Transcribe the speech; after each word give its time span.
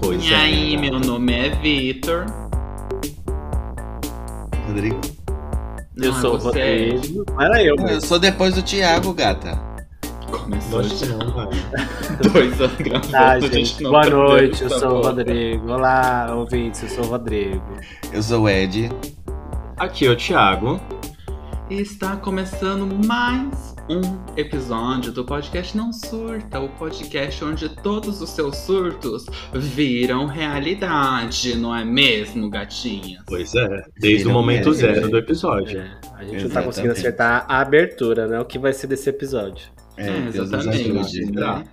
Pois 0.00 0.24
E 0.24 0.32
é. 0.32 0.36
aí, 0.36 0.76
meu 0.78 0.98
nome 0.98 1.32
é 1.34 1.50
Vitor. 1.50 2.24
Rodrigo? 4.66 4.98
Eu 5.96 6.10
Não, 6.10 6.18
é 6.18 6.20
sou 6.20 6.34
o 6.36 6.38
você. 6.40 6.90
Rodrigo. 6.94 7.24
Não 7.30 7.42
era 7.42 7.62
eu, 7.62 7.76
Eu 7.76 8.00
sou 8.00 8.18
depois 8.18 8.54
do 8.54 8.62
Thiago, 8.62 9.12
gata. 9.12 9.60
Começou 10.30 10.78
Lógico 10.80 11.06
não, 11.06 11.34
mano. 11.36 11.50
dois 12.32 12.60
anos 12.60 12.76
gravando. 12.78 13.16
Ah, 13.16 13.38
gente, 13.40 13.82
não 13.82 13.90
boa 13.90 14.02
tá 14.04 14.10
noite, 14.10 14.62
eu 14.62 14.70
sou 14.70 14.98
o. 14.98 15.02
Rodrigo. 15.02 15.70
Olá, 15.70 16.34
ouvintes, 16.34 16.82
eu 16.82 16.88
sou 16.88 17.04
o 17.04 17.08
Rodrigo. 17.08 17.62
Eu 18.12 18.22
sou 18.22 18.42
o 18.42 18.48
Ed. 18.48 18.90
Aqui 19.76 20.06
é 20.06 20.10
o 20.10 20.16
Thiago. 20.16 20.80
Está 21.68 22.16
começando 22.16 22.86
mais 23.06 23.74
um 23.90 24.00
episódio 24.36 25.10
do 25.10 25.24
podcast 25.24 25.76
Não 25.76 25.92
Surta, 25.92 26.60
o 26.60 26.68
podcast 26.68 27.44
onde 27.44 27.68
todos 27.82 28.22
os 28.22 28.30
seus 28.30 28.56
surtos 28.58 29.26
viram 29.52 30.26
realidade, 30.26 31.56
não 31.56 31.74
é 31.74 31.84
mesmo, 31.84 32.48
gatinha? 32.48 33.20
Pois 33.26 33.52
é, 33.56 33.82
desde 33.98 34.28
o 34.28 34.30
momento 34.30 34.72
zero 34.72 35.08
do 35.10 35.18
episódio. 35.18 35.80
É, 35.80 35.90
a 36.14 36.22
gente 36.22 36.24
não 36.24 36.28
tá 36.28 36.36
Exatamente. 36.36 36.66
conseguindo 36.66 36.92
acertar 36.92 37.46
a 37.48 37.60
abertura, 37.60 38.28
né? 38.28 38.38
O 38.38 38.44
que 38.44 38.60
vai 38.60 38.72
ser 38.72 38.86
desse 38.86 39.10
episódio. 39.10 39.66
É, 39.96 40.08
É, 40.08 40.26
exatamente. 40.28 41.24
né? 41.32 41.64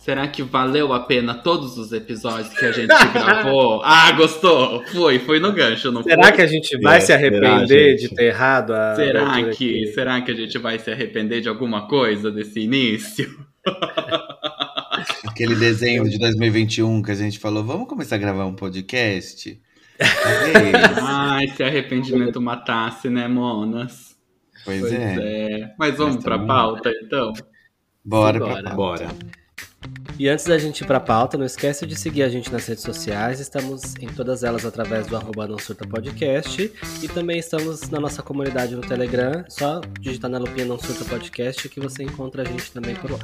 Será 0.00 0.26
que 0.26 0.42
valeu 0.42 0.94
a 0.94 1.00
pena 1.00 1.34
todos 1.34 1.76
os 1.76 1.92
episódios 1.92 2.48
que 2.54 2.64
a 2.64 2.72
gente 2.72 2.88
gravou? 3.12 3.82
Ah, 3.84 4.10
gostou? 4.12 4.82
Foi, 4.86 5.18
foi 5.18 5.38
no 5.38 5.52
gancho, 5.52 5.92
não 5.92 6.02
Será 6.02 6.22
foi? 6.24 6.32
que 6.32 6.42
a 6.42 6.46
gente 6.46 6.78
vai 6.80 6.96
É, 6.96 7.00
se 7.00 7.12
arrepender 7.12 7.96
de 7.96 8.08
ter 8.14 8.24
errado 8.24 8.72
a 8.72 8.94
Será 8.96 9.34
que, 9.34 9.50
aqui? 9.50 9.86
será 9.92 10.20
que 10.22 10.30
a 10.30 10.34
gente 10.34 10.56
vai 10.58 10.78
se 10.78 10.90
arrepender 10.90 11.42
de 11.42 11.48
alguma 11.50 11.86
coisa 11.86 12.30
desse 12.30 12.60
início? 12.60 13.28
Aquele 15.28 15.54
desenho 15.54 16.08
de 16.08 16.18
2021 16.18 17.02
que 17.02 17.10
a 17.10 17.14
gente 17.14 17.38
falou, 17.38 17.62
vamos 17.62 17.86
começar 17.86 18.16
a 18.16 18.18
gravar 18.18 18.46
um 18.46 18.54
podcast? 18.54 19.60
Ai, 21.02 21.46
se 21.48 21.62
arrependimento 21.62 22.40
matasse, 22.40 23.10
né, 23.10 23.28
monas? 23.28 24.16
Pois 24.64 24.82
é. 24.92 25.16
é. 25.20 25.74
Mas 25.78 25.96
vamos 25.96 26.16
Mas 26.16 26.24
pra 26.24 26.34
também- 26.36 26.48
pauta, 26.48 26.90
então? 27.02 27.32
Bora 28.04 28.38
Bora. 28.38 28.52
pra 28.62 28.62
pauta. 28.62 28.76
Bora. 28.76 29.08
E 30.18 30.28
antes 30.28 30.44
da 30.44 30.58
gente 30.58 30.82
ir 30.82 30.86
pra 30.86 31.00
pauta, 31.00 31.38
não 31.38 31.46
esquece 31.46 31.86
de 31.86 31.96
seguir 31.96 32.22
a 32.22 32.28
gente 32.28 32.52
nas 32.52 32.66
redes 32.66 32.84
sociais. 32.84 33.40
Estamos 33.40 33.94
em 33.96 34.06
todas 34.06 34.44
elas 34.44 34.66
através 34.66 35.06
do 35.06 35.16
arroba 35.16 35.48
não 35.48 35.58
surta 35.58 35.88
podcast. 35.88 36.70
E 37.02 37.08
também 37.08 37.38
estamos 37.38 37.88
na 37.88 37.98
nossa 37.98 38.22
comunidade 38.22 38.76
no 38.76 38.82
Telegram. 38.82 39.42
Só 39.48 39.80
digitar 39.98 40.30
na 40.30 40.36
lupinha 40.36 40.66
não 40.66 40.78
surta 40.78 41.06
podcast 41.06 41.66
que 41.70 41.80
você 41.80 42.02
encontra 42.02 42.42
a 42.42 42.44
gente 42.44 42.70
também 42.70 42.94
por 42.96 43.12
lá. 43.12 43.18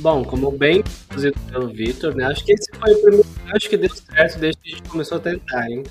Bom, 0.00 0.24
como 0.24 0.50
bem 0.50 0.82
produzido 1.08 1.38
pelo 1.50 1.68
Vitor, 1.68 2.14
né? 2.14 2.24
Acho 2.24 2.44
que 2.44 2.52
esse 2.52 2.70
foi 2.78 2.94
o 2.94 3.02
primeiro 3.02 3.26
gancho 3.44 3.68
que 3.68 3.76
deu 3.76 3.90
certo 3.90 4.38
desde 4.38 4.62
que 4.62 4.68
a 4.68 4.76
gente 4.76 4.88
começou 4.88 5.18
a 5.18 5.20
tentar, 5.20 5.70
hein? 5.70 5.82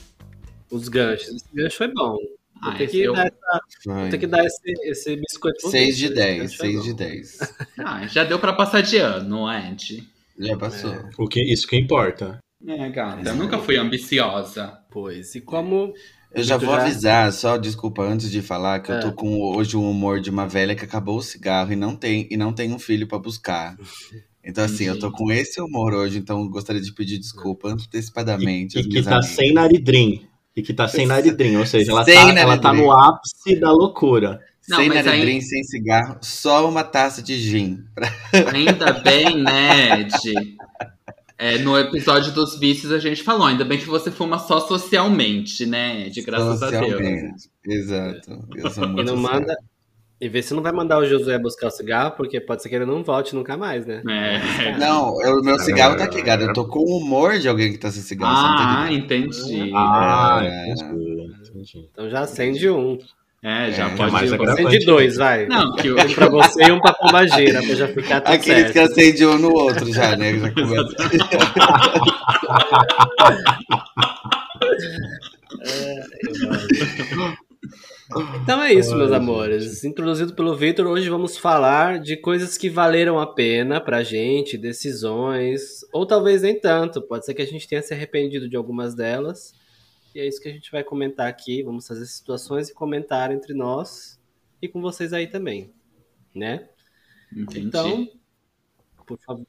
Os 0.71 0.87
ganchos. 0.87 1.27
Esse 1.27 1.45
gancho 1.53 1.77
foi 1.77 1.93
bom. 1.93 2.17
Vou 2.61 2.71
Ah, 2.71 2.75
ter 2.75 2.83
esse 2.85 2.91
que 2.93 3.01
eu- 3.03 3.13
dar, 3.13 3.27
essa- 3.27 3.61
vou 3.85 4.09
ter 4.09 4.17
que 4.17 4.27
dar 4.27 4.43
esse, 4.45 4.59
esse 4.83 5.15
biscoito 5.15 5.61
pro 5.61 5.69
6 5.71 5.97
de 5.97 6.07
Vitor. 6.09 6.17
Esse 6.17 6.27
10, 6.27 6.41
gancho 6.41 6.57
foi 6.57 6.67
6 6.67 6.77
bom. 6.79 6.83
de 6.85 6.93
10. 6.93 7.37
Ah, 7.79 8.07
já 8.07 8.23
deu 8.23 8.39
pra 8.39 8.53
passar 8.53 8.81
de 8.81 8.97
ano, 8.97 9.51
Ed. 9.51 10.03
Já 10.39 10.57
passou. 10.57 10.95
O 11.17 11.27
que, 11.27 11.41
isso 11.41 11.67
que 11.67 11.75
importa. 11.77 12.39
É, 12.67 12.89
gata, 12.89 13.29
eu 13.29 13.35
nunca 13.35 13.59
fui 13.59 13.77
ambiciosa. 13.77 14.77
Pois, 14.91 15.35
e 15.35 15.41
como 15.41 15.93
Eu 16.33 16.43
já 16.43 16.57
vou 16.57 16.75
já- 16.75 16.81
avisar, 16.81 17.31
só 17.31 17.55
desculpa 17.57 18.01
antes 18.03 18.29
de 18.31 18.41
falar, 18.41 18.79
que 18.81 18.91
eu 18.91 18.95
É. 18.95 18.99
tô 18.99 19.11
com 19.13 19.39
hoje 19.55 19.77
um 19.77 19.89
humor 19.89 20.19
de 20.19 20.29
uma 20.29 20.47
velha 20.47 20.75
que 20.75 20.83
acabou 20.83 21.17
o 21.17 21.21
cigarro 21.23 21.71
e 21.71 21.75
não 21.75 21.95
tem, 21.95 22.27
e 22.31 22.35
não 22.37 22.51
tem 22.51 22.73
um 22.73 22.79
filho 22.79 23.07
pra 23.07 23.17
buscar. 23.19 23.77
Então, 24.43 24.63
assim, 24.63 24.85
eu 24.85 24.97
tô 24.97 25.11
com 25.11 25.31
esse 25.31 25.59
humor 25.61 25.93
hoje, 25.93 26.17
então 26.19 26.41
eu 26.41 26.49
gostaria 26.49 26.81
de 26.81 26.93
pedir 26.93 27.17
desculpa 27.19 27.69
antecipadamente. 27.69 28.77
E, 28.77 28.81
às 28.81 28.87
que 28.87 29.03
tá 29.03 29.11
amigas. 29.17 29.25
sem 29.29 29.53
naridrim. 29.53 30.27
E 30.57 30.63
que 30.63 30.73
tá 30.73 30.87
sem 30.87 31.05
naridrim, 31.05 31.55
ou 31.55 31.67
seja, 31.67 31.91
ela, 31.91 32.03
Sem 32.03 32.33
tá, 32.33 32.39
ela 32.39 32.57
tá 32.57 32.73
no 32.73 32.91
ápice 32.91 33.59
da 33.59 33.71
loucura. 33.71 34.41
Não, 34.67 34.79
sem 34.79 34.89
naridrim, 34.89 35.39
sem 35.39 35.63
cigarro, 35.63 36.17
só 36.19 36.67
uma 36.67 36.83
taça 36.83 37.21
de 37.21 37.37
gin. 37.37 37.83
Ainda 38.51 38.91
bem, 38.93 39.37
né, 39.37 40.01
Ed? 40.01 40.57
É, 41.37 41.59
no 41.59 41.77
episódio 41.77 42.31
dos 42.31 42.59
vícios 42.59 42.91
a 42.91 42.97
gente 42.97 43.21
falou, 43.21 43.45
ainda 43.45 43.63
bem 43.63 43.77
que 43.77 43.85
você 43.85 44.09
fuma 44.09 44.39
só 44.39 44.59
socialmente, 44.59 45.67
né, 45.67 46.07
Ed? 46.07 46.19
Graças 46.23 46.63
a 46.63 46.71
Deus. 46.71 46.85
Socialmente. 46.91 47.49
Exato. 47.63 48.47
Eu 48.55 48.71
sou 48.71 48.85
e 48.85 48.87
muito 48.87 49.05
não 49.05 49.21
social. 49.21 49.39
manda. 49.39 49.55
E 50.19 50.27
vê 50.27 50.41
se 50.41 50.51
não 50.53 50.63
vai 50.63 50.71
mandar 50.71 50.97
o 50.97 51.05
Josué 51.05 51.37
buscar 51.37 51.67
o 51.67 51.71
cigarro, 51.71 52.11
porque 52.17 52.41
pode 52.41 52.63
ser 52.63 52.69
que 52.69 52.75
ele 52.75 52.85
não 52.85 53.03
volte 53.03 53.35
nunca 53.35 53.55
mais, 53.55 53.85
né? 53.85 54.01
É. 54.09 54.75
Não, 54.77 55.13
o 55.13 55.41
meu 55.43 55.59
cigarro 55.59 55.95
tá 55.95 56.05
aqui, 56.05 56.23
cara. 56.23 56.41
Eu 56.43 56.53
tô 56.53 56.65
com 56.67 56.79
o 56.79 56.97
humor 56.97 57.37
de 57.37 57.47
alguém 57.47 57.71
que 57.71 57.77
tá 57.77 57.91
sem 57.91 58.01
cigarro. 58.01 58.33
tá 58.57 58.81
Ah, 58.85 58.91
entendi. 58.93 59.71
Ah, 59.75 60.39
É. 60.43 60.71
entendi. 60.71 61.87
Então 61.91 62.09
já 62.09 62.21
acende 62.21 62.67
um. 62.67 62.97
É, 63.43 63.71
já 63.71 63.85
É, 63.85 63.95
pode. 63.95 64.11
mais. 64.11 64.33
Acende 64.33 64.79
dois, 64.87 65.17
vai. 65.17 65.45
Não, 65.45 65.75
que 65.75 65.91
Um 65.93 66.13
pra 66.15 66.27
você 66.29 66.63
e 66.63 66.71
um 66.71 66.79
pra 66.81 66.93
pombageira, 66.93 67.61
pra 67.61 67.75
já 67.75 67.87
ficar 67.87 68.21
tudo 68.21 68.33
Aqueles 68.33 68.71
certo. 68.71 68.73
que 68.73 68.79
acendem 68.79 69.27
um 69.27 69.37
no 69.37 69.53
outro 69.53 69.93
já, 69.93 70.15
né? 70.17 70.33
Já 70.39 70.51
começa. 70.51 70.95
Então 78.41 78.61
é 78.61 78.73
isso, 78.73 78.95
meus 78.95 79.11
amores. 79.11 79.83
Introduzido 79.83 80.33
pelo 80.35 80.55
Vitor, 80.55 80.87
hoje 80.87 81.09
vamos 81.09 81.37
falar 81.37 81.99
de 81.99 82.17
coisas 82.17 82.57
que 82.57 82.69
valeram 82.69 83.19
a 83.19 83.27
pena 83.27 83.81
pra 83.81 84.03
gente, 84.03 84.57
decisões, 84.57 85.81
ou 85.91 86.05
talvez 86.05 86.41
nem 86.41 86.59
tanto. 86.59 87.01
Pode 87.01 87.25
ser 87.25 87.33
que 87.33 87.41
a 87.41 87.45
gente 87.45 87.67
tenha 87.67 87.81
se 87.81 87.93
arrependido 87.93 88.49
de 88.49 88.55
algumas 88.55 88.95
delas. 88.95 89.53
E 90.13 90.19
é 90.19 90.27
isso 90.27 90.41
que 90.41 90.49
a 90.49 90.51
gente 90.51 90.71
vai 90.71 90.83
comentar 90.83 91.27
aqui. 91.27 91.63
Vamos 91.63 91.87
fazer 91.87 92.05
situações 92.05 92.69
e 92.69 92.73
comentar 92.73 93.31
entre 93.31 93.53
nós 93.53 94.19
e 94.61 94.67
com 94.67 94.81
vocês 94.81 95.13
aí 95.13 95.27
também, 95.27 95.73
né? 96.33 96.67
Entendi. 97.31 97.67
Então, 97.67 98.07
por 99.05 99.19
favor, 99.19 99.45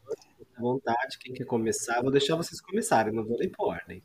à 0.56 0.60
vontade. 0.60 1.18
Quem 1.18 1.32
quer 1.32 1.44
começar? 1.44 2.02
Vou 2.02 2.10
deixar 2.10 2.36
vocês 2.36 2.60
começarem, 2.60 3.12
não 3.12 3.24
vou 3.24 3.38
nem 3.38 3.48
por 3.48 3.68
ordem. 3.68 4.02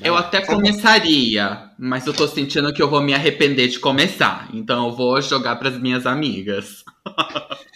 Eu 0.00 0.16
até 0.16 0.44
começaria, 0.44 1.70
mas 1.78 2.06
eu 2.06 2.12
tô 2.12 2.26
sentindo 2.26 2.72
que 2.72 2.82
eu 2.82 2.90
vou 2.90 3.00
me 3.00 3.14
arrepender 3.14 3.68
de 3.68 3.78
começar. 3.78 4.48
Então 4.52 4.88
eu 4.88 4.96
vou 4.96 5.20
jogar 5.20 5.56
pras 5.56 5.80
minhas 5.80 6.06
amigas. 6.06 6.84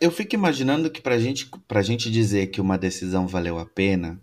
Eu 0.00 0.10
fico 0.12 0.34
imaginando 0.34 0.88
que 0.88 1.02
pra 1.02 1.18
gente, 1.18 1.50
pra 1.66 1.82
gente 1.82 2.10
dizer 2.10 2.46
que 2.46 2.60
uma 2.60 2.78
decisão 2.78 3.26
valeu 3.26 3.58
a 3.58 3.66
pena, 3.66 4.18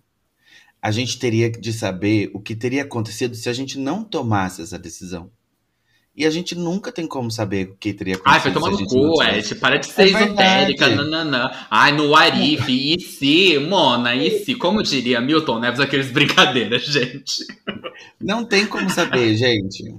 a 0.81 0.89
gente 0.89 1.19
teria 1.19 1.51
de 1.51 1.73
saber 1.73 2.31
o 2.33 2.39
que 2.39 2.55
teria 2.55 2.83
acontecido 2.83 3.35
se 3.35 3.49
a 3.49 3.53
gente 3.53 3.77
não 3.77 4.03
tomasse 4.03 4.61
essa 4.61 4.79
decisão. 4.79 5.29
E 6.17 6.25
a 6.25 6.29
gente 6.29 6.55
nunca 6.55 6.93
tem 6.93 7.05
como 7.05 7.29
saber 7.29 7.67
o 7.71 7.75
que 7.77 7.91
teria 7.93 8.15
Ai, 8.25 8.37
acontecido. 8.37 8.43
vai 8.43 8.53
tomar 8.53 8.77
se 8.77 8.83
a 8.83 8.85
no 8.95 9.03
não 9.03 9.11
cu, 9.11 9.19
tivesse. 9.25 9.51
Ed. 9.53 9.59
Para 9.59 9.77
de 9.77 9.85
ser 9.87 10.01
É 10.01 10.05
esotérica, 10.23 10.87
nananã. 10.89 11.51
Ai, 11.69 11.91
no 11.91 12.15
Arif, 12.15 12.69
e 12.69 12.99
se, 13.01 13.59
Mona, 13.59 14.15
e 14.15 14.39
se, 14.45 14.55
como 14.55 14.81
diria 14.81 15.19
Milton 15.19 15.59
Neves, 15.59 15.79
aqueles 15.81 16.09
brincadeiras, 16.11 16.83
gente. 16.87 17.45
Não 18.21 18.45
tem 18.45 18.65
como 18.65 18.89
saber, 18.89 19.35
gente. 19.35 19.93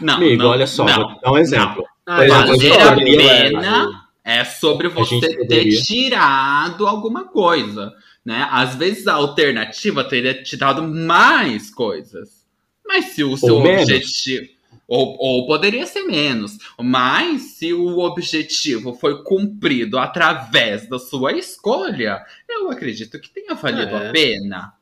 Não, 0.00 0.14
Amigo, 0.14 0.42
não, 0.44 0.50
olha 0.50 0.66
só, 0.68 0.84
não. 0.84 0.94
vou 1.08 1.14
te 1.16 1.20
dar 1.22 1.32
um 1.32 1.38
exemplo. 1.38 1.84
Ah, 2.06 2.16
Por 2.16 2.24
exemplo, 2.24 2.46
Valer 2.58 2.80
a 2.82 2.96
pena 2.96 4.02
é 4.24 4.44
sobre 4.44 4.88
você 4.88 5.18
ter 5.20 5.36
poderia- 5.36 5.82
tirado 5.82 6.86
alguma 6.86 7.24
coisa, 7.24 7.92
né? 8.24 8.46
Às 8.52 8.76
vezes 8.76 9.06
a 9.08 9.14
alternativa 9.14 10.04
teria 10.04 10.40
te 10.42 10.56
dado 10.56 10.82
mais 10.82 11.70
coisas. 11.70 12.44
Mas 12.86 13.06
se 13.06 13.24
o 13.24 13.36
seu 13.36 13.60
menos. 13.60 13.82
objetivo... 13.82 14.57
Ou, 14.88 15.16
ou 15.20 15.46
poderia 15.46 15.84
ser 15.86 16.02
menos. 16.04 16.56
Mas 16.80 17.56
se 17.58 17.74
o 17.74 17.98
objetivo 17.98 18.94
foi 18.94 19.22
cumprido 19.22 19.98
através 19.98 20.88
da 20.88 20.98
sua 20.98 21.32
escolha, 21.34 22.24
eu 22.48 22.70
acredito 22.70 23.20
que 23.20 23.28
tenha 23.28 23.54
valido 23.54 23.94
É. 23.94 24.08
a 24.08 24.12
pena. 24.12 24.77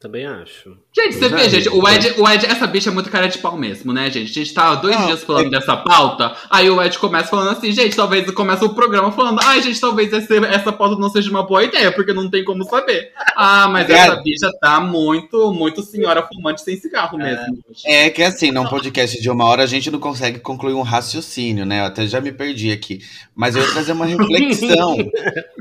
Também 0.00 0.24
acho. 0.24 0.76
Gente, 0.96 1.16
você 1.16 1.28
vê, 1.28 1.40
é, 1.46 1.48
gente, 1.48 1.68
o 1.70 1.88
Ed, 1.88 2.14
o 2.20 2.28
Ed, 2.28 2.46
essa 2.46 2.68
bicha 2.68 2.88
é 2.88 2.92
muito 2.92 3.10
cara 3.10 3.26
de 3.26 3.38
pau 3.38 3.56
mesmo, 3.56 3.92
né, 3.92 4.08
gente? 4.08 4.30
A 4.30 4.32
gente 4.44 4.54
tá 4.54 4.76
dois 4.76 4.94
Não, 4.94 5.06
dias 5.06 5.24
falando 5.24 5.46
é- 5.48 5.50
dessa 5.58 5.76
pauta, 5.76 6.36
aí 6.48 6.70
o 6.70 6.80
Ed 6.80 6.96
começa 7.00 7.26
falando 7.28 7.50
assim, 7.50 7.72
gente, 7.72 7.96
talvez 7.96 8.30
começa 8.30 8.64
o 8.64 8.72
programa 8.76 9.10
falando, 9.10 9.40
ai, 9.42 9.60
gente, 9.60 9.80
talvez 9.80 10.12
esse- 10.12 10.36
essa 10.46 10.70
pauta 10.70 10.94
não 11.00 11.10
seja 11.10 11.28
uma 11.30 11.42
boa 11.44 11.64
ideia, 11.64 11.90
porque 11.90 12.12
não 12.12 12.30
tem 12.30 12.44
como 12.44 12.62
saber. 12.62 13.10
Ah, 13.34 13.66
mas 13.66 13.90
É. 13.90 13.94
essa 13.94 14.22
bicha 14.22 14.48
tá 14.60 14.78
muito, 14.80 15.52
muito 15.52 15.82
senhora 15.82 16.22
fumante 16.22 16.60
sem 16.62 16.76
cigarro 16.76 17.18
mesmo. 17.18 17.58
É 17.84 18.08
que 18.08 18.22
assim, 18.22 18.52
num 18.52 18.66
podcast 18.66 19.20
de 19.20 19.28
uma 19.28 19.46
hora 19.46 19.64
a 19.64 19.66
gente 19.66 19.90
não 19.90 19.98
consegue 19.98 20.38
concluir 20.38 20.74
um 20.74 20.82
raciocínio, 20.82 21.66
né? 21.66 21.80
Eu 21.80 21.86
até 21.86 22.06
já 22.06 22.20
me 22.20 22.30
perdi 22.30 22.70
aqui. 22.70 23.00
Mas 23.34 23.56
eu 23.56 23.62
ia 23.62 23.72
trazer 23.72 23.90
uma 23.90 24.06
reflexão 24.06 24.96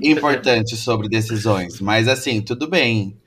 importante 0.04 0.75
sobre 0.75 1.10
decisões. 1.10 1.80
Mas 1.81 2.07
assim, 2.07 2.40
tudo 2.40 2.68
bem. 2.68 3.18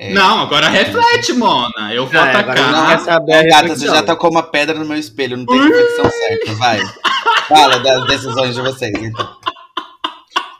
É. 0.00 0.12
Não, 0.12 0.42
agora 0.42 0.68
reflete, 0.68 1.32
Mona. 1.32 1.92
Eu 1.92 2.06
vou 2.06 2.14
É, 2.20 2.30
agora 2.36 2.38
atacar. 2.52 2.72
não 2.72 2.86
quer 2.86 2.98
saber 3.00 3.48
gata, 3.48 3.68
você 3.76 3.86
já 3.86 4.02
tacou 4.02 4.30
uma 4.30 4.44
pedra 4.44 4.78
no 4.78 4.84
meu 4.84 4.96
espelho, 4.96 5.36
não 5.36 5.44
tem 5.44 5.60
reflexão 5.60 6.08
certa, 6.08 6.52
vai. 6.54 6.78
Fala 7.48 7.78
das 7.80 8.06
decisões 8.06 8.54
de 8.54 8.60
vocês, 8.60 8.92
então. 9.02 9.28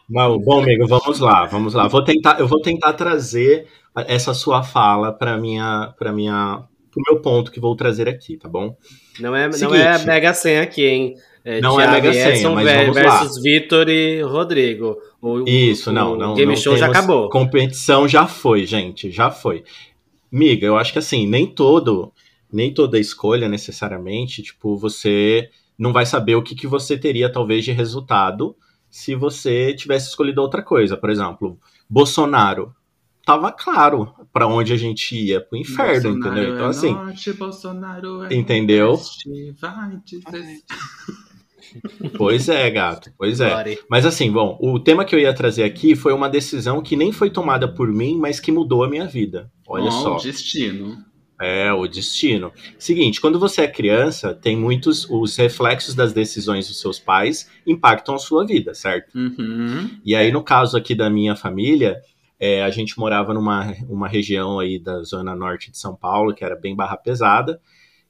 Bom, 0.09 0.39
bom, 0.39 0.63
amigo, 0.63 0.87
vamos 0.89 1.21
lá, 1.21 1.45
vamos 1.47 1.75
lá. 1.75 1.87
Vou 1.87 2.03
tentar, 2.03 2.41
eu 2.41 2.49
vou 2.49 2.61
tentar 2.61 2.95
trazer 2.95 3.67
essa 4.07 4.33
sua 4.35 4.63
fala 4.63 5.13
para 5.13 5.37
minha, 5.37 5.93
para 5.99 6.11
minha, 6.13 6.63
pro 6.91 7.03
meu 7.13 7.21
ponto 7.23 7.51
que 7.53 7.61
vou 7.61 7.77
trazer 7.77 8.09
aqui, 8.09 8.37
tá 8.37 8.49
bom? 8.49 8.75
Não 9.21 9.37
é, 9.37 9.47
não 9.47 9.53
Seguinte. 9.53 9.81
é 9.81 9.93
a 9.93 9.99
Mega 10.01 10.33
Senha 10.35 10.63
aqui, 10.63 10.85
hein? 10.87 11.15
É 11.45 11.61
Não 11.61 11.81
é 11.81 11.85
Thiago 11.85 11.95
Mega 12.07 12.11
e 12.11 12.15
Senha, 12.15 12.29
Edson 12.37 12.55
mas 12.55 12.65
vamos 12.73 12.97
lá. 12.97 13.03
versus 13.21 13.43
Vitor 13.43 13.89
e 13.89 14.21
Rodrigo. 14.23 14.97
O, 15.21 15.49
Isso, 15.49 15.91
o- 15.91 15.93
não, 15.93 16.13
o 16.13 16.17
não. 16.17 16.35
game 16.35 16.53
não 16.55 16.61
show 16.61 16.77
já 16.77 16.87
acabou. 16.87 17.29
Competição 17.31 18.07
já 18.09 18.27
foi, 18.27 18.67
gente, 18.67 19.11
já 19.11 19.31
foi. 19.31 19.65
Miga, 20.31 20.67
eu 20.67 20.77
acho 20.77 20.93
que 20.93 20.99
assim, 20.99 21.27
nem 21.27 21.47
todo, 21.47 22.13
nem 22.53 22.73
toda 22.73 22.99
escolha 22.99 23.49
necessariamente, 23.49 24.43
tipo, 24.43 24.77
você 24.77 25.49
não 25.79 25.93
vai 25.93 26.05
saber 26.05 26.35
o 26.35 26.43
que, 26.43 26.55
que 26.55 26.67
você 26.67 26.99
teria 26.99 27.31
talvez 27.33 27.65
de 27.65 27.73
resultado 27.73 28.55
se 28.91 29.15
você 29.15 29.75
tivesse 29.75 30.09
escolhido 30.09 30.41
outra 30.43 30.63
coisa. 30.63 30.97
Por 30.97 31.09
exemplo, 31.11 31.59
Bolsonaro. 31.89 32.75
Tava 33.25 33.53
claro 33.53 34.11
para 34.33 34.47
onde 34.47 34.73
a 34.73 34.77
gente 34.79 35.15
ia, 35.15 35.39
pro 35.39 35.59
inferno, 35.59 36.15
Bolsonaro 36.15 36.19
entendeu? 36.39 36.55
Então 36.55 36.67
é 36.67 36.71
assim, 36.71 36.93
norte, 36.95 37.33
Bolsonaro 37.35 38.25
é 38.25 38.35
Entendeu? 38.35 38.99
vai 39.61 40.01
pois 42.17 42.49
é, 42.49 42.71
gato, 42.71 43.13
pois 43.17 43.41
é. 43.41 43.77
Mas 43.89 44.07
assim, 44.07 44.31
bom, 44.31 44.59
o 44.61 44.79
tema 44.79 45.05
que 45.05 45.15
eu 45.15 45.19
ia 45.19 45.33
trazer 45.35 45.65
aqui 45.65 45.95
foi 45.95 46.13
uma 46.13 46.29
decisão 46.29 46.83
que 46.83 46.97
nem 46.97 47.13
foi 47.13 47.31
tomada 47.31 47.67
por 47.67 47.89
mim, 47.89 48.19
mas 48.19 48.41
que 48.41 48.53
mudou 48.53 48.85
a 48.85 48.89
minha 48.89 49.07
vida. 49.07 49.51
Olha 49.67 49.87
Ó, 49.87 49.91
só. 49.91 50.17
o 50.17 50.23
destino. 50.23 50.99
É, 51.41 51.73
o 51.73 51.87
destino. 51.87 52.53
Seguinte, 52.79 53.21
quando 53.21 53.39
você 53.39 53.63
é 53.63 53.69
criança, 53.69 54.35
tem 54.35 54.57
muitos. 54.57 55.09
Os 55.09 55.37
reflexos 55.37 55.95
das 55.95 56.13
decisões 56.13 56.67
dos 56.67 56.81
seus 56.81 56.99
pais 56.99 57.49
impactam 57.65 58.17
a 58.17 58.19
sua 58.19 58.45
vida, 58.45 58.75
certo? 58.75 59.17
Uhum. 59.17 59.89
E 60.05 60.17
aí, 60.17 60.33
no 60.33 60.43
caso 60.43 60.77
aqui 60.77 60.97
da 60.97 61.09
minha 61.09 61.37
família, 61.37 62.01
é, 62.41 62.63
a 62.63 62.71
gente 62.71 62.99
morava 62.99 63.33
numa 63.33 63.73
uma 63.89 64.09
região 64.09 64.59
aí 64.59 64.81
da 64.81 65.03
zona 65.03 65.37
norte 65.37 65.71
de 65.71 65.79
São 65.79 65.95
Paulo, 65.95 66.35
que 66.35 66.45
era 66.45 66.57
bem 66.57 66.75
barra 66.75 66.97
pesada. 66.97 67.61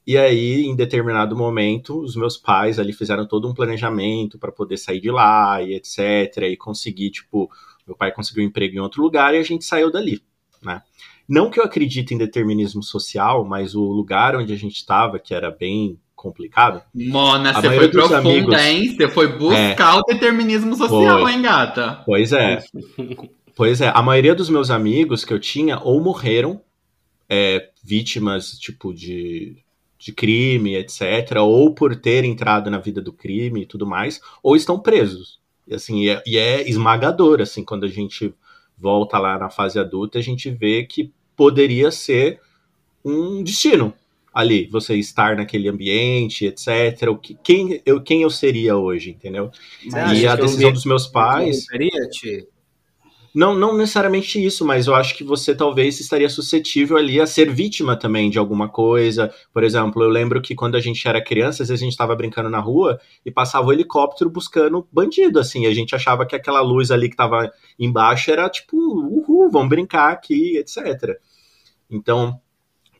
E 0.07 0.17
aí, 0.17 0.65
em 0.65 0.75
determinado 0.75 1.35
momento, 1.35 1.99
os 2.01 2.15
meus 2.15 2.35
pais 2.35 2.79
ali 2.79 2.91
fizeram 2.93 3.27
todo 3.27 3.47
um 3.47 3.53
planejamento 3.53 4.39
para 4.39 4.51
poder 4.51 4.77
sair 4.77 4.99
de 4.99 5.11
lá 5.11 5.61
e 5.61 5.75
etc. 5.75 6.37
E 6.49 6.57
conseguir, 6.57 7.11
tipo, 7.11 7.49
meu 7.85 7.95
pai 7.95 8.11
conseguiu 8.11 8.43
um 8.43 8.47
emprego 8.47 8.75
em 8.75 8.79
outro 8.79 9.01
lugar 9.03 9.35
e 9.35 9.37
a 9.37 9.43
gente 9.43 9.63
saiu 9.65 9.91
dali, 9.91 10.21
né? 10.63 10.81
Não 11.27 11.51
que 11.51 11.59
eu 11.59 11.63
acredite 11.63 12.11
em 12.13 12.17
determinismo 12.17 12.81
social, 12.81 13.45
mas 13.45 13.75
o 13.75 13.83
lugar 13.83 14.35
onde 14.35 14.51
a 14.51 14.55
gente 14.55 14.77
estava, 14.77 15.19
que 15.19 15.31
era 15.33 15.51
bem 15.51 15.99
complicado, 16.15 16.81
Mona, 16.93 17.53
você 17.53 17.69
foi 17.75 17.87
profunda, 17.87 18.17
amigos- 18.17 18.55
É. 18.55 18.71
hein? 18.71 18.95
Você 18.95 19.07
foi 19.09 19.27
buscar 19.37 19.97
o 19.99 20.03
determinismo 20.03 20.75
social, 20.75 21.19
Foi. 21.21 21.31
hein, 21.33 21.41
gata? 21.43 22.01
Pois 22.05 22.33
é. 22.33 22.63
pois 23.55 23.79
é, 23.79 23.89
a 23.93 24.01
maioria 24.01 24.33
dos 24.33 24.49
meus 24.49 24.71
amigos 24.71 25.23
que 25.23 25.31
eu 25.31 25.39
tinha 25.39 25.79
ou 25.79 26.01
morreram 26.01 26.61
é, 27.29 27.69
vítimas, 27.83 28.57
tipo, 28.57 28.91
de, 28.93 29.57
de 29.99 30.13
crime, 30.13 30.75
etc., 30.75 31.37
ou 31.41 31.75
por 31.75 31.95
ter 31.95 32.23
entrado 32.23 32.71
na 32.71 32.79
vida 32.79 33.01
do 33.01 33.11
crime 33.11 33.63
e 33.63 33.65
tudo 33.65 33.85
mais, 33.85 34.21
ou 34.41 34.55
estão 34.55 34.79
presos. 34.79 35.39
E, 35.67 35.75
assim, 35.75 36.03
e 36.03 36.09
é, 36.09 36.23
e 36.25 36.37
é 36.37 36.67
esmagador, 36.67 37.41
assim, 37.41 37.63
quando 37.63 37.83
a 37.83 37.89
gente 37.89 38.33
volta 38.77 39.19
lá 39.19 39.37
na 39.37 39.49
fase 39.49 39.77
adulta, 39.77 40.17
a 40.17 40.21
gente 40.21 40.49
vê 40.49 40.85
que 40.85 41.11
poderia 41.35 41.91
ser 41.91 42.39
um 43.03 43.43
destino 43.43 43.93
ali, 44.33 44.67
você 44.67 44.95
estar 44.95 45.35
naquele 45.35 45.67
ambiente, 45.67 46.45
etc. 46.45 47.09
O 47.09 47.17
que, 47.17 47.37
quem, 47.43 47.81
eu, 47.85 48.01
quem 48.01 48.21
eu 48.21 48.29
seria 48.29 48.77
hoje, 48.77 49.11
entendeu? 49.11 49.51
Você 49.83 49.97
e 50.15 50.27
a 50.27 50.35
decisão 50.35 50.71
dos 50.71 50.85
meus 50.85 51.07
pais. 51.07 51.65
Ti? 52.11 52.47
Não, 53.33 53.53
não 53.53 53.77
necessariamente 53.77 54.43
isso, 54.43 54.65
mas 54.65 54.87
eu 54.87 54.95
acho 54.95 55.15
que 55.15 55.23
você 55.23 55.53
talvez 55.53 55.99
estaria 55.99 56.29
suscetível 56.29 56.97
ali 56.97 57.21
a 57.21 57.27
ser 57.27 57.51
vítima 57.51 57.95
também 57.95 58.29
de 58.29 58.39
alguma 58.39 58.67
coisa. 58.67 59.31
Por 59.53 59.63
exemplo, 59.63 60.01
eu 60.03 60.09
lembro 60.09 60.41
que 60.41 60.55
quando 60.55 60.75
a 60.75 60.79
gente 60.79 61.07
era 61.07 61.23
criança, 61.23 61.61
às 61.61 61.69
vezes 61.69 61.81
a 61.81 61.85
gente 61.85 61.93
estava 61.93 62.15
brincando 62.15 62.49
na 62.49 62.59
rua 62.59 62.99
e 63.25 63.31
passava 63.31 63.67
o 63.67 63.73
helicóptero 63.73 64.29
buscando 64.29 64.87
bandido, 64.91 65.39
assim. 65.39 65.67
A 65.67 65.73
gente 65.73 65.95
achava 65.95 66.25
que 66.25 66.35
aquela 66.35 66.61
luz 66.61 66.89
ali 66.91 67.07
que 67.07 67.13
estava 67.13 67.51
embaixo 67.77 68.31
era 68.31 68.49
tipo, 68.49 68.75
uhul, 68.75 69.49
vamos 69.51 69.69
brincar 69.69 70.11
aqui, 70.11 70.57
etc. 70.57 71.19
Então, 71.89 72.39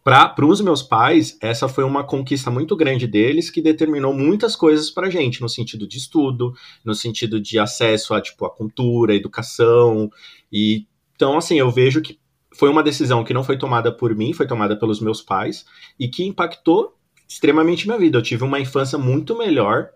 para 0.03 0.45
os 0.45 0.61
meus 0.61 0.81
pais, 0.81 1.37
essa 1.41 1.67
foi 1.67 1.83
uma 1.83 2.03
conquista 2.03 2.49
muito 2.49 2.75
grande 2.75 3.05
deles 3.05 3.49
que 3.49 3.61
determinou 3.61 4.13
muitas 4.13 4.55
coisas 4.55 4.89
para 4.89 5.09
gente, 5.09 5.41
no 5.41 5.49
sentido 5.49 5.87
de 5.87 5.97
estudo, 5.97 6.53
no 6.83 6.95
sentido 6.95 7.39
de 7.39 7.59
acesso 7.59 8.13
a 8.13 8.21
tipo 8.21 8.45
a 8.45 8.49
cultura, 8.49 9.13
a 9.13 9.15
educação 9.15 10.09
e 10.51 10.87
então 11.15 11.37
assim 11.37 11.59
eu 11.59 11.69
vejo 11.69 12.01
que 12.01 12.17
foi 12.55 12.69
uma 12.69 12.81
decisão 12.81 13.23
que 13.23 13.33
não 13.33 13.43
foi 13.43 13.57
tomada 13.57 13.91
por 13.91 14.15
mim, 14.15 14.33
foi 14.33 14.47
tomada 14.47 14.75
pelos 14.75 14.99
meus 14.99 15.21
pais 15.21 15.65
e 15.99 16.07
que 16.07 16.25
impactou 16.25 16.95
extremamente 17.27 17.85
minha 17.85 17.99
vida. 17.99 18.17
Eu 18.17 18.23
tive 18.23 18.43
uma 18.43 18.59
infância 18.59 18.97
muito 18.97 19.37
melhor, 19.37 19.89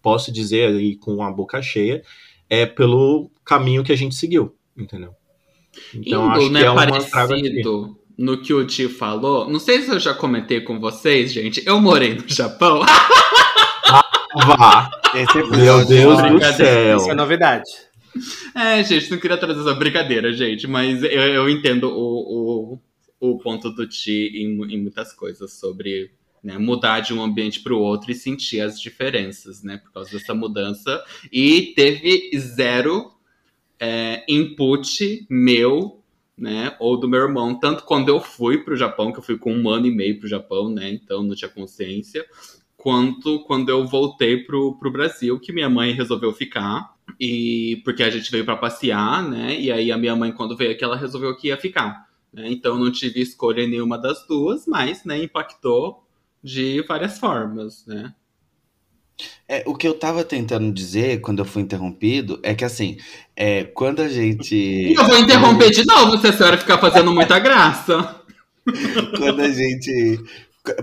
posso 0.00 0.30
dizer 0.30 0.68
aí 0.68 0.96
com 0.96 1.22
a 1.22 1.30
boca 1.30 1.60
cheia, 1.60 2.02
é 2.48 2.64
pelo 2.64 3.30
caminho 3.44 3.82
que 3.82 3.92
a 3.92 3.96
gente 3.96 4.14
seguiu, 4.14 4.54
entendeu? 4.76 5.14
Então 5.94 6.26
Indo, 6.26 6.32
acho 6.32 6.50
né, 6.50 6.60
que 6.60 6.66
é 6.66 6.70
uma 6.70 6.86
parecido 6.86 7.98
no 8.16 8.40
que 8.40 8.52
o 8.52 8.66
Ti 8.66 8.88
falou. 8.88 9.48
Não 9.48 9.58
sei 9.58 9.82
se 9.82 9.90
eu 9.90 10.00
já 10.00 10.14
comentei 10.14 10.60
com 10.60 10.78
vocês, 10.78 11.32
gente. 11.32 11.62
Eu 11.66 11.80
morei 11.80 12.14
no 12.14 12.28
Japão. 12.28 12.82
Vá, 14.34 14.90
Esse 15.14 15.36
meu 15.36 15.80
episódio, 15.80 15.88
Deus 15.88 16.22
do 16.22 16.56
céu. 16.56 16.96
Isso 16.96 17.10
é 17.10 17.14
novidade. 17.14 17.70
É, 18.54 18.82
gente, 18.82 19.10
não 19.10 19.18
queria 19.18 19.36
trazer 19.36 19.60
essa 19.60 19.74
brincadeira, 19.74 20.32
gente, 20.32 20.66
mas 20.66 21.02
eu, 21.02 21.10
eu 21.10 21.48
entendo 21.48 21.88
o, 21.88 22.78
o, 23.20 23.30
o 23.32 23.38
ponto 23.38 23.70
do 23.70 23.86
Ti 23.86 24.32
em, 24.34 24.74
em 24.74 24.80
muitas 24.80 25.12
coisas 25.12 25.52
sobre 25.54 26.10
né, 26.42 26.58
mudar 26.58 27.00
de 27.00 27.14
um 27.14 27.22
ambiente 27.22 27.60
para 27.60 27.72
o 27.72 27.78
outro 27.78 28.10
e 28.10 28.14
sentir 28.14 28.60
as 28.60 28.80
diferenças, 28.80 29.62
né, 29.62 29.78
por 29.78 29.92
causa 29.92 30.10
dessa 30.10 30.34
mudança. 30.34 31.02
E 31.30 31.72
teve 31.76 32.30
zero 32.36 33.12
é, 33.78 34.24
input 34.28 35.26
meu, 35.30 36.01
né, 36.42 36.74
ou 36.80 36.98
do 36.98 37.08
meu 37.08 37.20
irmão, 37.20 37.54
tanto 37.54 37.84
quando 37.84 38.08
eu 38.08 38.18
fui 38.18 38.58
para 38.58 38.74
o 38.74 38.76
Japão, 38.76 39.12
que 39.12 39.20
eu 39.20 39.22
fui 39.22 39.38
com 39.38 39.54
um 39.54 39.70
ano 39.70 39.86
e 39.86 39.94
meio 39.94 40.18
para 40.18 40.26
o 40.26 40.28
Japão, 40.28 40.68
né, 40.68 40.90
então 40.90 41.22
não 41.22 41.36
tinha 41.36 41.48
consciência, 41.48 42.26
quanto 42.76 43.44
quando 43.44 43.68
eu 43.68 43.86
voltei 43.86 44.38
pro, 44.38 44.76
pro 44.76 44.90
Brasil, 44.90 45.38
que 45.38 45.52
minha 45.52 45.70
mãe 45.70 45.92
resolveu 45.92 46.32
ficar. 46.32 46.92
E 47.20 47.80
porque 47.84 48.02
a 48.02 48.10
gente 48.10 48.28
veio 48.30 48.44
para 48.44 48.56
passear, 48.56 49.22
né? 49.28 49.60
E 49.60 49.70
aí 49.70 49.92
a 49.92 49.98
minha 49.98 50.16
mãe, 50.16 50.32
quando 50.32 50.56
veio 50.56 50.72
aqui, 50.72 50.82
ela 50.82 50.96
resolveu 50.96 51.36
que 51.36 51.48
ia 51.48 51.56
ficar. 51.56 52.08
Né? 52.32 52.50
Então 52.50 52.76
não 52.76 52.90
tive 52.90 53.20
escolha 53.20 53.62
em 53.62 53.70
nenhuma 53.70 53.98
das 53.98 54.26
duas, 54.26 54.66
mas 54.66 55.04
né, 55.04 55.22
impactou 55.22 56.04
de 56.42 56.82
várias 56.82 57.18
formas, 57.18 57.86
né? 57.86 58.12
É, 59.48 59.62
o 59.66 59.74
que 59.74 59.86
eu 59.86 59.94
tava 59.98 60.24
tentando 60.24 60.72
dizer 60.72 61.20
quando 61.20 61.40
eu 61.40 61.44
fui 61.44 61.62
interrompido 61.62 62.40
é 62.42 62.54
que 62.54 62.64
assim, 62.64 62.96
é, 63.36 63.64
quando 63.64 64.00
a 64.00 64.08
gente. 64.08 64.92
Eu 64.96 65.04
vou 65.06 65.18
interromper 65.18 65.70
de 65.70 65.84
novo 65.84 66.18
se 66.18 66.26
a 66.28 66.32
senhora 66.32 66.58
ficar 66.58 66.78
fazendo 66.78 67.12
muita 67.12 67.38
graça. 67.38 68.20
quando 69.18 69.40
a 69.42 69.48
gente. 69.50 70.18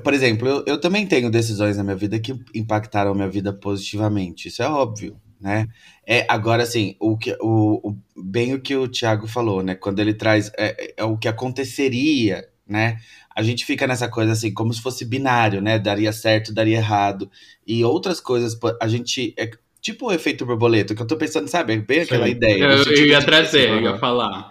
Por 0.04 0.14
exemplo, 0.14 0.48
eu, 0.48 0.64
eu 0.68 0.82
também 0.82 1.08
tenho 1.08 1.32
decisões 1.32 1.78
na 1.78 1.84
minha 1.84 1.96
vida 1.96 2.20
que 2.20 2.36
impactaram 2.54 3.12
a 3.12 3.16
minha 3.16 3.30
vida 3.30 3.54
positivamente. 3.54 4.50
Isso 4.50 4.62
é 4.62 4.68
óbvio, 4.68 5.16
né? 5.40 5.68
É, 6.06 6.26
agora, 6.30 6.64
assim, 6.64 6.96
o 7.00 7.18
que, 7.18 7.36
o, 7.40 7.90
o- 7.92 7.98
bem 8.22 8.54
o 8.54 8.60
que 8.62 8.76
o 8.76 8.88
Thiago 8.90 9.26
falou, 9.28 9.64
né? 9.64 9.76
Quando 9.76 10.00
ele 10.00 10.14
traz 10.14 10.52
é, 10.58 10.94
é 10.98 11.04
o 11.06 11.18
que 11.18 11.28
aconteceria, 11.30 12.46
né? 12.68 12.98
A 13.40 13.44
gente 13.44 13.66
fica 13.66 13.88
nessa 13.88 14.10
coisa 14.10 14.34
assim, 14.34 14.54
como 14.54 14.74
se 14.74 14.82
fosse 14.82 15.06
binário, 15.06 15.62
né? 15.62 15.80
Daria 15.80 16.12
certo, 16.12 16.54
daria 16.54 16.78
errado. 16.78 17.30
E 17.66 17.84
outras 17.86 18.20
coisas, 18.20 18.58
a 18.82 18.88
gente. 18.88 19.34
é- 19.38 19.50
Tipo 19.82 20.08
o 20.08 20.12
efeito 20.12 20.46
borboleta, 20.46 20.94
que 20.94 21.02
eu 21.02 21.08
tô 21.08 21.16
pensando, 21.16 21.48
sabe? 21.48 21.78
Bem 21.78 22.02
aquela 22.02 22.26
Sim. 22.26 22.32
ideia. 22.34 22.66
Eu, 22.66 22.86
no 22.86 22.92
eu 22.92 23.06
ia 23.08 23.22
trazer, 23.24 23.70
eu 23.70 23.76
Aham. 23.76 23.84
ia 23.94 23.98
falar. 23.98 24.50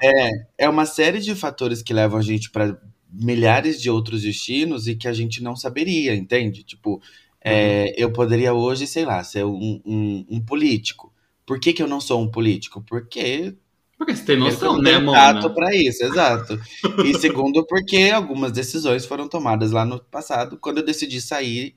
É 0.57 0.66
uma 0.68 0.87
série 0.87 1.21
de 1.21 1.35
fatores 1.35 1.83
que 1.83 1.92
levam 1.92 2.18
a 2.18 2.23
gente 2.23 2.50
para 2.50 2.80
milhares 3.12 3.80
de 3.80 3.90
outros 3.90 4.23
destinos 4.23 4.88
e 4.88 4.97
que 4.97 5.07
a 5.07 5.12
gente 5.12 5.42
não 5.42 5.54
saberia, 5.54 6.14
entende? 6.14 6.62
Tipo, 6.62 7.00
é, 7.45 7.95
eu 8.02 8.11
poderia 8.11 8.54
hoje, 8.54 8.87
sei 8.87 9.04
lá, 9.04 9.23
ser 9.23 9.45
um, 9.45 9.80
um- 9.85 10.26
um 10.30 10.40
político. 10.40 11.12
Por 11.47 11.61
que, 11.61 11.75
que 11.75 11.83
eu 11.83 11.87
não 11.88 12.00
sou 12.00 12.23
um 12.23 12.30
político? 12.30 12.83
Porque 12.83 13.54
Porque 13.99 14.14
você 14.14 14.25
tem 14.25 14.37
noção, 14.38 14.81
né, 14.81 14.93
tato 15.12 15.52
pra 15.52 15.75
isso, 15.75 16.05
exato. 16.05 16.59
E 17.05 17.14
segundo, 17.19 17.67
porque 17.67 18.11
algumas 18.14 18.52
decisões 18.52 19.05
foram 19.05 19.28
tomadas 19.28 19.73
lá 19.73 19.85
no 19.85 19.99
passado, 20.05 20.57
quando 20.61 20.78
eu 20.78 20.85
decidi 20.85 21.21
sair 21.21 21.75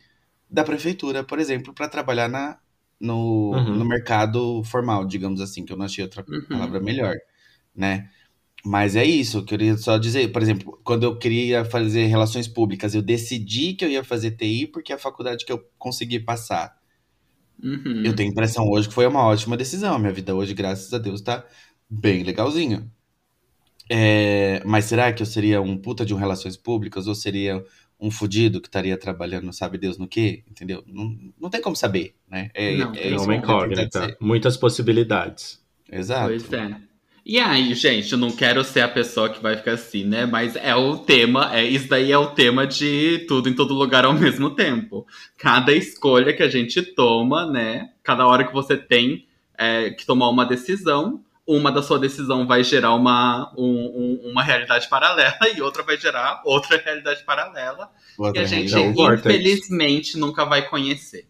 da 0.50 0.64
prefeitura, 0.64 1.24
por 1.24 1.40
exemplo, 1.40 1.74
para 1.74 1.88
trabalhar 1.90 2.30
na, 2.30 2.60
no, 3.00 3.52
Uhum. 3.52 3.76
no 3.78 3.86
mercado 3.86 4.64
formal, 4.66 5.06
digamos 5.06 5.42
assim, 5.42 5.66
que 5.66 5.74
eu 5.74 5.78
não 5.78 5.86
achei 5.86 6.04
outra 6.04 6.24
Uhum. 6.30 6.42
palavra 6.48 6.80
melhor, 6.80 7.16
né? 7.76 8.10
Mas 8.66 8.96
é 8.96 9.06
isso, 9.06 9.40
eu 9.40 9.46
queria 9.46 9.78
só 9.78 9.98
dizer, 9.98 10.32
por 10.32 10.42
exemplo, 10.42 10.80
quando 10.84 11.04
eu 11.04 11.18
queria 11.18 11.66
fazer 11.66 12.06
relações 12.08 12.48
públicas, 12.48 12.96
eu 12.96 13.02
decidi 13.02 13.74
que 13.74 13.86
eu 13.86 13.90
ia 13.90 14.04
fazer 14.04 14.32
TI 14.32 14.68
porque 14.68 14.92
é 14.92 14.96
a 14.96 15.00
faculdade 15.00 15.46
que 15.46 15.52
eu 15.52 15.64
consegui 15.80 16.20
passar. 16.20 16.76
Uhum. 17.64 18.04
Eu 18.06 18.16
tenho 18.16 18.30
a 18.30 18.32
impressão 18.32 18.68
hoje 18.70 18.88
que 18.88 18.94
foi 18.94 19.06
uma 19.06 19.24
ótima 19.26 19.56
decisão. 19.56 20.00
Minha 20.00 20.12
vida 20.14 20.34
hoje, 20.36 20.54
graças 20.54 20.92
a 20.94 20.98
Deus, 20.98 21.22
tá 21.22 21.46
bem 21.92 22.24
legalzinha. 22.24 22.90
É, 23.90 24.62
mas 24.66 24.86
será 24.86 25.12
que 25.12 25.22
eu 25.22 25.26
seria 25.26 25.62
um 25.62 25.78
puta 25.78 26.06
de 26.06 26.14
um 26.14 26.18
relações 26.18 26.56
públicas 26.56 27.08
ou 27.08 27.14
seria 27.14 27.62
um 28.00 28.10
fudido 28.10 28.62
que 28.62 28.70
estaria 28.70 28.98
trabalhando, 28.98 29.52
sabe 29.52 29.78
Deus 29.78 29.98
no 29.98 30.08
quê? 30.08 30.44
Entendeu? 30.50 30.82
Não, 30.88 31.16
não 31.40 31.50
tem 31.50 31.62
como 31.62 31.76
saber, 31.76 32.16
né? 32.30 32.50
É, 32.54 32.78
Não, 32.78 32.94
é 32.96 33.10
É 33.10 33.18
uma 33.20 33.36
incógnita. 33.36 34.18
Muitas 34.20 34.56
possibilidades. 34.56 35.62
Exato. 35.92 36.30
Pois 36.30 36.54
é. 36.54 36.76
E 37.24 37.38
aí, 37.38 37.76
gente, 37.76 38.12
eu 38.12 38.18
não 38.18 38.32
quero 38.32 38.64
ser 38.64 38.82
a 38.82 38.88
pessoa 38.88 39.30
que 39.30 39.44
vai 39.44 39.56
ficar 39.56 39.74
assim, 39.74 40.04
né? 40.04 40.26
Mas 40.26 40.56
é 40.56 40.76
o 40.76 40.98
tema, 40.98 41.56
é 41.56 41.64
isso 41.64 41.88
daí 41.88 42.12
é 42.12 42.18
o 42.18 42.32
tema 42.32 42.66
de 42.66 43.26
tudo 43.28 43.48
em 43.48 43.54
todo 43.54 43.76
lugar 43.76 44.06
ao 44.06 44.14
mesmo 44.18 44.50
tempo. 44.52 45.06
Cada 45.38 45.72
escolha 45.72 46.34
que 46.34 46.42
a 46.42 46.50
gente 46.50 46.82
toma, 46.82 47.46
né? 47.46 47.92
Cada 48.02 48.26
hora 48.26 48.48
que 48.48 48.54
você 48.54 48.76
tem 48.76 49.28
é, 49.56 49.92
que 49.92 50.06
tomar 50.06 50.30
uma 50.30 50.46
decisão, 50.46 51.24
uma 51.56 51.72
da 51.72 51.82
sua 51.82 51.98
decisão 52.00 52.46
vai 52.48 52.64
gerar 52.64 52.94
uma, 52.96 53.52
um- 53.58 54.20
um- 54.26 54.32
uma 54.32 54.44
realidade 54.44 54.88
paralela 54.90 55.34
e 55.56 55.62
outra 55.62 55.84
vai 55.84 55.98
gerar 55.98 56.42
outra 56.46 56.78
realidade 56.84 57.24
paralela. 57.24 57.90
E 58.18 58.22
Outra 58.22 58.42
a 58.42 58.46
gente, 58.46 58.74
infelizmente, 58.76 60.18
nunca 60.18 60.46
vai 60.46 60.68
conhecer. 60.68 61.28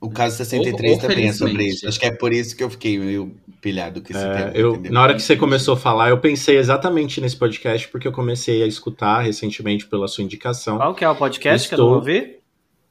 O 0.00 0.10
caso 0.10 0.36
63 0.36 0.92
Ou- 0.92 0.96
ou 0.96 1.00
também 1.08 1.28
é 1.28 1.32
sobre 1.32 1.64
isso. 1.66 1.88
Acho 1.88 1.98
que 1.98 2.04
é 2.06 2.10
por 2.14 2.32
isso 2.32 2.54
que 2.54 2.62
eu 2.62 2.68
fiquei 2.68 2.98
meio 2.98 3.34
pilhado 3.62 4.02
com 4.02 4.12
esse 4.12 4.22
É, 4.22 4.34
tema. 4.34 4.50
eu, 4.54 4.72
entendeu? 4.72 4.92
na 4.92 5.02
hora 5.02 5.14
que 5.14 5.22
você 5.22 5.34
começou 5.34 5.74
a 5.74 5.76
falar, 5.78 6.10
eu 6.10 6.18
pensei 6.18 6.58
exatamente 6.58 7.20
nesse 7.22 7.36
podcast, 7.36 7.88
porque 7.88 8.06
eu 8.06 8.12
comecei 8.12 8.62
a 8.62 8.66
escutar 8.66 9.20
recentemente 9.22 9.86
pela 9.86 10.06
sua 10.06 10.22
indicação. 10.22 10.76
Qual 10.76 10.94
que 10.94 11.04
é 11.04 11.08
o 11.08 11.16
podcast 11.16 11.66
que 11.68 11.74
eu 11.74 11.78
não 11.78 11.86
Estou- 11.86 11.98
ouvi? 12.00 12.36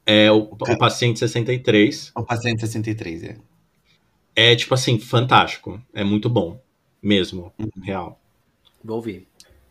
É 0.04 0.30
o, 0.32 0.38
o 0.50 0.76
Paciente 0.78 1.18
63. 1.20 2.10
O 2.16 2.22
paciente 2.24 2.60
63, 2.60 3.22
é. 3.22 3.36
É, 4.34 4.54
tipo 4.56 4.74
assim, 4.74 4.98
fantástico. 4.98 5.80
É 5.92 6.02
muito 6.04 6.28
bom. 6.28 6.60
Mesmo. 7.02 7.52
Uhum. 7.58 7.68
Real. 7.82 8.20
Vou 8.84 8.96
ouvir. 8.96 9.28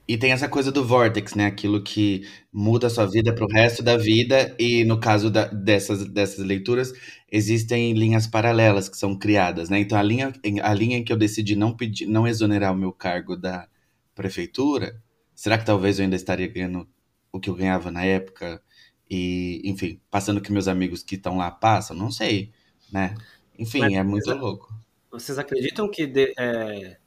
E 0.08 0.18
tem 0.18 0.32
essa 0.34 0.50
coisa 0.50 0.72
do 0.72 0.86
vortex, 0.86 1.36
né? 1.36 1.48
Aquilo 1.48 1.84
que 1.84 2.28
muda 2.54 2.88
a 2.88 2.92
sua 2.92 3.06
vida 3.08 3.34
pro 3.34 3.48
resto 3.48 3.84
da 3.84 3.98
vida. 3.98 4.56
E 4.60 4.84
no 4.86 5.00
caso 5.00 5.32
da- 5.32 5.48
dessas, 5.48 6.06
dessas 6.10 6.46
leituras, 6.46 6.94
existem 7.32 7.94
linhas 7.94 8.28
paralelas 8.28 8.90
que 8.90 8.98
são 8.98 9.18
criadas, 9.18 9.70
né? 9.70 9.80
Então 9.80 9.98
a 9.98 10.04
linha, 10.04 10.34
em- 10.44 10.60
a 10.62 10.74
linha 10.74 10.98
em 10.98 11.04
que 11.06 11.14
eu 11.14 11.18
decidi 11.18 11.56
não 11.56 11.76
pedir, 11.76 12.08
não 12.08 12.28
exonerar 12.28 12.74
o 12.74 12.78
meu 12.78 12.92
cargo 12.94 13.38
da 13.38 13.68
prefeitura, 14.16 15.02
será 15.36 15.58
que 15.58 15.66
talvez 15.66 16.00
eu 16.00 16.04
ainda 16.06 16.16
estaria 16.16 16.48
ganhando 16.48 16.88
o 17.32 17.40
que 17.40 17.50
eu 17.50 17.56
ganhava 17.56 17.92
na 17.92 18.04
época? 18.04 18.62
E, 19.10 19.62
enfim, 19.66 20.00
passando 20.10 20.38
o 20.38 20.42
que 20.42 20.52
meus 20.52 20.68
amigos 20.68 21.04
que 21.04 21.16
estão 21.16 21.38
lá 21.38 21.52
passam? 21.52 21.96
Não 21.96 22.12
sei, 22.12 22.52
né? 22.92 23.16
Enfim, 23.64 23.80
Mas- 23.80 23.94
é 23.94 24.04
muito 24.04 24.30
mas- 24.30 24.40
louco. 24.40 24.74
Vocês 25.12 25.38
acreditam 25.40 25.90
que 25.90 26.06
de- 26.08 26.34
é, 26.38 26.98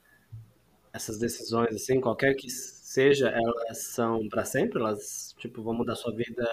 essas 0.92 1.18
decisões, 1.18 1.74
assim, 1.74 2.00
qualquer 2.00 2.34
que 2.34 2.48
seja, 2.48 3.28
elas 3.28 3.78
são 3.78 4.28
pra 4.28 4.44
sempre? 4.44 4.78
Elas, 4.80 5.34
tipo, 5.38 5.62
vão 5.62 5.74
mudar 5.74 5.96
sua 5.96 6.12
vida 6.14 6.44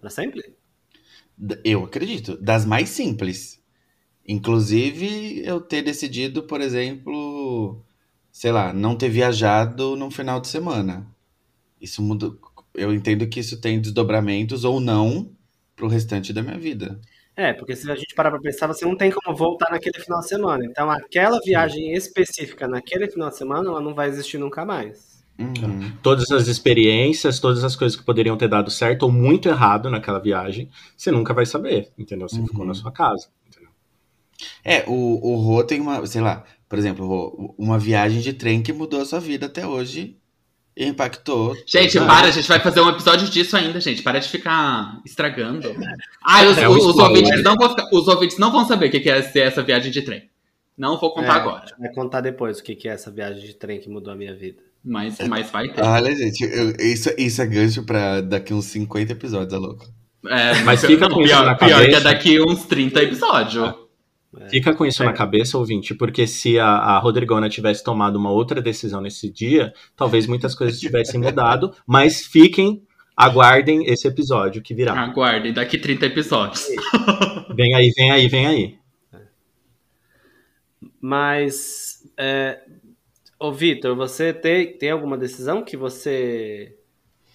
pra 0.00 0.10
sempre? 0.10 0.54
Eu 1.64 1.84
acredito. 1.84 2.36
Das 2.36 2.64
mais 2.64 2.88
simples. 2.88 3.62
Inclusive, 4.26 5.40
eu 5.46 5.60
ter 5.60 5.82
decidido, 5.82 6.42
por 6.42 6.60
exemplo, 6.60 7.80
sei 8.32 8.50
lá, 8.50 8.72
não 8.72 8.96
ter 8.96 9.08
viajado 9.08 9.94
num 9.96 10.10
final 10.10 10.40
de 10.40 10.48
semana. 10.48 11.06
Isso 11.80 12.02
muda. 12.02 12.32
Eu 12.74 12.92
entendo 12.92 13.26
que 13.28 13.40
isso 13.40 13.60
tem 13.60 13.80
desdobramentos 13.80 14.64
ou 14.64 14.80
não 14.80 15.30
pro 15.76 15.86
restante 15.88 16.32
da 16.32 16.42
minha 16.42 16.58
vida. 16.58 17.00
É, 17.36 17.52
porque 17.52 17.76
se 17.76 17.90
a 17.90 17.94
gente 17.94 18.14
parar 18.14 18.30
pra 18.30 18.40
pensar, 18.40 18.66
você 18.66 18.84
não 18.86 18.96
tem 18.96 19.10
como 19.10 19.36
voltar 19.36 19.70
naquele 19.70 20.02
final 20.02 20.20
de 20.20 20.28
semana. 20.28 20.64
Então, 20.64 20.90
aquela 20.90 21.38
viagem 21.44 21.92
específica 21.92 22.66
naquele 22.66 23.08
final 23.10 23.28
de 23.28 23.36
semana, 23.36 23.68
ela 23.68 23.80
não 23.80 23.94
vai 23.94 24.08
existir 24.08 24.38
nunca 24.38 24.64
mais. 24.64 25.22
Uhum. 25.38 25.92
Todas 26.02 26.30
as 26.30 26.46
experiências, 26.48 27.38
todas 27.38 27.62
as 27.62 27.76
coisas 27.76 27.94
que 27.98 28.02
poderiam 28.04 28.38
ter 28.38 28.48
dado 28.48 28.70
certo 28.70 29.02
ou 29.02 29.12
muito 29.12 29.48
errado 29.50 29.90
naquela 29.90 30.18
viagem, 30.18 30.70
você 30.96 31.10
nunca 31.10 31.34
vai 31.34 31.44
saber, 31.44 31.92
entendeu? 31.98 32.26
Você 32.26 32.40
ficou 32.40 32.62
Uhum. 32.62 32.68
na 32.68 32.74
sua 32.74 32.90
casa. 32.90 33.28
entendeu? 33.46 33.68
É, 34.64 34.84
o, 34.88 34.92
o 35.32 35.36
Rô 35.36 35.64
tem 35.64 35.80
uma, 35.80 36.06
sei 36.06 36.20
lá, 36.22 36.44
por 36.68 36.78
exemplo, 36.78 37.06
Rô, 37.06 37.54
uma 37.58 37.78
viagem 37.78 38.20
de 38.20 38.32
trem 38.32 38.62
que 38.62 38.72
mudou 38.72 39.00
a 39.00 39.04
sua 39.04 39.20
vida 39.20 39.46
até 39.46 39.66
hoje 39.66 40.18
impactou. 40.76 41.56
Gente, 41.66 41.98
Ah, 41.98 42.04
para, 42.04 42.28
a 42.28 42.30
gente 42.30 42.46
vai 42.48 42.60
fazer 42.60 42.80
um 42.80 42.88
episódio 42.90 43.28
disso 43.28 43.56
ainda, 43.56 43.80
gente. 43.80 44.02
Para 44.02 44.18
de 44.18 44.28
ficar 44.28 45.00
estragando. 45.06 45.74
Ah, 46.22 46.42
os, 46.44 46.58
É 46.58 46.68
um 46.68 46.72
os- 46.72 46.96
ouvintes 46.98 47.42
não 47.42 47.56
vão 47.56 47.68
ficar- 47.70 47.88
os 47.92 48.08
ouvintes 48.08 48.38
não 48.38 48.52
vão 48.52 48.66
saber 48.66 48.86
o 48.86 48.90
que 48.90 49.08
é 49.08 49.22
ser 49.22 49.40
essa 49.40 49.62
viagem 49.62 49.90
de 49.90 50.02
trem. 50.02 50.28
Não 50.76 50.98
vou 50.98 51.12
contar 51.14 51.36
É, 51.38 51.40
agora. 51.40 51.62
a 51.64 51.66
gente 51.66 51.78
Vai 51.78 51.88
contar 51.94 52.20
depois 52.20 52.58
o 52.58 52.62
que 52.62 52.86
é 52.86 52.92
essa 52.92 53.10
viagem 53.10 53.42
de 53.42 53.54
trem 53.54 53.80
que 53.80 53.88
mudou 53.88 54.12
a 54.12 54.16
minha 54.16 54.34
vida. 54.34 54.58
Mas, 54.84 55.18
mas 55.26 55.50
vai 55.50 55.68
ter. 55.68 55.82
Olha, 55.82 56.14
gente, 56.14 56.44
eu- 56.44 56.76
isso, 56.78 57.10
isso 57.18 57.40
é 57.42 57.46
gancho 57.46 57.82
pra 57.82 58.20
daqui 58.20 58.52
uns 58.54 58.66
50 58.66 59.12
episódios, 59.12 59.52
é 59.52 59.56
louco. 59.56 59.84
É, 60.28 60.60
Mas 60.62 60.84
fica 60.84 61.08
com 61.08 61.20
isso 61.22 61.28
pior, 61.32 61.46
na 61.46 61.54
pior 61.54 61.84
que 61.86 61.94
é 61.94 62.00
daqui 62.00 62.40
uns 62.40 62.64
30 62.66 63.02
episódios. 63.02 63.74
Fica 64.50 64.74
com 64.74 64.84
isso 64.84 65.02
É. 65.02 65.06
na 65.06 65.12
cabeça, 65.12 65.56
ouvinte, 65.56 65.94
porque 65.94 66.26
se 66.26 66.58
a, 66.58 66.66
a 66.68 66.98
Rodrigona 66.98 67.48
tivesse 67.48 67.82
tomado 67.82 68.16
uma 68.16 68.30
outra 68.30 68.60
decisão 68.60 69.00
nesse 69.00 69.30
dia, 69.30 69.72
talvez 69.96 70.26
muitas 70.26 70.54
coisas 70.54 70.78
tivessem 70.78 71.18
mudado, 71.20 71.72
mas 71.86 72.26
fiquem, 72.26 72.82
aguardem 73.16 73.86
esse 73.86 74.06
episódio 74.06 74.60
que 74.60 74.74
virá. 74.74 74.92
Aguardem, 74.92 75.52
daqui 75.52 75.78
30 75.78 76.06
episódios. 76.06 76.66
Vem 77.56 77.74
aí, 77.74 77.90
vem 77.96 78.10
aí, 78.10 78.28
vem 78.28 78.46
aí. 78.46 78.78
Mas, 81.00 82.02
é, 82.18 82.60
ô 83.38 83.52
Vitor, 83.52 83.96
você 83.96 84.32
tem, 84.32 84.76
tem 84.76 84.90
alguma 84.90 85.16
decisão 85.16 85.64
que 85.64 85.76
você 85.76 86.75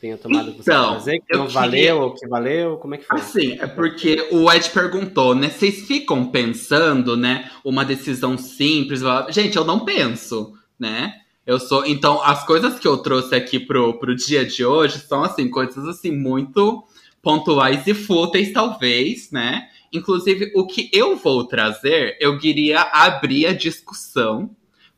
tenha 0.01 0.17
tomado 0.17 0.51
que 0.51 0.57
você 0.63 0.71
Então, 0.71 0.89
vai 0.89 0.93
fazer, 0.99 1.19
que 1.19 1.33
eu 1.33 1.37
não 1.37 1.45
queria- 1.45 1.61
valeu 1.61 2.01
ou 2.01 2.13
que 2.15 2.27
valeu? 2.27 2.77
Como 2.77 2.95
é 2.95 2.97
que 2.97 3.05
foi? 3.05 3.17
Assim, 3.19 3.57
é 3.59 3.67
porque 3.67 4.27
o 4.31 4.51
Ed 4.51 4.69
perguntou, 4.71 5.35
né? 5.35 5.49
Vocês 5.49 5.81
ficam 5.87 6.25
pensando, 6.25 7.15
né? 7.15 7.49
Uma 7.63 7.85
decisão 7.85 8.37
simples. 8.37 9.01
Gente, 9.29 9.55
eu 9.55 9.63
não 9.63 9.85
penso, 9.85 10.53
né? 10.79 11.13
Eu 11.45 11.59
sou. 11.59 11.85
Então, 11.85 12.21
as 12.23 12.45
coisas 12.45 12.79
que 12.79 12.87
eu 12.87 12.97
trouxe 12.97 13.35
aqui 13.35 13.59
pro, 13.59 13.93
pro 13.99 14.15
dia 14.15 14.43
de 14.45 14.65
hoje 14.65 14.99
são, 14.99 15.23
assim, 15.23 15.49
coisas 15.49 15.87
assim, 15.87 16.11
muito 16.11 16.83
pontuais 17.21 17.85
e 17.85 17.93
fúteis, 17.93 18.51
talvez, 18.51 19.29
né? 19.31 19.67
Inclusive, 19.93 20.51
o 20.55 20.65
que 20.65 20.89
eu 20.93 21.15
vou 21.15 21.43
trazer, 21.45 22.17
eu 22.19 22.39
queria 22.39 22.81
abrir 22.81 23.45
a 23.45 23.53
discussão 23.53 24.49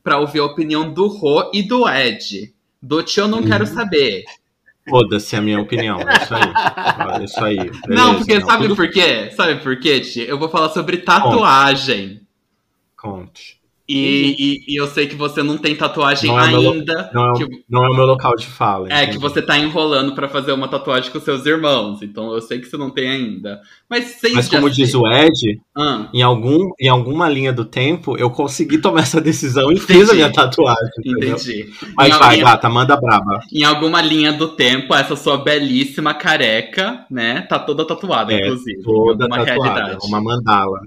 para 0.03 0.19
ouvir 0.19 0.39
a 0.39 0.45
opinião 0.45 0.93
do 0.93 1.07
Rô 1.07 1.49
e 1.53 1.61
do 1.63 1.87
Ed. 1.89 2.53
Do 2.81 3.01
tio 3.01 3.23
eu 3.23 3.27
não 3.27 3.39
Uhum. 3.39 3.45
quero 3.47 3.65
saber. 3.65 4.23
Foda-se 4.89 5.35
a 5.35 5.41
minha 5.41 5.61
opinião, 5.61 5.99
é 6.01 6.23
isso 6.23 6.35
aí. 6.35 7.21
É 7.21 7.23
isso 7.23 7.43
aí. 7.43 7.55
beleza, 7.55 7.87
não, 7.87 8.15
porque 8.15 8.39
não, 8.39 8.45
sabe 8.47 8.63
tudo 8.63 8.75
por 8.75 8.89
quê? 8.89 9.31
Sabe 9.31 9.55
por 9.61 9.79
quê, 9.79 10.01
tia? 10.01 10.25
Eu 10.25 10.37
vou 10.37 10.49
falar 10.49 10.69
sobre 10.69 10.97
tatuagem. 10.97 12.21
Conte. 12.97 13.62
E, 13.87 14.35
e, 14.67 14.73
e 14.73 14.79
eu 14.79 14.87
sei 14.87 15.07
que 15.07 15.15
você 15.15 15.43
não 15.43 15.57
tem 15.57 15.75
tatuagem 15.75 16.29
Não 16.31 16.39
é 16.39 16.47
meu 16.47 16.71
ainda. 16.71 17.11
Não 17.13 17.31
é, 17.31 17.37
que- 17.37 17.43
o- 17.43 17.49
não 17.69 17.83
é 17.83 17.89
o 17.89 17.93
meu 17.93 18.05
local 18.05 18.33
de 18.37 18.45
fala. 18.47 18.87
É, 18.89 19.07
que 19.07 19.17
você 19.17 19.41
tá 19.41 19.57
enrolando 19.57 20.15
pra 20.15 20.29
fazer 20.29 20.53
uma 20.53 20.69
tatuagem 20.69 21.11
com 21.11 21.19
seus 21.19 21.45
irmãos. 21.45 22.01
Então 22.01 22.31
eu 22.33 22.39
sei 22.39 22.59
que 22.59 22.65
você 22.67 22.77
não 22.77 22.89
tem 22.89 23.09
ainda. 23.09 23.59
Mas 23.89 24.17
Mas 24.33 24.47
como 24.47 24.69
diz 24.69 24.93
o 24.95 25.05
Ed, 25.05 25.59
Ah, 25.77 26.07
em, 26.13 26.21
algum, 26.21 26.69
em 26.79 26.87
alguma 26.87 27.27
linha 27.27 27.51
do 27.51 27.65
tempo, 27.65 28.17
eu 28.17 28.29
consegui 28.29 28.77
tomar 28.77 29.01
essa 29.01 29.19
decisão 29.19 29.69
e 29.69 29.77
fiz 29.77 29.97
Entendi. 29.97 30.11
a 30.11 30.13
minha 30.15 30.31
tatuagem. 30.31 30.89
Entendeu? 31.05 31.29
entendi. 31.35 31.73
Mas 31.97 32.15
Em- 32.15 32.19
vai, 32.19 32.37
gata, 32.39 32.69
manda 32.69 32.95
braba. 32.95 33.41
Em 33.51 33.65
alguma 33.65 34.01
linha 34.01 34.31
do 34.31 34.47
tempo, 34.47 34.95
essa 34.95 35.17
sua 35.17 35.37
belíssima 35.37 36.13
careca, 36.13 37.05
né? 37.11 37.41
Tá 37.41 37.59
toda 37.59 37.85
tatuada, 37.85 38.31
É, 38.33 38.37
inclusive. 38.39 38.81
Toda 38.81 39.27
tatuada, 39.27 39.43
realidade. 39.51 39.97
uma 40.07 40.21
mandala. 40.21 40.79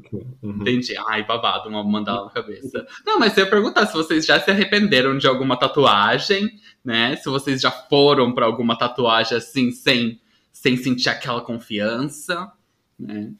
Uhum. 0.42 0.56
Entendi. 0.62 0.94
Ai, 1.08 1.24
babado, 1.26 1.68
uma 1.68 1.84
mandala 1.84 2.24
na 2.24 2.30
cabeça. 2.30 2.85
Não, 3.04 3.18
mas 3.18 3.36
eu 3.36 3.44
ia 3.44 3.50
perguntar 3.50 3.86
se 3.86 3.94
vocês 3.94 4.24
já 4.26 4.40
se 4.40 4.50
arrependeram 4.50 5.16
de 5.18 5.26
alguma 5.26 5.56
tatuagem, 5.58 6.60
né? 6.84 7.16
Se 7.16 7.28
vocês 7.28 7.60
já 7.60 7.70
foram 7.70 8.32
pra 8.32 8.46
alguma 8.46 8.76
tatuagem 8.78 9.36
assim, 9.38 9.70
sem, 9.70 10.20
sem 10.52 10.76
sentir 10.76 11.08
aquela 11.08 11.40
confiança, 11.40 12.50
né? 12.98 13.32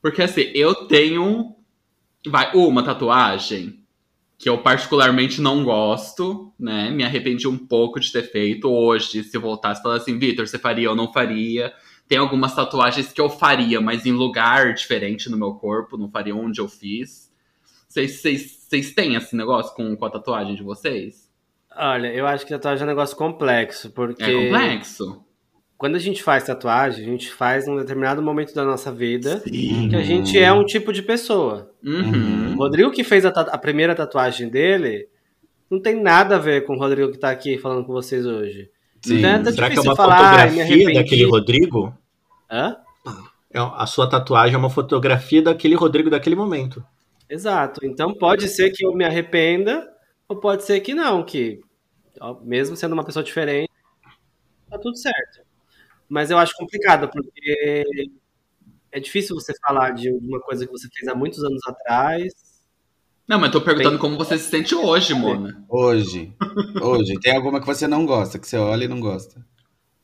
Porque 0.00 0.22
assim, 0.22 0.50
eu 0.54 0.74
tenho. 0.86 1.54
Vai, 2.26 2.52
uma 2.54 2.82
tatuagem 2.82 3.80
que 4.38 4.48
eu 4.48 4.58
particularmente 4.58 5.40
não 5.40 5.64
gosto, 5.64 6.52
né? 6.58 6.90
Me 6.90 7.02
arrependi 7.04 7.48
um 7.48 7.56
pouco 7.56 7.98
de 7.98 8.12
ter 8.12 8.22
feito. 8.30 8.68
Hoje, 8.68 9.24
se 9.24 9.38
voltasse 9.38 9.82
falasse 9.82 10.02
assim, 10.10 10.18
Vitor, 10.18 10.46
você 10.46 10.58
faria 10.58 10.90
ou 10.90 10.96
não 10.96 11.12
faria? 11.12 11.72
Tem 12.06 12.18
algumas 12.18 12.54
tatuagens 12.54 13.12
que 13.12 13.20
eu 13.20 13.28
faria, 13.30 13.80
mas 13.80 14.04
em 14.06 14.12
lugar 14.12 14.74
diferente 14.74 15.30
no 15.30 15.36
meu 15.38 15.54
corpo, 15.54 15.96
não 15.96 16.10
faria 16.10 16.36
onde 16.36 16.60
eu 16.60 16.68
fiz. 16.68 17.32
Vocês- 17.88 18.20
Vocês 18.20 18.55
vocês 18.68 18.92
têm 18.92 19.14
esse 19.14 19.36
negócio 19.36 19.74
com, 19.74 19.94
com 19.96 20.04
a 20.04 20.10
tatuagem 20.10 20.54
de 20.54 20.62
vocês? 20.62 21.30
Olha, 21.76 22.08
eu 22.08 22.26
acho 22.26 22.44
que 22.44 22.52
tatuagem 22.52 22.82
é 22.82 22.84
um 22.86 22.88
negócio 22.88 23.16
complexo, 23.16 23.90
porque 23.90 24.24
É 24.24 24.32
complexo. 24.32 25.22
quando 25.76 25.94
a 25.96 25.98
gente 25.98 26.22
faz 26.22 26.44
tatuagem, 26.44 27.04
a 27.04 27.08
gente 27.08 27.30
faz 27.32 27.66
num 27.66 27.76
determinado 27.76 28.22
momento 28.22 28.54
da 28.54 28.64
nossa 28.64 28.90
vida 28.90 29.40
Sim. 29.40 29.88
que 29.90 29.96
a 29.96 30.02
gente 30.02 30.38
é 30.38 30.52
um 30.52 30.64
tipo 30.64 30.92
de 30.92 31.02
pessoa. 31.02 31.70
Uhum. 31.84 32.54
O 32.54 32.56
Rodrigo 32.56 32.90
que 32.90 33.04
fez 33.04 33.24
a, 33.26 33.28
a 33.28 33.58
primeira 33.58 33.94
tatuagem 33.94 34.48
dele 34.48 35.06
não 35.70 35.80
tem 35.80 36.00
nada 36.00 36.36
a 36.36 36.38
ver 36.38 36.64
com 36.64 36.74
o 36.74 36.78
Rodrigo 36.78 37.12
que 37.12 37.18
tá 37.18 37.30
aqui 37.30 37.58
falando 37.58 37.84
com 37.84 37.92
vocês 37.92 38.24
hoje. 38.24 38.70
Sim. 39.02 39.18
Então 39.18 39.30
é 39.30 39.44
Será 39.52 39.54
que 39.54 39.60
é 39.60 39.68
difícil 39.68 39.90
uma 39.90 39.96
falar, 39.96 40.16
"Ai, 40.16 40.24
me 40.24 40.30
fotografia 40.56 40.64
arrependi." 40.74 40.94
daquele 40.94 41.24
Rodrigo? 41.24 41.94
Hã? 42.50 42.76
É, 43.52 43.58
A 43.58 43.86
sua 43.86 44.08
tatuagem 44.08 44.54
é 44.54 44.58
uma 44.58 44.70
fotografia 44.70 45.42
daquele 45.42 45.74
Rodrigo 45.74 46.08
daquele 46.10 46.34
momento. 46.36 46.82
Exato. 47.28 47.84
Então 47.84 48.14
pode 48.14 48.48
ser 48.48 48.70
que 48.70 48.84
eu 48.84 48.92
me 48.94 49.04
arrependa, 49.04 49.88
ou 50.28 50.38
pode 50.38 50.64
ser 50.64 50.80
que 50.80 50.94
não, 50.94 51.24
que 51.24 51.60
ó, 52.20 52.40
mesmo 52.42 52.76
sendo 52.76 52.92
uma 52.92 53.04
pessoa 53.04 53.22
diferente, 53.24 53.70
tá 54.70 54.78
tudo 54.78 54.96
certo. 54.96 55.40
Mas 56.08 56.30
eu 56.30 56.38
acho 56.38 56.54
complicado, 56.56 57.08
porque 57.08 57.84
é 58.92 59.00
difícil 59.00 59.34
você 59.34 59.52
falar 59.60 59.90
de 59.90 60.10
uma 60.10 60.40
coisa 60.40 60.64
que 60.64 60.72
você 60.72 60.88
fez 60.94 61.08
há 61.08 61.14
muitos 61.14 61.42
anos 61.42 61.60
atrás. 61.66 62.32
Não, 63.26 63.40
mas 63.40 63.50
tô 63.50 63.60
perguntando 63.60 63.90
Bem- 63.92 63.98
como 63.98 64.16
você 64.16 64.38
se 64.38 64.48
sente 64.48 64.74
hoje, 64.74 65.12
Mona. 65.12 65.64
Hoje. 65.68 66.32
Hoje. 66.80 67.18
Tem 67.20 67.34
alguma 67.34 67.58
que 67.60 67.66
você 67.66 67.88
não 67.88 68.06
gosta, 68.06 68.38
que 68.38 68.46
você 68.46 68.56
olha 68.56 68.84
e 68.84 68.88
não 68.88 69.00
gosta. 69.00 69.44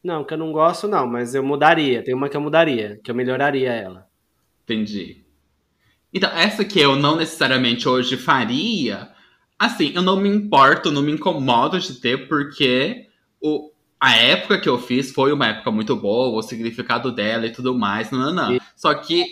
Não, 0.02 0.24
que 0.24 0.34
eu 0.34 0.38
não 0.38 0.50
gosto, 0.50 0.88
não, 0.88 1.06
mas 1.06 1.32
eu 1.32 1.44
mudaria. 1.44 2.02
Tem 2.02 2.12
uma 2.12 2.28
que 2.28 2.36
eu 2.36 2.40
mudaria, 2.40 2.98
que 3.04 3.08
eu 3.08 3.14
melhoraria 3.14 3.72
ela. 3.72 4.08
Entendi. 4.64 5.24
Então, 6.12 6.30
essa 6.30 6.64
que 6.64 6.78
eu 6.78 6.96
não 6.96 7.16
necessariamente 7.16 7.88
hoje 7.88 8.16
faria, 8.16 9.10
assim, 9.58 9.92
eu 9.94 10.02
não 10.02 10.16
me 10.20 10.28
importo, 10.28 10.90
não 10.90 11.02
me 11.02 11.12
incomodo 11.12 11.78
de 11.80 11.94
ter, 11.94 12.28
porque 12.28 13.06
o, 13.40 13.70
a 14.00 14.16
época 14.16 14.60
que 14.60 14.68
eu 14.68 14.78
fiz 14.78 15.12
foi 15.12 15.32
uma 15.32 15.46
época 15.48 15.70
muito 15.70 15.96
boa, 15.96 16.36
o 16.38 16.42
significado 16.42 17.10
dela 17.12 17.46
e 17.46 17.52
tudo 17.52 17.74
mais, 17.78 18.10
não, 18.10 18.18
não, 18.20 18.32
não. 18.34 18.54
E- 18.54 18.60
Só 18.76 18.92
que 18.94 19.24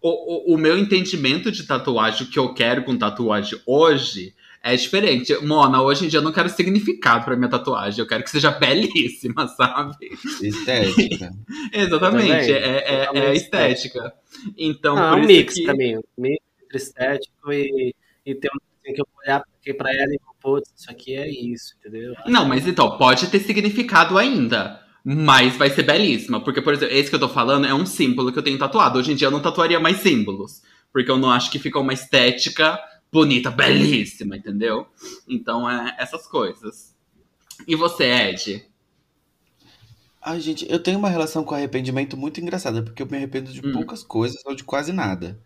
o, 0.00 0.52
o, 0.52 0.54
o 0.54 0.58
meu 0.58 0.78
entendimento 0.78 1.50
de 1.50 1.64
tatuagem, 1.64 2.26
o 2.26 2.30
que 2.30 2.38
eu 2.38 2.54
quero 2.54 2.84
com 2.84 2.96
tatuagem 2.96 3.60
hoje, 3.66 4.34
é 4.62 4.76
diferente. 4.76 5.34
Mona, 5.44 5.82
hoje 5.82 6.04
em 6.04 6.08
dia 6.08 6.18
eu 6.18 6.22
não 6.24 6.32
quero 6.32 6.48
significado 6.48 7.24
pra 7.24 7.36
minha 7.36 7.48
tatuagem, 7.48 8.00
eu 8.00 8.06
quero 8.06 8.24
que 8.24 8.30
seja 8.30 8.50
belíssima, 8.58 9.46
sabe? 9.48 9.96
Estética. 10.42 11.30
Exatamente, 11.72 12.46
Também. 12.46 12.52
é, 12.52 13.08
é, 13.12 13.18
é 13.18 13.34
estética. 13.34 14.12
Então, 14.56 14.94
Não, 14.94 15.06
é 15.06 15.10
por 15.10 15.18
um 15.18 15.22
isso 15.22 15.32
mix 15.32 15.54
que... 15.54 15.64
pra 15.64 15.74
mim. 15.74 15.96
Um 15.96 16.02
mix 16.18 16.42
entre 16.64 16.76
estético 16.76 17.52
e, 17.52 17.94
e 18.26 18.34
ter 18.34 18.48
um 18.48 18.58
assim, 18.58 18.94
que 18.94 19.00
eu 19.00 19.06
vou 19.12 19.22
olhar 19.24 19.42
aqui 19.60 19.74
pra 19.74 19.90
ela 19.92 20.12
e 20.12 20.18
vou, 20.24 20.34
putz, 20.40 20.70
isso 20.76 20.90
aqui 20.90 21.14
é 21.14 21.28
isso, 21.28 21.74
entendeu? 21.78 22.14
Não, 22.26 22.46
mas 22.46 22.66
então, 22.66 22.96
pode 22.98 23.26
ter 23.28 23.40
significado 23.40 24.18
ainda. 24.18 24.80
Mas 25.04 25.56
vai 25.56 25.70
ser 25.70 25.84
belíssima. 25.84 26.42
Porque, 26.42 26.60
por 26.60 26.74
exemplo, 26.74 26.94
esse 26.94 27.08
que 27.08 27.16
eu 27.16 27.20
tô 27.20 27.28
falando 27.28 27.66
é 27.66 27.72
um 27.72 27.86
símbolo 27.86 28.30
que 28.30 28.38
eu 28.38 28.42
tenho 28.42 28.58
tatuado. 28.58 28.98
Hoje 28.98 29.12
em 29.12 29.14
dia 29.14 29.28
eu 29.28 29.30
não 29.30 29.40
tatuaria 29.40 29.80
mais 29.80 29.98
símbolos. 29.98 30.60
Porque 30.92 31.10
eu 31.10 31.16
não 31.16 31.30
acho 31.30 31.50
que 31.50 31.58
fica 31.58 31.78
uma 31.78 31.94
estética 31.94 32.78
bonita, 33.12 33.50
belíssima, 33.50 34.36
entendeu? 34.36 34.86
Então 35.28 35.68
é 35.70 35.96
essas 35.98 36.26
coisas. 36.26 36.94
E 37.66 37.74
você, 37.76 38.04
Ed? 38.04 38.66
Ai, 40.20 40.40
gente, 40.40 40.66
eu 40.70 40.82
tenho 40.82 40.98
uma 40.98 41.08
relação 41.08 41.44
com 41.44 41.54
arrependimento 41.54 42.16
muito 42.16 42.40
engraçada, 42.40 42.82
porque 42.82 43.02
eu 43.02 43.06
me 43.06 43.16
arrependo 43.16 43.52
de 43.52 43.62
Hum. 43.64 43.72
poucas 43.72 44.02
coisas 44.02 44.42
ou 44.44 44.54
de 44.54 44.64
quase 44.64 44.92
nada. 44.92 45.40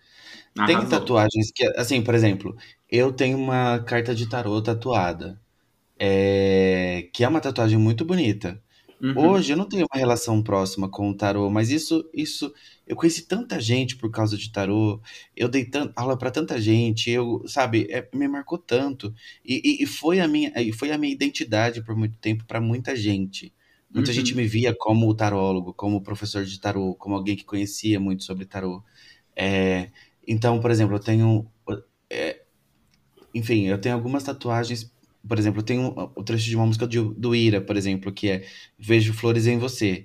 Tem 0.64 0.76
Arrasou. 0.76 0.88
tatuagens 0.88 1.52
que, 1.54 1.64
assim, 1.78 2.02
por 2.02 2.14
exemplo, 2.14 2.56
eu 2.90 3.12
tenho 3.12 3.38
uma 3.38 3.80
carta 3.80 4.14
de 4.14 4.28
tarô 4.28 4.62
tatuada, 4.62 5.40
é, 5.98 7.08
que 7.14 7.24
é 7.24 7.28
uma 7.28 7.40
tatuagem 7.40 7.78
muito 7.78 8.04
bonita. 8.04 8.62
Uhum. 9.02 9.36
Hoje 9.36 9.52
eu 9.52 9.56
não 9.58 9.68
tenho 9.68 9.86
uma 9.92 9.98
relação 10.00 10.42
próxima 10.42 10.88
com 10.88 11.10
o 11.10 11.14
tarô, 11.16 11.50
mas 11.50 11.70
isso, 11.70 12.08
isso, 12.14 12.52
eu 12.86 12.96
conheci 12.96 13.26
tanta 13.26 13.60
gente 13.60 13.96
por 13.96 14.10
causa 14.10 14.38
de 14.38 14.50
tarô, 14.50 15.00
eu 15.36 15.48
dei 15.48 15.64
tan- 15.66 15.92
aula 15.94 16.16
pra 16.16 16.30
tanta 16.30 16.58
gente, 16.60 17.10
eu, 17.10 17.42
sabe, 17.46 17.86
é, 17.90 18.08
me 18.14 18.26
marcou 18.26 18.56
tanto 18.58 19.14
e, 19.44 19.60
e- 19.82 19.82
e 19.84 19.86
foi 19.86 20.20
a 20.20 20.26
minha, 20.28 20.50
foi 20.78 20.90
a 20.92 20.96
minha 20.98 21.12
identidade 21.12 21.82
por 21.84 21.94
muito 21.96 22.16
tempo 22.18 22.44
pra 22.46 22.60
muita 22.60 22.96
gente. 22.96 23.52
Muita 23.94 24.10
Uhum. 24.10 24.14
gente 24.14 24.34
me 24.34 24.46
via 24.46 24.74
como 24.74 25.14
tarólogo, 25.14 25.74
como 25.74 26.00
professor 26.02 26.44
de 26.46 26.58
tarô, 26.58 26.94
como 26.94 27.14
alguém 27.14 27.36
que 27.36 27.44
conhecia 27.44 28.00
muito 28.00 28.24
sobre 28.24 28.46
tarô. 28.46 28.82
É, 29.36 29.90
então, 30.26 30.60
por 30.60 30.70
exemplo, 30.70 30.96
eu 30.96 31.00
tenho, 31.00 31.46
é, 32.10 32.42
enfim, 33.34 33.66
eu 33.66 33.80
tenho 33.80 33.94
algumas 33.94 34.24
tatuagens. 34.24 34.91
Por 35.26 35.38
exemplo, 35.38 35.62
tenho 35.62 35.88
o 36.16 36.24
trecho 36.24 36.46
de 36.46 36.56
uma 36.56 36.66
música 36.66 36.86
do, 36.86 37.14
do 37.14 37.34
Ira, 37.34 37.60
por 37.60 37.76
exemplo, 37.76 38.12
que 38.12 38.28
é 38.30 38.46
Vejo 38.78 39.12
Flores 39.14 39.46
em 39.46 39.58
Você. 39.58 40.04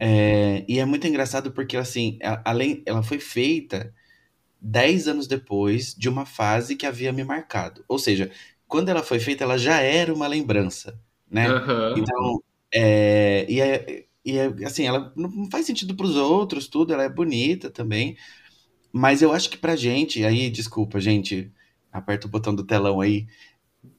É, 0.00 0.64
e 0.68 0.78
é 0.78 0.84
muito 0.84 1.06
engraçado 1.06 1.52
porque, 1.52 1.76
assim, 1.76 2.18
a- 2.22 2.42
além, 2.50 2.82
ela 2.86 3.02
foi 3.02 3.18
feita 3.20 3.94
10 4.60 5.08
anos 5.08 5.26
depois 5.26 5.94
de 5.94 6.08
uma 6.08 6.26
fase 6.26 6.76
que 6.76 6.86
havia 6.86 7.12
me 7.12 7.24
marcado. 7.24 7.84
Ou 7.88 7.98
seja, 7.98 8.30
quando 8.68 8.88
ela 8.90 9.02
foi 9.02 9.18
feita, 9.20 9.44
ela 9.44 9.58
já 9.58 9.80
era 9.80 10.12
uma 10.14 10.26
lembrança, 10.28 11.00
né? 11.30 11.56
Aham. 11.56 11.94
Então, 11.94 12.42
é, 12.74 13.46
e 13.50 13.60
é, 13.60 14.06
e 14.24 14.38
é, 14.38 14.46
assim, 14.66 14.84
ela 14.86 15.12
não 15.16 15.50
faz 15.50 15.66
sentido 15.66 15.94
para 15.96 16.06
os 16.06 16.16
outros, 16.16 16.68
tudo, 16.68 16.92
ela 16.94 17.04
é 17.04 17.08
bonita 17.08 17.70
também, 17.70 18.16
mas 18.92 19.22
eu 19.22 19.32
acho 19.32 19.50
que 19.50 19.58
pra 19.58 19.76
gente, 19.76 20.24
aí, 20.24 20.50
desculpa, 20.50 21.00
gente, 21.00 21.52
aperta 21.92 22.26
o 22.26 22.30
botão 22.30 22.54
do 22.54 22.64
telão 22.64 23.00
aí, 23.00 23.26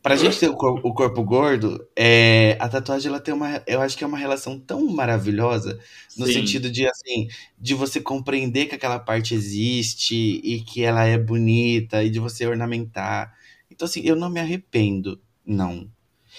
pra 0.02 0.16
gente 0.16 0.40
ter 0.40 0.50
o, 0.50 0.56
cor- 0.56 0.80
o 0.86 0.94
corpo 0.94 1.24
gordo, 1.24 1.86
é, 1.96 2.58
a 2.60 2.70
tatuagem, 2.70 3.10
ela 3.10 3.20
tem 3.20 3.34
uma, 3.34 3.62
eu 3.68 3.82
acho 3.82 3.98
que 3.98 4.04
é 4.04 4.08
uma 4.08 4.18
relação 4.18 4.60
tão 4.60 4.86
maravilhosa, 4.88 5.80
no 6.16 6.26
Sim. 6.26 6.34
sentido 6.34 6.70
de, 6.72 6.88
assim, 6.88 7.28
de 7.58 7.74
você 7.74 8.00
compreender 8.02 8.68
que 8.68 8.76
aquela 8.76 9.00
parte 9.00 9.34
existe 9.34 10.16
e 10.44 10.62
que 10.62 10.84
ela 10.84 11.04
é 11.06 11.18
bonita 11.18 12.04
e 12.04 12.10
de 12.10 12.20
você 12.20 12.46
ornamentar. 12.48 13.34
Então, 13.70 13.86
assim, 13.86 14.02
eu 14.04 14.16
não 14.16 14.30
me 14.30 14.40
arrependo, 14.40 15.20
não. 15.46 15.88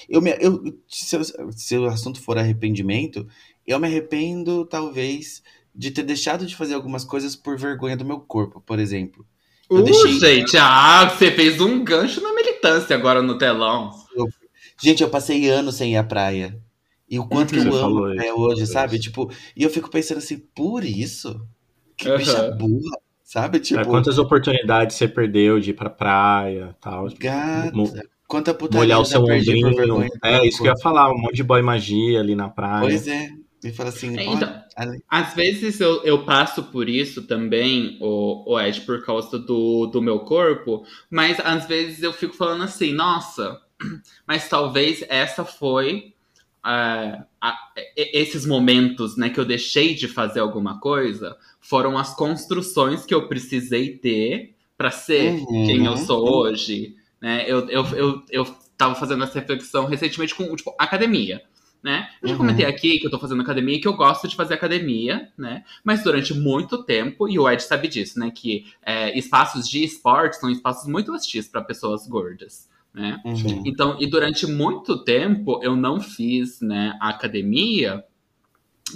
Eu 0.09 0.21
me, 0.23 0.37
eu, 0.41 0.63
se, 0.89 1.17
eu- 1.17 1.53
se 1.53 1.77
o 1.77 1.87
assunto 1.87 2.21
for 2.21 2.39
arrependimento, 2.39 3.27
eu 3.67 3.79
me 3.79 3.87
arrependo, 3.87 4.65
talvez, 4.65 5.43
de 5.75 5.91
ter 5.91 6.03
deixado 6.03 6.47
de 6.47 6.57
fazer 6.57 6.75
algumas 6.75 7.05
coisas 7.05 7.37
por 7.37 7.59
vergonha 7.59 7.97
do 7.97 8.05
meu 8.05 8.21
corpo, 8.21 8.61
por 8.61 8.79
exemplo. 8.79 9.27
Eu 9.71 9.83
Uh, 9.83 9.85
deixei- 9.85 10.19
gente, 10.19 10.57
ah, 10.57 11.09
você 11.11 11.31
fez 11.31 11.61
um 11.61 11.85
gancho 11.85 12.21
na 12.23 12.33
militância 12.59 12.97
agora 12.97 13.23
no 13.23 13.39
telão. 13.39 13.91
Gente, 14.81 15.03
eu 15.03 15.11
passei 15.11 15.49
anos 15.49 15.77
sem 15.77 15.93
ir 15.93 15.97
à 15.97 16.05
praia. 16.05 16.59
E 17.11 17.19
o 17.19 17.27
quanto 17.27 17.53
que 17.55 17.59
Uhum. 17.61 17.67
eu 17.69 17.75
amo 17.75 17.81
falou 17.81 18.05
a 18.07 18.15
praia 18.15 18.29
isso, 18.31 18.39
hoje, 18.41 18.67
sabe? 18.67 18.99
Tipo, 18.99 19.31
e 19.57 19.63
eu 19.63 19.71
fico 19.71 19.91
pensando 19.91 20.19
assim, 20.19 20.39
por 20.55 20.85
isso? 20.85 21.41
Que 21.97 22.09
Aham. 22.09 22.19
bicha 22.19 22.51
burra, 22.53 22.99
sabe? 23.25 23.61
Tipo, 23.61 23.81
É, 23.81 23.85
quantas 23.85 24.19
oportunidades 24.19 24.97
você 24.97 25.09
perdeu 25.09 25.59
de 25.59 25.71
ir 25.71 25.75
pra 25.75 25.89
praia 25.91 26.77
tal. 26.81 27.09
gata. 27.19 27.75
Mo- 27.75 27.93
Quanta 28.29 28.53
putaria 28.53 28.81
Molhar 28.81 29.01
o 29.01 29.05
seu 29.07 29.23
ombrinho. 29.23 30.07
É 30.23 30.47
isso 30.47 30.59
que 30.63 30.69
eu 30.69 30.73
ia 30.73 30.79
falar, 30.83 31.11
um 31.11 31.19
monte 31.19 31.37
de 31.37 31.43
boy 31.43 31.63
magia 31.63 32.21
ali 32.21 32.35
na 32.35 32.47
praia. 32.51 32.83
Pois 32.91 33.09
é. 33.09 33.31
E 33.63 33.73
fala 33.73 33.89
assim, 33.91 34.17
É, 34.17 34.29
olha, 34.29 34.37
então, 34.37 34.63
ali- 34.77 35.03
Às 35.09 35.35
vezes 35.35 35.81
eu, 35.81 36.03
eu 36.05 36.25
passo 36.25 36.65
por 36.65 36.89
isso 36.89 37.27
também, 37.27 37.99
o, 38.01 38.53
o 38.53 38.61
Ed, 38.61 38.83
por 38.83 39.05
causa 39.05 39.39
do, 39.39 39.87
do 39.87 40.01
meu 40.03 40.21
corpo, 40.21 40.85
mas 41.11 41.41
às 41.41 41.67
vezes 41.67 42.03
eu 42.03 42.13
fico 42.13 42.35
falando 42.35 42.63
assim, 42.65 42.93
nossa, 42.93 43.61
mas 44.27 44.49
talvez 44.49 45.05
essa 45.09 45.45
foi 45.45 46.15
ah, 46.63 47.25
a- 47.41 47.59
esses 47.97 48.45
momentos 48.47 49.17
né, 49.17 49.31
que 49.31 49.41
eu 49.41 49.45
deixei 49.45 49.95
de 49.95 50.09
fazer 50.09 50.41
alguma 50.41 50.79
coisa 50.81 51.37
foram 51.61 51.97
as 51.99 52.15
construções 52.15 53.05
que 53.07 53.15
eu 53.15 53.29
precisei 53.29 53.97
ter 53.97 54.55
para 54.77 54.91
ser 54.91 55.33
Uhum. 55.41 55.63
quem 55.65 55.85
eu 55.87 55.97
sou 55.97 56.23
hoje. 56.43 56.97
Né? 57.21 57.45
Eu, 57.49 57.69
eu, 57.69 57.85
eu, 57.97 58.23
eu 58.31 58.45
tava 58.77 58.95
fazendo 58.95 59.25
essa 59.25 59.39
reflexão 59.41 59.87
recentemente 59.87 60.35
com 60.35 60.55
tipo, 60.55 60.75
academia 60.79 61.43
né? 61.83 62.09
Eu 62.23 62.29
já 62.29 62.35
Uhum. 62.35 62.39
comentei 62.39 62.65
aqui 62.67 62.99
que 62.99 63.07
eu 63.07 63.11
tô 63.11 63.19
fazendo 63.19 63.41
academia 63.43 63.77
e 63.77 63.81
que 63.81 63.89
eu 63.89 63.95
gosto 63.97 64.27
de 64.29 64.37
fazer 64.37 64.55
academia, 64.55 65.31
né? 65.39 65.65
Mas 65.85 66.03
durante 66.03 66.35
muito 66.35 66.85
tempo, 66.85 67.29
e 67.29 67.39
o 67.39 67.49
Ed 67.51 67.63
sabe 67.63 67.89
disso, 67.89 68.19
né? 68.19 68.31
Que 68.31 68.67
é, 68.83 69.17
espaços 69.19 69.69
de 69.69 69.85
esporte 69.85 70.37
são 70.37 70.51
espaços 70.51 70.89
muito 70.89 71.13
hostis 71.13 71.49
para 71.49 71.63
pessoas 71.63 72.07
gordas, 72.07 72.69
né? 72.93 73.21
Uhum. 73.25 73.63
Então, 73.65 73.97
e 74.01 74.07
durante 74.07 74.47
muito 74.47 75.05
tempo 75.05 75.61
eu 75.63 75.77
não 75.77 76.01
fiz, 76.01 76.61
né, 76.61 76.97
a 77.01 77.11
academia 77.11 78.05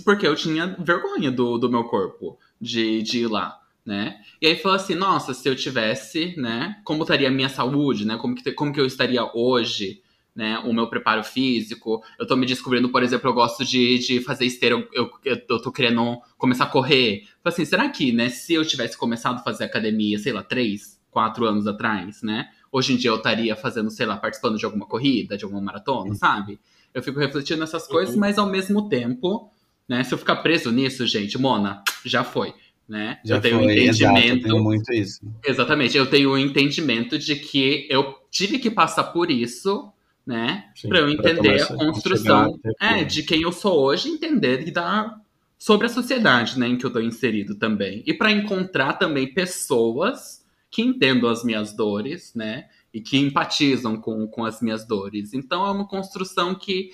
porque 0.05 0.27
eu 0.27 0.35
tinha 0.35 0.77
vergonha 0.79 1.31
do, 1.31 1.59
do 1.59 1.68
meu 1.71 1.85
corpo 1.85 2.38
de, 2.61 3.03
de 3.03 3.21
ir 3.21 3.27
lá, 3.27 3.61
né? 3.85 4.21
E 4.40 4.47
aí 4.47 4.57
falou 4.57 4.77
assim, 4.77 4.95
nossa, 4.95 5.35
se 5.35 5.49
eu 5.49 5.55
tivesse, 5.55 6.35
né, 6.38 6.81
como 6.85 7.03
estaria 7.03 7.29
a 7.29 7.31
minha 7.33 7.49
saúde, 7.49 8.07
né? 8.07 8.16
Como 8.16 8.35
que, 8.35 8.53
como 8.53 8.73
que 8.73 8.81
eu 8.81 8.87
estaria 8.87 9.25
hoje, 9.35 10.03
né? 10.35 10.59
O 10.61 10.73
meu 10.73 10.88
preparo 10.88 11.23
físico. 11.23 12.03
Eu 12.18 12.27
tô 12.27 12.37
me 12.37 12.47
descobrindo, 12.47 12.88
por 12.88 13.03
exemplo, 13.03 13.29
eu 13.29 13.35
gosto 13.35 13.64
de, 13.64 13.99
de 13.99 14.21
fazer 14.21 14.47
esteira, 14.47 14.77
eu, 14.92 15.11
eu, 15.25 15.40
eu 15.49 15.62
tô 15.62 15.71
querendo 15.71 16.21
começar 16.38 16.64
a 16.64 16.68
correr. 16.68 17.25
Falei 17.42 17.55
assim, 17.55 17.64
será 17.64 17.88
que, 17.88 18.12
né, 18.12 18.29
se 18.29 18.55
eu 18.55 18.66
tivesse 18.66 18.97
começado 18.97 19.37
a 19.37 19.42
fazer 19.42 19.64
academia, 19.64 20.18
sei 20.18 20.33
lá, 20.33 20.42
três, 20.42 21.01
quatro 21.11 21.45
anos 21.45 21.66
atrás, 21.66 22.23
né? 22.23 22.49
Hoje 22.71 22.95
em 22.95 22.97
dia 22.97 23.11
eu 23.11 23.16
estaria 23.16 23.55
fazendo, 23.55 23.90
sei 23.90 24.07
lá, 24.07 24.16
participando 24.16 24.57
de 24.57 24.64
alguma 24.64 24.87
corrida, 24.87 25.37
de 25.37 25.45
alguma 25.45 25.61
maratona, 25.61 26.14
sabe? 26.14 26.59
Eu 26.95 27.03
fico 27.03 27.21
refletindo 27.21 27.61
nessas 27.61 27.87
coisas, 27.87 28.16
mas 28.16 28.38
ao 28.38 28.47
mesmo 28.47 28.88
tempo, 28.88 29.51
né? 29.87 30.03
Se 30.03 30.14
eu 30.14 30.18
ficar 30.18 30.37
preso 30.37 30.73
nisso, 30.73 31.07
gente, 31.07 31.38
Mona, 31.38 31.83
já 32.05 32.25
foi, 32.25 32.55
né? 32.88 33.18
Já 33.25 33.37
eu 33.37 33.40
tenho 33.42 33.59
foi, 33.59 33.66
um 33.66 33.71
exato, 33.71 34.16
entendimento. 34.16 34.42
tenho 34.45 34.62
muito 34.62 34.92
isso. 34.92 35.21
Exatamente, 35.45 35.97
eu 35.97 36.09
tenho 36.09 36.31
o 36.31 36.38
entendimento 36.38 37.18
de 37.18 37.37
que 37.37 37.87
eu 37.90 38.14
tive 38.31 38.59
que 38.59 38.71
passar 38.71 39.05
por 39.05 39.31
isso, 39.31 39.92
né? 40.26 40.70
Pra 40.88 40.98
eu 41.00 41.08
entender 41.11 41.62
a 41.62 41.66
construção 41.76 42.58
até 42.64 42.72
é, 42.80 42.94
aqui. 43.00 43.04
de 43.06 43.22
quem 43.24 43.42
eu 43.42 43.52
sou 43.52 43.80
hoje, 43.80 44.08
entender 44.08 44.66
e 44.66 44.70
dar 44.70 45.20
sobre 45.58 45.87
a 45.87 45.90
sociedade, 45.90 46.58
né, 46.58 46.66
em 46.68 46.76
que 46.76 46.85
eu 46.85 46.92
tô 46.92 47.00
inserido 47.00 47.54
também. 47.54 48.02
E 48.06 48.12
pra 48.14 48.30
encontrar 48.32 48.94
também 48.94 49.32
pessoas 49.32 50.44
que 50.70 50.82
entendam 50.82 51.28
as 51.30 51.44
minhas 51.44 51.72
dores, 51.74 52.32
né? 52.35 52.68
E 52.92 53.00
que 53.00 53.16
empatizam 53.18 53.96
com, 53.96 54.26
com 54.26 54.44
as 54.44 54.61
minhas 54.61 54.87
dores. 54.87 55.32
Então 55.35 55.66
é 55.66 55.70
uma 55.70 55.87
construção 55.87 56.54
que 56.54 56.90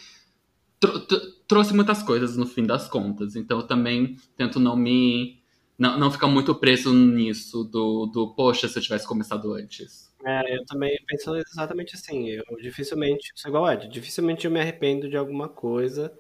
tro- 0.80 1.00
tro- 1.00 1.20
trouxe 1.46 1.74
muitas 1.74 2.02
coisas 2.02 2.36
no 2.36 2.46
fim 2.46 2.64
das 2.64 2.88
contas. 2.88 3.36
Então 3.36 3.58
eu 3.60 3.66
também 3.66 4.16
tento 4.36 4.58
não 4.60 4.76
me. 4.76 5.38
Não, 5.78 5.96
não 5.98 6.10
ficar 6.10 6.26
muito 6.26 6.54
preso 6.56 6.92
nisso 6.92 7.62
do, 7.64 8.06
do, 8.06 8.34
poxa, 8.34 8.66
se 8.68 8.76
eu 8.78 8.82
tivesse 8.82 9.06
começado 9.06 9.52
antes. 9.54 10.08
É, 10.24 10.57
eu 10.57 10.64
também 10.66 10.96
penso 11.07 11.35
exatamente 11.37 11.94
assim. 11.94 12.28
Eu 12.31 12.42
dificilmente, 12.61 13.31
sou 13.35 13.48
igual 13.50 13.70
Ed, 13.72 13.88
dificilmente 13.88 14.44
eu 14.46 14.50
me 14.50 14.61
arrependo 14.61 15.09
de 15.09 15.16
alguma 15.16 15.48
coisa. 15.48 16.12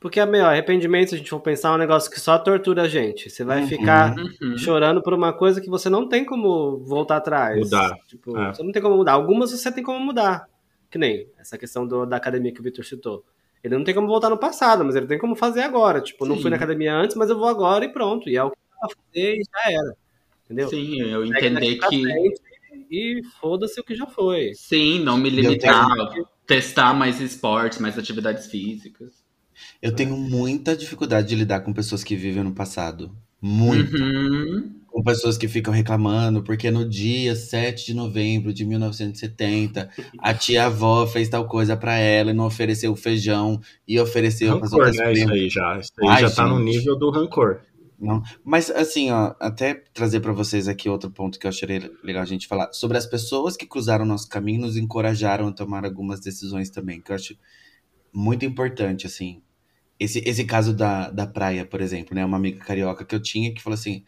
Porque 0.00 0.20
é 0.20 0.26
melhor, 0.26 0.50
arrependimento, 0.52 1.10
se 1.10 1.14
a 1.14 1.18
gente 1.18 1.30
for 1.30 1.40
pensar, 1.40 1.70
é 1.70 1.72
um 1.72 1.78
negócio 1.78 2.10
que 2.10 2.20
só 2.20 2.38
tortura 2.38 2.82
a 2.82 2.88
gente. 2.88 3.30
Você 3.30 3.42
vai 3.42 3.62
Uhum. 3.62 3.68
ficar 3.68 4.14
Uhum. 4.18 4.58
chorando 4.58 5.02
por 5.02 5.14
uma 5.14 5.32
coisa 5.32 5.60
que 5.62 5.70
você 5.70 5.88
não 5.88 6.06
tem 6.08 6.24
como 6.26 6.78
voltar 6.84 7.16
atrás. 7.16 7.58
Mudar. 7.58 7.94
Tipo, 8.06 8.36
É. 8.38 8.52
você 8.52 8.62
não 8.62 8.70
tem 8.72 8.82
como 8.82 8.96
mudar. 8.96 9.12
Algumas 9.12 9.50
você 9.50 9.72
tem 9.72 9.82
como 9.82 9.98
mudar. 10.00 10.46
Que 10.90 10.98
nem 10.98 11.26
essa 11.38 11.56
questão 11.56 11.86
do- 11.86 12.04
da 12.04 12.16
academia 12.16 12.52
que 12.52 12.60
o 12.60 12.62
Victor 12.62 12.84
citou. 12.84 13.24
Ele 13.62 13.76
não 13.78 13.84
tem 13.84 13.94
como 13.94 14.06
voltar 14.06 14.28
no 14.28 14.36
passado, 14.36 14.84
mas 14.84 14.94
ele 14.94 15.06
tem 15.06 15.18
como 15.18 15.34
fazer 15.34 15.62
agora. 15.62 16.02
Tipo, 16.02 16.26
não 16.26 16.36
Sim. 16.36 16.42
fui 16.42 16.50
na 16.50 16.56
academia 16.56 16.94
antes, 16.94 17.16
mas 17.16 17.30
eu 17.30 17.38
vou 17.38 17.48
agora 17.48 17.84
e 17.86 17.88
pronto. 17.92 18.28
E 18.28 18.36
é 18.36 18.42
o 18.44 18.50
que 18.50 18.56
eu 18.58 18.78
vou 18.82 18.90
fazer 18.90 19.36
e 19.36 19.42
já 19.42 19.72
era. 19.72 19.96
Entendeu? 20.44 20.68
Sim, 20.68 21.00
eu 21.00 21.24
entender 21.24 21.78
que. 21.78 22.02
frente 22.02 22.40
E 22.90 23.22
foda-se 23.40 23.80
o 23.80 23.84
que 23.84 23.94
já 23.94 24.06
foi. 24.06 24.52
Sim, 24.54 25.00
não 25.00 25.16
me 25.16 25.30
limitar, 25.30 25.88
testar 26.46 26.94
mais 26.94 27.20
esportes, 27.20 27.78
mais 27.78 27.98
atividades 27.98 28.46
físicas. 28.46 29.24
Eu 29.80 29.94
tenho 29.94 30.16
muita 30.16 30.76
dificuldade 30.76 31.28
de 31.28 31.34
lidar 31.34 31.60
com 31.60 31.72
pessoas 31.72 32.02
que 32.02 32.16
vivem 32.16 32.42
no 32.42 32.54
passado. 32.54 33.16
Muito. 33.40 33.96
Uhum. 33.96 34.80
Com 34.86 35.02
pessoas 35.02 35.36
que 35.36 35.48
ficam 35.48 35.74
reclamando, 35.74 36.42
porque 36.42 36.70
no 36.70 36.88
dia 36.88 37.34
7 37.34 37.86
de 37.86 37.94
novembro 37.94 38.54
de 38.54 38.64
1970, 38.64 39.90
a 40.18 40.32
tia-avó 40.32 41.04
fez 41.04 41.28
tal 41.28 41.48
coisa 41.48 41.76
pra 41.76 41.98
ela 41.98 42.30
e 42.30 42.34
não 42.34 42.46
ofereceu 42.46 42.94
feijão 42.94 43.60
e 43.88 43.98
ofereceu 43.98 44.54
Rancor, 44.54 44.72
outras 44.72 44.96
né? 44.96 45.12
Isso 45.12 45.30
aí 45.30 45.48
já. 45.50 45.78
Isso 45.78 45.92
aí 45.98 46.08
Ai, 46.08 46.22
já 46.22 46.30
tá 46.30 46.46
no 46.46 46.60
nível 46.60 46.96
do 46.96 47.10
rancor. 47.10 47.60
Não. 48.04 48.22
Mas 48.44 48.70
assim, 48.70 49.10
ó, 49.10 49.34
até 49.40 49.74
trazer 49.94 50.20
pra 50.20 50.32
vocês 50.32 50.68
aqui 50.68 50.88
outro 50.90 51.10
ponto 51.10 51.38
que 51.38 51.46
eu 51.46 51.48
achei 51.48 51.66
legal 52.02 52.22
a 52.22 52.26
gente 52.26 52.46
falar. 52.46 52.70
Sobre 52.72 52.98
as 52.98 53.06
pessoas 53.06 53.56
que 53.56 53.66
cruzaram 53.66 54.04
nosso 54.04 54.28
caminho 54.28 54.60
nos 54.62 54.76
encorajaram 54.76 55.48
a 55.48 55.52
tomar 55.52 55.84
algumas 55.86 56.20
decisões 56.20 56.68
também, 56.68 57.00
que 57.00 57.10
eu 57.10 57.16
acho 57.16 57.34
muito 58.12 58.44
importante, 58.44 59.06
assim. 59.06 59.42
Esse, 60.00 60.20
esse 60.26 60.44
caso 60.44 60.74
da, 60.74 61.10
da 61.10 61.26
praia, 61.26 61.66
por 61.66 61.80
exemplo, 61.80 62.14
né? 62.14 62.24
Uma 62.24 62.38
amiga 62.38 62.60
carioca 62.64 63.04
que 63.04 63.14
eu 63.14 63.22
tinha 63.22 63.54
que 63.54 63.62
falou 63.62 63.74
assim. 63.76 64.04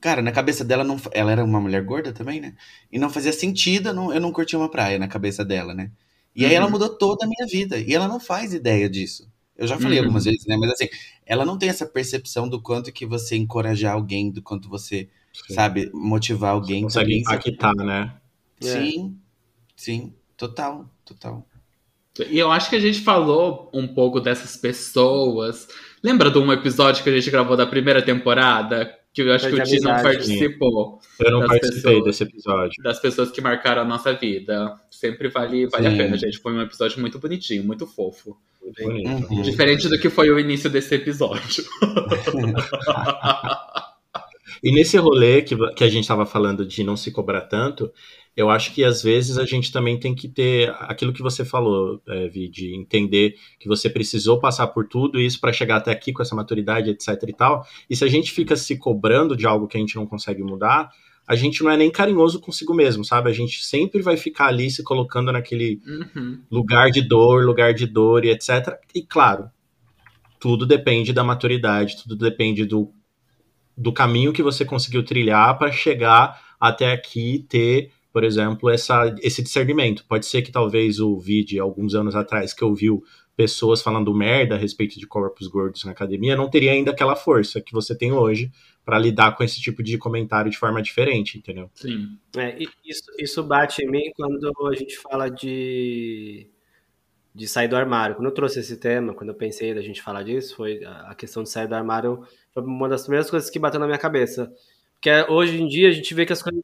Cara, 0.00 0.22
na 0.22 0.32
cabeça 0.32 0.64
dela, 0.64 0.82
não, 0.82 0.96
ela 1.12 1.30
era 1.32 1.44
uma 1.44 1.60
mulher 1.60 1.84
gorda 1.84 2.12
também, 2.12 2.40
né? 2.40 2.54
E 2.90 2.98
não 2.98 3.10
fazia 3.10 3.32
sentido 3.32 3.90
eu 3.90 3.94
não, 3.94 4.12
eu 4.14 4.20
não 4.20 4.32
curtir 4.32 4.56
uma 4.56 4.70
praia 4.70 4.98
na 4.98 5.06
cabeça 5.08 5.44
dela, 5.44 5.74
né? 5.74 5.92
E 6.34 6.44
aí 6.46 6.54
ela 6.54 6.66
Uhum. 6.66 6.72
mudou 6.72 6.96
toda 6.96 7.24
a 7.26 7.28
minha 7.28 7.46
vida. 7.46 7.78
E 7.78 7.94
ela 7.94 8.08
não 8.08 8.18
faz 8.20 8.54
ideia 8.54 8.88
disso. 8.88 9.30
Eu 9.60 9.66
já 9.66 9.78
falei 9.78 9.98
Uhum. 9.98 10.04
algumas 10.04 10.24
vezes, 10.24 10.46
né? 10.46 10.56
Mas 10.56 10.70
assim, 10.72 10.88
ela 11.26 11.44
não 11.44 11.56
tem 11.58 11.68
essa 11.68 11.86
percepção 11.86 12.48
do 12.48 12.60
quanto 12.60 12.90
que 12.90 13.04
você 13.06 13.36
encorajar 13.36 13.92
alguém, 13.94 14.30
do 14.32 14.40
quanto 14.42 14.68
você, 14.68 15.08
Sim. 15.46 15.54
sabe, 15.54 15.90
motivar 15.92 16.52
alguém. 16.52 16.82
Consegue 16.82 17.04
também, 17.22 17.22
você- 17.24 17.50
impactar, 17.50 17.74
né? 17.76 18.12
Sim, 18.60 19.16
sim, 19.76 20.12
total, 20.36 20.88
total. 21.04 21.46
E 22.28 22.38
eu 22.38 22.50
acho 22.50 22.68
que 22.68 22.76
a 22.76 22.80
gente 22.80 23.00
falou 23.00 23.70
um 23.72 23.86
pouco 23.86 24.20
dessas 24.20 24.56
pessoas. 24.56 25.68
Lembra 26.02 26.30
de 26.30 26.38
um 26.38 26.52
episódio 26.52 27.02
que 27.04 27.08
a 27.10 27.14
gente 27.14 27.30
gravou 27.30 27.56
da 27.56 27.66
primeira 27.66 28.02
temporada? 28.02 28.94
Que 29.12 29.22
eu 29.22 29.32
acho 29.32 29.48
Foi 29.48 29.56
que 29.56 29.62
o 29.62 29.64
Ti 29.64 29.80
não 29.80 30.02
participou. 30.02 31.00
Eu 31.18 31.30
não 31.32 31.46
participei 31.46 31.82
pessoas. 31.82 32.04
desse 32.04 32.22
episódio. 32.24 32.82
Das 32.82 32.98
pessoas 33.00 33.30
que 33.30 33.40
marcaram 33.40 33.82
a 33.82 33.84
nossa 33.84 34.12
vida. 34.12 34.76
Sempre 34.90 35.28
vale, 35.28 35.66
vale 35.66 35.86
a 35.86 35.90
pena, 35.96 36.16
gente. 36.16 36.38
Foi 36.38 36.52
um 36.52 36.60
episódio 36.60 37.00
muito 37.00 37.18
bonitinho, 37.18 37.64
muito 37.64 37.86
fofo. 37.86 38.36
Bonito. 38.82 39.32
Uhum. 39.32 39.42
Diferente 39.42 39.88
do 39.88 39.98
que 39.98 40.10
foi 40.10 40.30
o 40.30 40.38
início 40.38 40.70
desse 40.70 40.94
episódio. 40.94 41.64
E 44.62 44.70
nesse 44.70 44.96
rolê 44.98 45.42
que, 45.42 45.56
que 45.72 45.84
a 45.84 45.88
gente 45.88 46.02
estava 46.02 46.26
falando 46.26 46.66
de 46.66 46.84
não 46.84 46.96
se 46.96 47.10
cobrar 47.10 47.42
tanto, 47.42 47.90
eu 48.36 48.50
acho 48.50 48.74
que 48.74 48.84
às 48.84 49.02
vezes 49.02 49.38
a 49.38 49.44
gente 49.44 49.72
também 49.72 49.98
tem 49.98 50.14
que 50.14 50.28
ter 50.28 50.70
aquilo 50.80 51.12
que 51.12 51.22
você 51.22 51.44
falou, 51.44 52.00
é, 52.06 52.28
Vi, 52.28 52.48
de 52.48 52.74
entender 52.74 53.36
que 53.58 53.68
você 53.68 53.88
precisou 53.88 54.38
passar 54.38 54.68
por 54.68 54.86
tudo 54.86 55.18
isso 55.18 55.40
para 55.40 55.52
chegar 55.52 55.76
até 55.76 55.90
aqui 55.90 56.12
com 56.12 56.22
essa 56.22 56.34
maturidade, 56.34 56.90
etc 56.90 57.08
e 57.26 57.32
tal. 57.32 57.66
E 57.88 57.96
se 57.96 58.04
a 58.04 58.08
gente 58.08 58.30
fica 58.30 58.54
se 58.54 58.76
cobrando 58.76 59.36
de 59.36 59.46
algo 59.46 59.66
que 59.66 59.76
a 59.76 59.80
gente 59.80 59.96
não 59.96 60.06
consegue 60.06 60.42
mudar, 60.42 60.90
a 61.30 61.36
gente 61.36 61.62
não 61.62 61.70
é 61.70 61.76
nem 61.76 61.92
carinhoso 61.92 62.40
consigo 62.40 62.74
mesmo, 62.74 63.04
sabe? 63.04 63.30
A 63.30 63.32
gente 63.32 63.64
sempre 63.64 64.02
vai 64.02 64.16
ficar 64.16 64.48
ali 64.48 64.68
se 64.68 64.82
colocando 64.82 65.30
naquele 65.30 65.80
Uhum. 65.86 66.40
lugar 66.50 66.90
de 66.90 67.00
dor, 67.02 67.44
lugar 67.44 67.72
de 67.72 67.86
dor 67.86 68.24
e 68.24 68.30
etc. 68.30 68.76
E 68.92 69.00
claro, 69.00 69.48
tudo 70.40 70.66
depende 70.66 71.12
da 71.12 71.22
maturidade, 71.22 72.02
tudo 72.02 72.16
depende 72.16 72.64
do, 72.64 72.90
do 73.76 73.92
caminho 73.92 74.32
que 74.32 74.42
você 74.42 74.64
conseguiu 74.64 75.04
trilhar 75.04 75.56
para 75.56 75.70
chegar 75.70 76.56
até 76.58 76.90
aqui 76.90 77.36
e 77.36 77.38
ter, 77.38 77.92
por 78.12 78.24
exemplo, 78.24 78.68
essa, 78.68 79.14
esse 79.22 79.40
discernimento. 79.40 80.04
Pode 80.08 80.26
ser 80.26 80.42
que 80.42 80.50
talvez 80.50 80.98
o 80.98 81.16
vídeo, 81.16 81.62
alguns 81.62 81.94
anos 81.94 82.16
atrás, 82.16 82.52
que 82.52 82.64
ouviu 82.64 83.04
pessoas 83.36 83.80
falando 83.80 84.12
merda 84.12 84.56
a 84.56 84.58
respeito 84.58 84.98
de 84.98 85.06
corpos 85.06 85.46
gordos 85.46 85.84
na 85.84 85.92
academia, 85.92 86.34
não 86.34 86.50
teria 86.50 86.72
ainda 86.72 86.90
aquela 86.90 87.14
força 87.14 87.60
que 87.60 87.72
você 87.72 87.96
tem 87.96 88.10
hoje 88.10 88.50
para 88.90 88.98
lidar 88.98 89.36
com 89.36 89.44
esse 89.44 89.60
tipo 89.60 89.84
de 89.84 89.96
comentário 89.96 90.50
de 90.50 90.58
forma 90.58 90.82
diferente, 90.82 91.38
entendeu? 91.38 91.70
Sim. 91.76 92.18
É, 92.36 92.58
isso, 92.84 93.04
isso 93.16 93.40
bate 93.44 93.84
em 93.84 93.88
mim 93.88 94.10
quando 94.16 94.52
a 94.66 94.74
gente 94.74 94.98
fala 94.98 95.28
de, 95.28 96.50
de 97.32 97.46
sair 97.46 97.68
do 97.68 97.76
armário. 97.76 98.16
Quando 98.16 98.26
eu 98.26 98.34
trouxe 98.34 98.58
esse 98.58 98.76
tema, 98.76 99.14
quando 99.14 99.28
eu 99.28 99.36
pensei 99.36 99.72
da 99.72 99.80
gente 99.80 100.02
falar 100.02 100.24
disso, 100.24 100.56
foi 100.56 100.84
a 100.84 101.14
questão 101.14 101.44
de 101.44 101.50
sair 101.50 101.68
do 101.68 101.74
armário 101.76 102.26
foi 102.52 102.64
uma 102.64 102.88
das 102.88 103.02
primeiras 103.02 103.30
coisas 103.30 103.48
que 103.48 103.60
bateu 103.60 103.78
na 103.78 103.86
minha 103.86 103.96
cabeça. 103.96 104.52
Porque 104.94 105.10
hoje 105.30 105.62
em 105.62 105.68
dia 105.68 105.88
a 105.88 105.92
gente 105.92 106.12
vê 106.12 106.26
que 106.26 106.32
as 106.32 106.42
coisas 106.42 106.60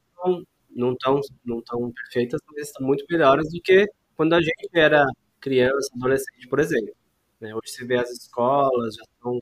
não 0.75 0.91
estão 0.91 1.21
não 1.45 1.61
tão 1.61 1.89
perfeitas, 1.93 2.41
mas 2.45 2.67
estão 2.67 2.85
muito 2.85 3.05
melhores 3.09 3.49
do 3.53 3.61
que 3.61 3.87
quando 4.17 4.33
a 4.33 4.41
gente 4.41 4.69
era 4.73 5.05
criança, 5.39 5.89
adolescente, 5.95 6.45
por 6.49 6.59
exemplo. 6.59 6.93
Né? 7.39 7.55
Hoje 7.55 7.71
você 7.71 7.85
vê 7.85 7.95
as 7.95 8.11
escolas 8.11 8.95
já 8.95 9.03
estão 9.03 9.41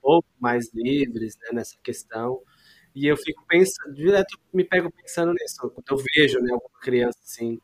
pouco 0.00 0.28
mais 0.38 0.72
livres 0.74 1.36
né, 1.38 1.48
nessa 1.52 1.76
questão. 1.82 2.40
E 2.94 3.06
eu 3.06 3.16
fico 3.16 3.44
pensando, 3.46 3.94
direto 3.94 4.38
me 4.52 4.64
pego 4.64 4.90
pensando 4.92 5.32
nisso, 5.32 5.70
quando 5.70 5.84
eu 5.90 6.04
vejo 6.14 6.40
né, 6.40 6.52
alguma 6.52 6.80
criança 6.80 7.18
assim, 7.22 7.60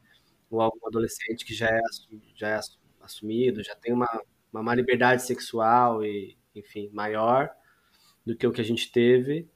ou 0.50 0.60
algum 0.60 0.86
adolescente 0.86 1.44
que 1.44 1.54
já 1.54 1.68
é, 1.68 1.80
já 2.34 2.48
é 2.48 2.60
assumido, 3.00 3.62
já 3.62 3.74
tem 3.74 3.92
uma, 3.92 4.08
uma 4.52 4.74
liberdade 4.74 5.22
sexual 5.22 6.04
e, 6.04 6.36
enfim, 6.54 6.90
maior 6.92 7.50
do 8.24 8.36
que 8.36 8.46
o 8.46 8.52
que 8.52 8.60
a 8.60 8.64
gente 8.64 8.90
teve. 8.90 9.48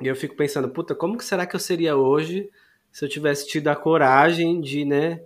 E 0.00 0.06
eu 0.06 0.16
fico 0.16 0.36
pensando, 0.36 0.70
puta, 0.70 0.94
como 0.94 1.16
que 1.16 1.24
será 1.24 1.46
que 1.46 1.54
eu 1.54 1.60
seria 1.60 1.96
hoje 1.96 2.50
se 2.90 3.04
eu 3.04 3.08
tivesse 3.08 3.46
tido 3.46 3.68
a 3.68 3.76
coragem 3.76 4.60
de, 4.60 4.84
né, 4.84 5.22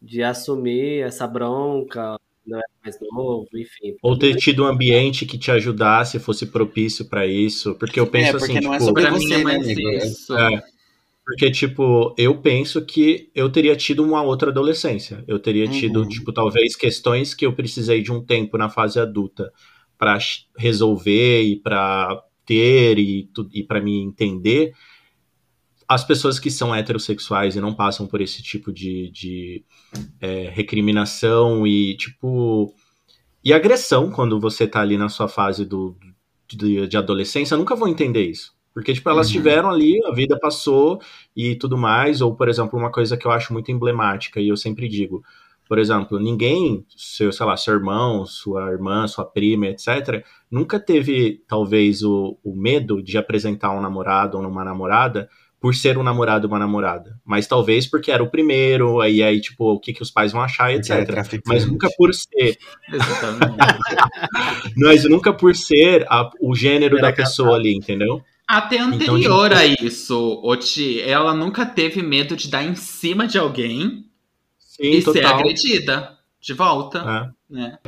de 0.00 0.22
assumir 0.22 1.02
essa 1.02 1.26
bronca, 1.26 2.18
não 2.46 2.58
era 2.58 2.68
mais 2.84 2.96
novo, 3.00 3.48
enfim. 3.54 3.96
Ou 4.02 4.18
ter 4.18 4.36
tido 4.36 4.64
um 4.64 4.66
ambiente 4.66 5.26
que 5.26 5.36
te 5.36 5.50
ajudasse, 5.50 6.18
fosse 6.18 6.46
propício 6.46 7.04
para 7.04 7.26
isso, 7.26 7.74
porque 7.74 7.98
eu 7.98 8.06
penso 8.06 8.36
é, 8.36 8.38
porque 8.38 8.58
assim, 8.58 8.60
não 8.60 8.74
é 8.74 8.78
tipo, 8.78 8.84
é 8.84 8.86
sobre 8.86 9.10
você, 9.10 9.44
né, 9.44 9.54
amigo? 9.56 9.90
Isso. 9.90 10.36
É, 10.36 10.62
porque, 11.26 11.50
tipo, 11.50 12.14
eu 12.16 12.38
penso 12.38 12.84
que 12.84 13.30
eu 13.34 13.50
teria 13.50 13.74
tido 13.74 14.04
uma 14.04 14.22
outra 14.22 14.50
adolescência. 14.50 15.24
Eu 15.26 15.40
teria 15.40 15.66
tido, 15.66 16.02
uhum. 16.02 16.08
tipo, 16.08 16.32
talvez 16.32 16.76
questões 16.76 17.34
que 17.34 17.44
eu 17.44 17.52
precisei 17.52 18.00
de 18.00 18.12
um 18.12 18.24
tempo 18.24 18.56
na 18.56 18.70
fase 18.70 19.00
adulta 19.00 19.52
para 19.98 20.18
resolver 20.56 21.42
e 21.42 21.56
para 21.56 22.22
ter 22.44 23.00
e, 23.00 23.28
e 23.52 23.64
para 23.64 23.80
me 23.80 24.00
entender. 24.00 24.72
As 25.88 26.04
pessoas 26.04 26.38
que 26.38 26.50
são 26.50 26.74
heterossexuais 26.74 27.54
e 27.54 27.60
não 27.60 27.72
passam 27.72 28.06
por 28.06 28.20
esse 28.20 28.42
tipo 28.42 28.72
de, 28.72 29.10
de 29.10 29.64
é, 30.20 30.50
recriminação 30.50 31.66
e, 31.66 31.96
tipo, 31.96 32.74
e 33.44 33.52
agressão 33.52 34.10
quando 34.10 34.40
você 34.40 34.66
tá 34.66 34.80
ali 34.80 34.98
na 34.98 35.08
sua 35.08 35.28
fase 35.28 35.64
do, 35.64 35.96
de, 36.48 36.88
de 36.88 36.96
adolescência, 36.96 37.56
nunca 37.56 37.76
vão 37.76 37.88
entender 37.88 38.24
isso. 38.28 38.56
Porque, 38.74 38.92
tipo, 38.92 39.08
elas 39.08 39.28
uhum. 39.28 39.32
tiveram 39.32 39.70
ali, 39.70 39.98
a 40.04 40.12
vida 40.12 40.38
passou 40.38 41.00
e 41.34 41.56
tudo 41.56 41.78
mais. 41.78 42.20
Ou, 42.20 42.34
por 42.34 42.48
exemplo, 42.48 42.78
uma 42.78 42.92
coisa 42.92 43.16
que 43.16 43.26
eu 43.26 43.30
acho 43.30 43.52
muito 43.52 43.72
emblemática, 43.72 44.40
e 44.40 44.48
eu 44.48 44.56
sempre 44.56 44.88
digo, 44.88 45.24
por 45.68 45.78
exemplo, 45.78 46.18
ninguém, 46.18 46.84
seu, 46.96 47.32
sei 47.32 47.46
lá, 47.46 47.56
seu 47.56 47.74
irmão, 47.74 48.26
sua 48.26 48.70
irmã, 48.70 49.06
sua 49.08 49.24
prima, 49.24 49.66
etc., 49.66 50.24
nunca 50.50 50.78
teve, 50.78 51.42
talvez, 51.48 52.02
o, 52.02 52.38
o 52.44 52.54
medo 52.54 53.02
de 53.02 53.16
apresentar 53.16 53.70
um 53.70 53.80
namorado 53.80 54.36
ou 54.36 54.46
uma 54.46 54.64
namorada 54.64 55.28
por 55.60 55.74
ser 55.74 55.96
um 55.98 56.02
namorado 56.02 56.46
ou 56.46 56.52
uma 56.52 56.58
namorada. 56.58 57.18
Mas 57.24 57.46
talvez 57.46 57.86
porque 57.86 58.10
era 58.10 58.22
o 58.22 58.30
primeiro, 58.30 59.00
aí, 59.00 59.22
aí 59.22 59.40
tipo, 59.40 59.72
o 59.72 59.80
que, 59.80 59.92
que 59.92 60.02
os 60.02 60.10
pais 60.10 60.32
vão 60.32 60.42
achar, 60.42 60.72
etc. 60.72 60.90
É 60.90 61.40
mas 61.46 61.66
nunca 61.66 61.88
por 61.96 62.12
ser. 62.14 62.58
Exatamente. 62.92 63.56
Mas 64.76 65.04
nunca 65.04 65.32
por 65.32 65.56
ser 65.56 66.04
a, 66.08 66.30
o 66.40 66.54
gênero 66.54 66.98
era 66.98 67.08
da 67.08 67.12
pessoa 67.12 67.56
ali, 67.56 67.74
entendeu? 67.74 68.22
Até 68.46 68.76
então, 68.76 68.88
anterior 68.88 69.50
então, 69.50 69.68
tipo... 69.68 69.82
a 69.82 69.86
isso, 69.86 70.40
Oti, 70.44 71.00
ela 71.00 71.34
nunca 71.34 71.66
teve 71.66 72.02
medo 72.02 72.36
de 72.36 72.48
dar 72.48 72.62
em 72.62 72.74
cima 72.76 73.26
de 73.26 73.38
alguém 73.38 74.04
Sim, 74.58 74.90
e 74.90 75.02
total. 75.02 75.22
ser 75.22 75.26
agredida 75.26 76.16
de 76.40 76.52
volta, 76.52 77.32
é. 77.50 77.54
né? 77.54 77.78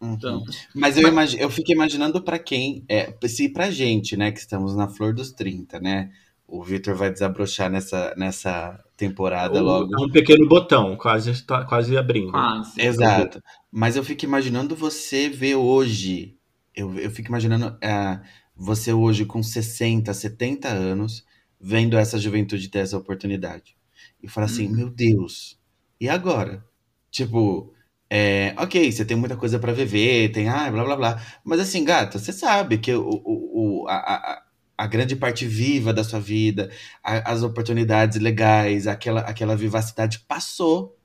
Uhum. 0.00 0.14
Então, 0.14 0.44
mas 0.74 0.98
eu, 0.98 1.08
imag... 1.08 1.40
eu 1.40 1.48
fico 1.48 1.72
imaginando 1.72 2.20
para 2.22 2.38
quem, 2.38 2.84
é, 2.88 3.14
se 3.26 3.48
pra 3.48 3.70
gente, 3.70 4.16
né, 4.16 4.30
que 4.30 4.40
estamos 4.40 4.76
na 4.76 4.88
flor 4.88 5.14
dos 5.14 5.32
30, 5.32 5.80
né? 5.80 6.10
O 6.46 6.62
Victor 6.62 6.94
vai 6.94 7.10
desabrochar 7.10 7.70
nessa, 7.70 8.14
nessa 8.16 8.78
temporada 8.96 9.60
o, 9.60 9.64
logo. 9.64 9.94
É 9.94 10.04
um 10.04 10.10
pequeno 10.10 10.46
botão, 10.46 10.96
quase, 10.96 11.44
tá, 11.44 11.64
quase 11.64 11.96
abrindo. 11.96 12.30
Quase. 12.30 12.80
Exato. 12.80 13.42
Mas 13.70 13.96
eu 13.96 14.04
fico 14.04 14.24
imaginando 14.24 14.76
você 14.76 15.28
ver 15.28 15.56
hoje. 15.56 16.36
Eu, 16.74 16.98
eu 16.98 17.10
fico 17.10 17.28
imaginando 17.28 17.68
uh, 17.68 18.20
você 18.56 18.92
hoje 18.92 19.24
com 19.24 19.42
60, 19.42 20.12
70 20.12 20.68
anos, 20.68 21.24
vendo 21.60 21.96
essa 21.96 22.18
juventude 22.18 22.68
ter 22.68 22.80
essa 22.80 22.96
oportunidade. 22.96 23.76
E 24.22 24.28
falar 24.28 24.46
assim, 24.46 24.68
uhum. 24.68 24.76
meu 24.76 24.90
Deus, 24.90 25.58
e 26.00 26.08
agora? 26.08 26.64
Tipo, 27.10 27.72
é, 28.08 28.54
ok, 28.58 28.90
você 28.90 29.04
tem 29.04 29.16
muita 29.16 29.36
coisa 29.36 29.58
para 29.58 29.72
viver, 29.72 30.30
tem 30.30 30.48
ah, 30.48 30.70
blá 30.70 30.84
blá 30.84 30.96
blá. 30.96 31.22
Mas 31.44 31.60
assim, 31.60 31.84
gata, 31.84 32.18
você 32.18 32.32
sabe 32.32 32.78
que 32.78 32.92
o, 32.94 33.08
o, 33.08 33.82
o, 33.82 33.88
a, 33.88 33.94
a, 33.94 34.43
a 34.76 34.86
grande 34.86 35.14
parte 35.16 35.46
viva 35.46 35.92
da 35.92 36.04
sua 36.04 36.20
vida, 36.20 36.70
a, 37.02 37.32
as 37.32 37.42
oportunidades 37.42 38.20
legais, 38.20 38.86
aquela, 38.86 39.20
aquela 39.20 39.56
vivacidade 39.56 40.20
passou. 40.26 40.96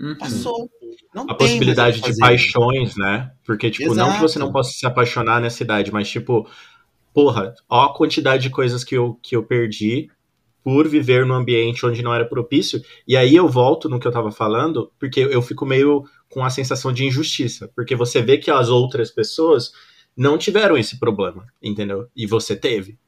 Uhum. 0.00 0.16
Passou. 0.16 0.70
Não 1.14 1.24
a 1.28 1.34
possibilidade 1.34 2.00
de 2.00 2.16
paixões, 2.18 2.96
né? 2.96 3.32
Porque, 3.44 3.70
tipo, 3.70 3.90
Exato. 3.90 4.08
não 4.08 4.14
que 4.14 4.22
você 4.22 4.38
não 4.38 4.52
possa 4.52 4.72
se 4.72 4.86
apaixonar 4.86 5.40
nessa 5.40 5.62
idade, 5.62 5.92
mas, 5.92 6.08
tipo, 6.08 6.48
porra, 7.12 7.54
ó 7.68 7.86
a 7.86 7.94
quantidade 7.94 8.44
de 8.44 8.50
coisas 8.50 8.84
que 8.84 8.94
eu, 8.94 9.18
que 9.22 9.34
eu 9.34 9.42
perdi 9.42 10.08
por 10.62 10.86
viver 10.86 11.24
num 11.24 11.34
ambiente 11.34 11.84
onde 11.86 12.02
não 12.02 12.14
era 12.14 12.28
propício. 12.28 12.80
E 13.06 13.16
aí 13.16 13.34
eu 13.34 13.48
volto 13.48 13.88
no 13.88 13.98
que 13.98 14.06
eu 14.06 14.12
tava 14.12 14.30
falando, 14.30 14.92
porque 14.98 15.20
eu 15.20 15.40
fico 15.40 15.64
meio 15.64 16.04
com 16.28 16.44
a 16.44 16.50
sensação 16.50 16.92
de 16.92 17.06
injustiça, 17.06 17.70
porque 17.74 17.96
você 17.96 18.20
vê 18.20 18.36
que 18.36 18.50
as 18.50 18.68
outras 18.68 19.10
pessoas 19.10 19.72
não 20.14 20.36
tiveram 20.36 20.76
esse 20.76 20.98
problema, 20.98 21.46
entendeu? 21.62 22.08
E 22.14 22.26
você 22.26 22.54
teve 22.54 22.98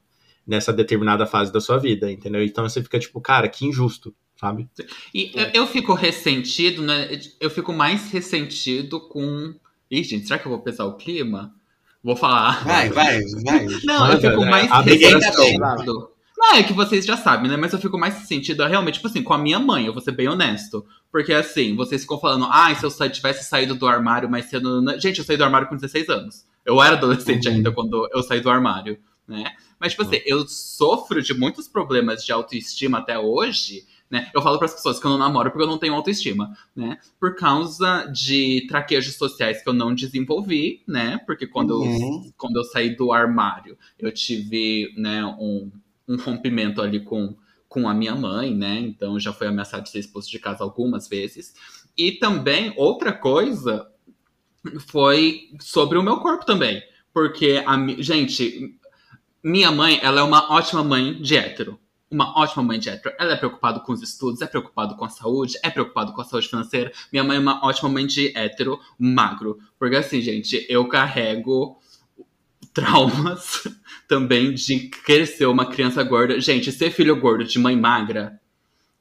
nessa 0.51 0.73
determinada 0.73 1.25
fase 1.25 1.49
da 1.49 1.61
sua 1.61 1.77
vida, 1.77 2.11
entendeu? 2.11 2.43
Então 2.43 2.67
você 2.67 2.83
fica 2.83 2.99
tipo, 2.99 3.21
cara, 3.21 3.47
que 3.47 3.65
injusto, 3.65 4.13
sabe? 4.35 4.69
E 5.15 5.31
eu, 5.33 5.61
eu 5.61 5.67
fico 5.67 5.93
ressentido, 5.93 6.81
né? 6.81 7.09
Eu 7.39 7.49
fico 7.49 7.71
mais 7.71 8.11
ressentido 8.11 8.99
com. 8.99 9.55
Ih, 9.89 10.03
gente, 10.03 10.27
será 10.27 10.37
que 10.37 10.45
eu 10.45 10.51
vou 10.51 10.59
pesar 10.59 10.83
o 10.83 10.97
clima? 10.97 11.55
Vou 12.03 12.17
falar. 12.17 12.65
Vai, 12.65 12.89
vai, 12.89 13.21
vai. 13.45 13.65
Não, 13.85 14.11
eu 14.11 14.19
fico 14.19 14.45
mais 14.45 14.69
ressentido. 14.83 16.09
Não, 16.37 16.55
é 16.55 16.63
que 16.63 16.73
vocês 16.73 17.05
já 17.05 17.15
sabem, 17.15 17.49
né? 17.49 17.55
Mas 17.55 17.71
eu 17.71 17.79
fico 17.79 17.97
mais 17.97 18.15
sentido 18.27 18.65
realmente, 18.65 18.95
tipo 18.95 19.07
assim, 19.07 19.23
com 19.23 19.33
a 19.33 19.37
minha 19.37 19.59
mãe, 19.59 19.85
eu 19.85 19.93
vou 19.93 20.01
ser 20.01 20.11
bem 20.11 20.27
honesto. 20.27 20.85
Porque 21.09 21.31
assim, 21.31 21.77
vocês 21.77 22.01
ficam 22.01 22.19
falando, 22.19 22.45
ah, 22.51 22.75
se 22.75 22.83
eu 22.83 23.09
tivesse 23.09 23.45
saído 23.45 23.73
do 23.73 23.87
armário 23.87 24.29
mais 24.29 24.45
cedo. 24.45 24.83
Gente, 24.99 25.19
eu 25.19 25.23
saí 25.23 25.37
do 25.37 25.45
armário 25.45 25.69
com 25.69 25.75
16 25.75 26.09
anos. 26.09 26.45
Eu 26.65 26.81
era 26.81 26.97
adolescente 26.97 27.47
uhum. 27.47 27.55
ainda 27.55 27.71
quando 27.71 28.09
eu 28.13 28.21
saí 28.21 28.41
do 28.41 28.49
armário, 28.49 28.97
né? 29.25 29.45
Mas, 29.81 29.93
tipo 29.93 30.03
assim, 30.03 30.17
uhum. 30.17 30.21
eu 30.27 30.47
sofro 30.47 31.21
de 31.21 31.33
muitos 31.33 31.67
problemas 31.67 32.23
de 32.23 32.31
autoestima 32.31 32.99
até 32.99 33.17
hoje, 33.17 33.83
né? 34.09 34.29
Eu 34.33 34.41
falo 34.41 34.57
para 34.57 34.67
as 34.67 34.73
pessoas 34.75 34.99
que 34.99 35.05
eu 35.05 35.11
não 35.11 35.17
namoro 35.17 35.49
porque 35.49 35.63
eu 35.63 35.69
não 35.69 35.79
tenho 35.79 35.95
autoestima, 35.95 36.55
né? 36.75 36.99
Por 37.19 37.35
causa 37.35 38.05
de 38.05 38.67
traquejos 38.69 39.15
sociais 39.15 39.63
que 39.63 39.67
eu 39.67 39.73
não 39.73 39.95
desenvolvi, 39.95 40.83
né? 40.87 41.19
Porque 41.25 41.47
quando, 41.47 41.81
uhum. 41.81 42.25
eu, 42.25 42.33
quando 42.37 42.57
eu 42.57 42.63
saí 42.63 42.95
do 42.95 43.11
armário, 43.11 43.77
eu 43.97 44.13
tive, 44.13 44.93
né, 44.95 45.25
um 45.25 45.71
um 46.11 46.17
rompimento 46.17 46.81
ali 46.81 46.99
com, 46.99 47.35
com 47.67 47.87
a 47.87 47.93
minha 47.93 48.15
mãe, 48.15 48.53
né? 48.53 48.79
Então 48.79 49.19
já 49.19 49.31
foi 49.31 49.47
ameaçado 49.47 49.83
de 49.83 49.89
ser 49.89 49.99
expulso 49.99 50.29
de 50.29 50.39
casa 50.39 50.63
algumas 50.63 51.07
vezes. 51.07 51.53
E 51.97 52.11
também, 52.13 52.73
outra 52.75 53.13
coisa 53.13 53.87
foi 54.87 55.49
sobre 55.59 55.97
o 55.97 56.03
meu 56.03 56.17
corpo 56.17 56.45
também. 56.45 56.81
Porque, 57.13 57.63
a, 57.65 57.77
gente, 58.01 58.77
minha 59.43 59.71
mãe, 59.71 59.99
ela 60.01 60.21
é 60.21 60.23
uma 60.23 60.51
ótima 60.51 60.83
mãe 60.83 61.21
de 61.21 61.35
hétero. 61.35 61.79
Uma 62.09 62.37
ótima 62.37 62.63
mãe 62.63 62.79
de 62.79 62.89
hétero. 62.89 63.15
Ela 63.17 63.33
é 63.33 63.35
preocupada 63.35 63.79
com 63.79 63.93
os 63.93 64.01
estudos, 64.01 64.41
é 64.41 64.47
preocupada 64.47 64.95
com 64.95 65.05
a 65.05 65.09
saúde, 65.09 65.57
é 65.63 65.69
preocupada 65.69 66.11
com 66.11 66.21
a 66.21 66.25
saúde 66.25 66.49
financeira. 66.49 66.91
Minha 67.11 67.23
mãe 67.23 67.37
é 67.37 67.39
uma 67.39 67.65
ótima 67.65 67.89
mãe 67.89 68.05
de 68.05 68.35
hétero 68.37 68.79
magro. 68.99 69.59
Porque 69.79 69.95
assim, 69.95 70.21
gente, 70.21 70.65
eu 70.69 70.87
carrego 70.87 71.79
traumas 72.73 73.67
também 74.07 74.53
de 74.53 74.89
crescer 74.89 75.45
uma 75.45 75.65
criança 75.65 76.03
gorda. 76.03 76.39
Gente, 76.39 76.71
ser 76.71 76.91
filho 76.91 77.19
gordo 77.19 77.43
de 77.43 77.59
mãe 77.59 77.75
magra 77.75 78.39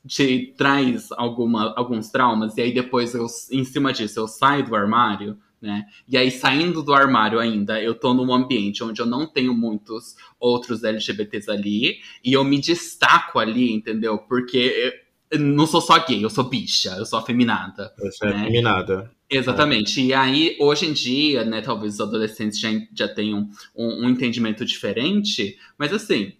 te 0.06 0.54
traz 0.56 1.12
alguma, 1.12 1.74
alguns 1.76 2.08
traumas, 2.08 2.56
e 2.56 2.62
aí 2.62 2.72
depois, 2.72 3.14
eu, 3.14 3.26
em 3.50 3.64
cima 3.64 3.92
disso, 3.92 4.18
eu 4.18 4.26
saio 4.26 4.64
do 4.64 4.74
armário, 4.74 5.36
né? 5.60 5.84
E 6.08 6.16
aí, 6.16 6.30
saindo 6.30 6.82
do 6.82 6.94
armário 6.94 7.38
ainda, 7.38 7.80
eu 7.80 7.94
tô 7.94 8.14
num 8.14 8.32
ambiente 8.32 8.82
onde 8.82 9.00
eu 9.00 9.06
não 9.06 9.26
tenho 9.26 9.54
muitos 9.54 10.16
outros 10.38 10.82
LGBTs 10.82 11.50
ali, 11.50 11.98
e 12.24 12.32
eu 12.32 12.42
me 12.42 12.58
destaco 12.58 13.38
ali, 13.38 13.72
entendeu? 13.72 14.18
Porque 14.18 14.94
eu 15.30 15.38
não 15.38 15.66
sou 15.66 15.80
só 15.80 16.04
gay, 16.04 16.24
eu 16.24 16.30
sou 16.30 16.44
bicha, 16.44 16.90
eu 16.98 17.04
sou 17.04 17.18
afeminada. 17.18 17.92
Você 17.98 18.26
é 18.26 18.30
né? 18.30 18.40
afeminada. 18.40 19.10
Exatamente. 19.28 20.00
É. 20.00 20.04
E 20.04 20.12
aí, 20.12 20.56
hoje 20.58 20.86
em 20.86 20.92
dia, 20.92 21.44
né, 21.44 21.60
talvez 21.60 21.94
os 21.94 22.00
adolescentes 22.00 22.58
já, 22.58 22.68
já 22.92 23.06
tenham 23.06 23.48
um, 23.76 24.04
um, 24.04 24.08
entendimento 24.08 24.64
diferente, 24.64 25.56
mas 25.78 25.92
assim, 25.92 26.32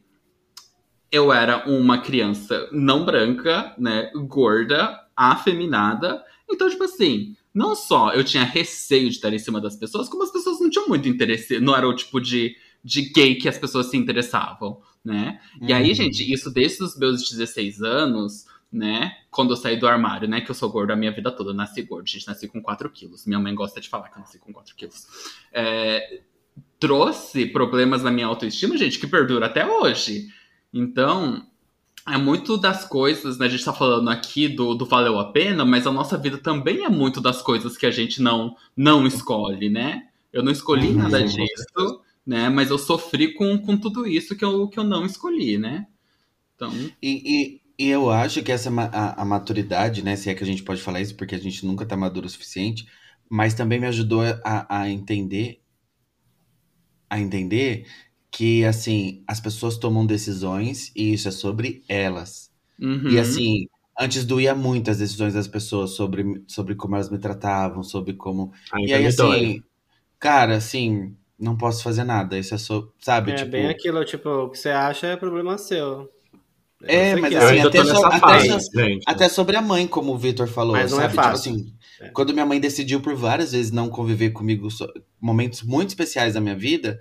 eu 1.13 1.33
era 1.33 1.69
uma 1.69 1.99
criança 1.99 2.69
não 2.73 3.05
branca, 3.05 3.75
né, 3.79 4.11
gorda, 4.27 4.99
afeminada, 5.15 6.25
então, 6.51 6.69
tipo 6.69 6.83
assim, 6.83 7.37
não 7.53 7.75
só 7.75 8.13
eu 8.13 8.25
tinha 8.25 8.45
receio 8.45 9.09
de 9.09 9.17
estar 9.17 9.33
em 9.33 9.39
cima 9.39 9.61
das 9.61 9.77
pessoas, 9.77 10.09
como 10.09 10.23
as 10.23 10.33
pessoas 10.33 10.61
não 10.61 10.71
tinham 10.71 10.89
muito 10.89 11.09
interesse, 11.09 11.61
não 11.61 11.77
era 11.77 11.89
o 11.89 11.95
tipo 11.95 12.21
de, 12.21 12.57
de 12.83 13.03
gay 13.13 13.35
que 13.35 13.49
as 13.49 13.59
pessoas 13.59 13.87
se 13.87 13.97
interessavam, 13.97 14.81
né? 15.05 15.41
Uhum. 15.61 15.69
E 15.69 15.73
aí, 15.73 15.89
uhum. 15.89 15.95
gente, 15.95 16.33
isso 16.33 16.51
desde 16.51 16.83
os 16.83 16.97
meus 16.97 17.29
16 17.29 17.83
anos 17.83 18.47
né? 18.73 19.17
Quando 19.31 19.51
eu 19.51 19.57
saí 19.57 19.77
do 19.77 19.87
armário, 19.87 20.29
né? 20.29 20.41
Que 20.41 20.51
eu 20.51 20.55
sou 20.55 20.71
gordo 20.71 20.93
a 20.93 20.97
minha 20.97 21.11
vida 21.11 21.31
toda. 21.33 21.51
Eu 21.51 21.55
nasci 21.55 21.83
gordo, 21.83 22.09
gente. 22.09 22.27
Nasci 22.27 22.47
com 22.47 22.63
4 22.63 22.89
quilos. 22.91 23.27
Minha 23.27 23.41
mãe 23.41 23.55
gosta 23.55 23.81
de 23.81 23.89
falar 23.89 24.09
que 24.09 24.17
eu 24.17 24.21
nasci 24.21 24.39
com 24.39 24.53
4 24.53 24.77
quilos. 24.77 25.07
É, 25.53 26.21
trouxe 26.79 27.47
problemas 27.47 28.03
na 28.03 28.11
minha 28.11 28.27
autoestima, 28.27 28.77
gente, 28.77 28.99
que 28.99 29.07
perdura 29.07 29.47
até 29.47 29.67
hoje. 29.67 30.29
Então, 30.73 31.45
é 32.09 32.17
muito 32.19 32.57
das 32.57 32.85
coisas, 32.85 33.39
né? 33.39 33.47
A 33.47 33.49
gente 33.49 33.65
tá 33.65 33.73
falando 33.73 34.09
aqui 34.11 34.49
do, 34.49 34.75
do 34.75 34.87
valeu 34.87 35.19
a 35.19 35.33
pena, 35.33 35.65
mas 35.65 35.87
a 35.87 35.93
nossa 35.93 36.17
vida 36.19 36.39
também 36.39 36.85
é 36.85 36.89
muito 36.89 37.21
das 37.21 37.43
coisas 37.43 37.77
que 37.77 37.87
a 37.87 37.91
gente 37.91 38.21
não, 38.23 38.57
não 38.77 39.07
escolhe, 39.07 39.69
né? 39.71 40.09
Eu 40.33 40.43
não 40.43 40.53
escolhi 40.53 40.93
nada 40.95 41.23
disso, 41.23 42.03
né? 42.27 42.49
Mas 42.49 42.71
eu 42.71 42.79
sofri 42.79 43.35
com, 43.35 43.59
com 43.59 43.77
tudo 43.77 44.07
isso 44.07 44.37
que 44.37 44.45
eu, 44.45 44.69
que 44.69 44.79
eu 44.79 44.85
não 44.85 45.05
escolhi, 45.07 45.59
né? 45.59 45.87
Então, 46.57 46.93
E, 47.03 47.61
e, 47.79 47.85
e 47.87 47.89
eu 47.91 48.11
acho 48.11 48.43
que 48.43 48.53
essa 48.53 48.71
ma- 48.71 48.91
a, 48.93 49.23
a 49.23 49.25
maturidade, 49.25 50.03
né? 50.03 50.17
Se 50.17 50.31
é 50.31 50.35
que 50.35 50.43
a 50.45 50.47
gente 50.47 50.63
pode 50.63 50.81
falar 50.83 51.01
isso, 51.01 51.17
porque 51.17 51.35
a 51.35 51.39
gente 51.39 51.65
nunca 51.67 51.87
tá 51.87 51.97
maduro 51.97 52.27
o 52.27 52.31
suficiente, 52.31 52.87
mas 53.29 53.55
também 53.55 53.81
me 53.81 53.87
ajudou 53.87 54.23
a, 54.45 54.83
a 54.83 54.89
entender 54.91 55.61
a 57.09 57.19
entender 57.19 57.87
que 58.31 58.65
assim 58.65 59.23
as 59.27 59.41
pessoas 59.41 59.77
tomam 59.79 60.07
decisões 60.07 60.93
e 60.95 61.13
isso 61.15 61.29
é 61.29 61.31
sobre 61.33 61.83
elas. 61.89 62.51
uhum. 62.81 63.11
E 63.11 63.19
assim, 63.19 63.67
antes 63.99 64.25
doía 64.25 64.55
muito 64.55 64.91
as 64.91 64.99
decisões 64.99 65.35
das 65.35 65.49
pessoas 65.49 65.91
sobre, 65.91 66.43
sobre 66.47 66.75
como 66.75 66.95
elas 66.97 67.11
me 67.11 67.19
tratavam, 67.19 67.83
sobre 67.83 68.15
como. 68.15 68.53
Ainda 68.73 68.89
E 68.89 68.93
aí, 68.95 69.05
me 69.07 69.13
dói. 69.13 69.37
assim, 69.37 69.63
cara, 70.19 70.57
assim, 70.57 71.17
não 71.39 71.57
posso 71.57 71.83
fazer 71.83 72.05
nada. 72.05 72.39
Isso 72.39 72.55
é 72.55 72.59
só, 72.59 72.89
sabe? 73.01 73.33
É 73.33 73.35
tipo, 73.35 73.51
bem 73.51 73.69
aquilo, 73.69 74.05
tipo, 74.05 74.29
o 74.29 74.51
que 74.51 74.59
você 74.59 74.71
acha 74.71 75.07
é 75.09 75.17
problema 75.17 75.59
seu. 75.59 76.09
É, 76.83 77.15
você 77.15 77.21
mas 77.21 77.35
assim, 77.37 77.59
até 77.61 77.85
nessa 77.85 78.09
até 78.09 78.19
fase, 78.21 79.35
sobre 79.35 79.57
a 79.57 79.63
mãe, 79.63 79.87
como 79.87 80.13
o 80.15 80.19
Vitor 80.19 80.47
falou, 80.49 80.73
Mas 80.73 80.91
não 80.91 80.99
é 80.99 81.03
sabe? 81.03 81.15
Tipo 81.15 81.23
fácil. 81.25 81.53
assim, 81.53 81.75
É. 82.01 82.09
quando 82.09 82.33
minha 82.33 82.47
mãe 82.47 82.59
decidiu 82.59 83.01
por 83.03 83.15
várias 83.15 83.53
vezes 83.53 83.71
não 83.71 83.91
conviver 83.91 84.31
comigo, 84.31 84.71
so- 84.71 84.91
momentos 85.21 85.63
muito 85.63 85.91
especiais 85.91 86.33
da 86.35 86.41
minha 86.41 86.57
vida, 86.57 86.99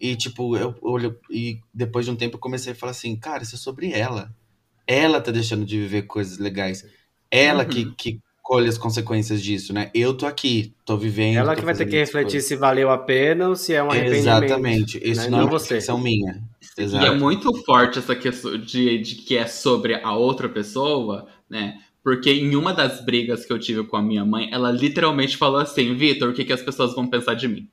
e 0.00 0.16
tipo, 0.16 0.56
eu 0.56 0.74
olho, 0.82 1.18
e 1.30 1.58
depois 1.74 2.04
de 2.06 2.10
um 2.12 2.16
tempo 2.16 2.36
eu 2.36 2.40
comecei 2.40 2.72
a 2.72 2.76
falar 2.76 2.92
assim, 2.92 3.14
cara, 3.16 3.42
isso 3.42 3.54
é 3.54 3.58
sobre 3.58 3.92
ela. 3.92 4.34
Ela 4.86 5.20
tá 5.20 5.30
deixando 5.30 5.64
de 5.64 5.78
viver 5.78 6.02
coisas 6.02 6.38
legais. 6.38 6.84
Ela 7.30 7.62
Uhum. 7.64 7.68
que, 7.68 7.84
que 7.96 8.20
colhe 8.42 8.68
as 8.68 8.76
consequências 8.78 9.40
disso, 9.40 9.72
né? 9.72 9.90
Eu 9.94 10.14
tô 10.16 10.26
aqui, 10.26 10.74
tô 10.84 10.96
vivendo. 10.96 11.36
Ela 11.36 11.54
tô 11.54 11.60
que 11.60 11.64
vai 11.64 11.74
ter 11.74 11.86
que 11.86 11.96
refletir 11.96 12.32
coisas. 12.32 12.48
se 12.48 12.56
valeu 12.56 12.90
a 12.90 12.98
pena 12.98 13.48
ou 13.48 13.54
se 13.54 13.72
é 13.72 13.82
um 13.82 13.90
arrependimento. 13.90 14.44
Exatamente. 14.44 15.00
Isso 15.04 15.22
né? 15.22 15.28
não 15.30 15.38
é 15.38 15.40
Não 15.42 15.48
uma 15.48 15.50
você. 15.50 15.74
reflexão 15.74 15.98
minha. 15.98 16.42
E 16.76 16.82
Exato. 16.82 17.04
é 17.06 17.10
muito 17.16 17.54
forte 17.64 17.98
essa 18.00 18.16
questão 18.16 18.58
de, 18.58 18.98
de 18.98 19.14
que 19.16 19.36
é 19.36 19.46
sobre 19.46 19.94
a 19.94 20.12
outra 20.16 20.48
pessoa, 20.48 21.28
né? 21.48 21.78
Porque 22.02 22.32
em 22.32 22.56
uma 22.56 22.72
das 22.72 23.04
brigas 23.04 23.44
que 23.44 23.52
eu 23.52 23.58
tive 23.58 23.84
com 23.84 23.96
a 23.96 24.02
minha 24.02 24.24
mãe, 24.24 24.48
ela 24.50 24.72
literalmente 24.72 25.36
falou 25.36 25.60
assim: 25.60 25.94
Vitor, 25.94 26.30
o 26.30 26.32
que, 26.32 26.44
que 26.44 26.52
as 26.52 26.62
pessoas 26.62 26.94
vão 26.94 27.06
pensar 27.06 27.34
de 27.34 27.46
mim? 27.46 27.68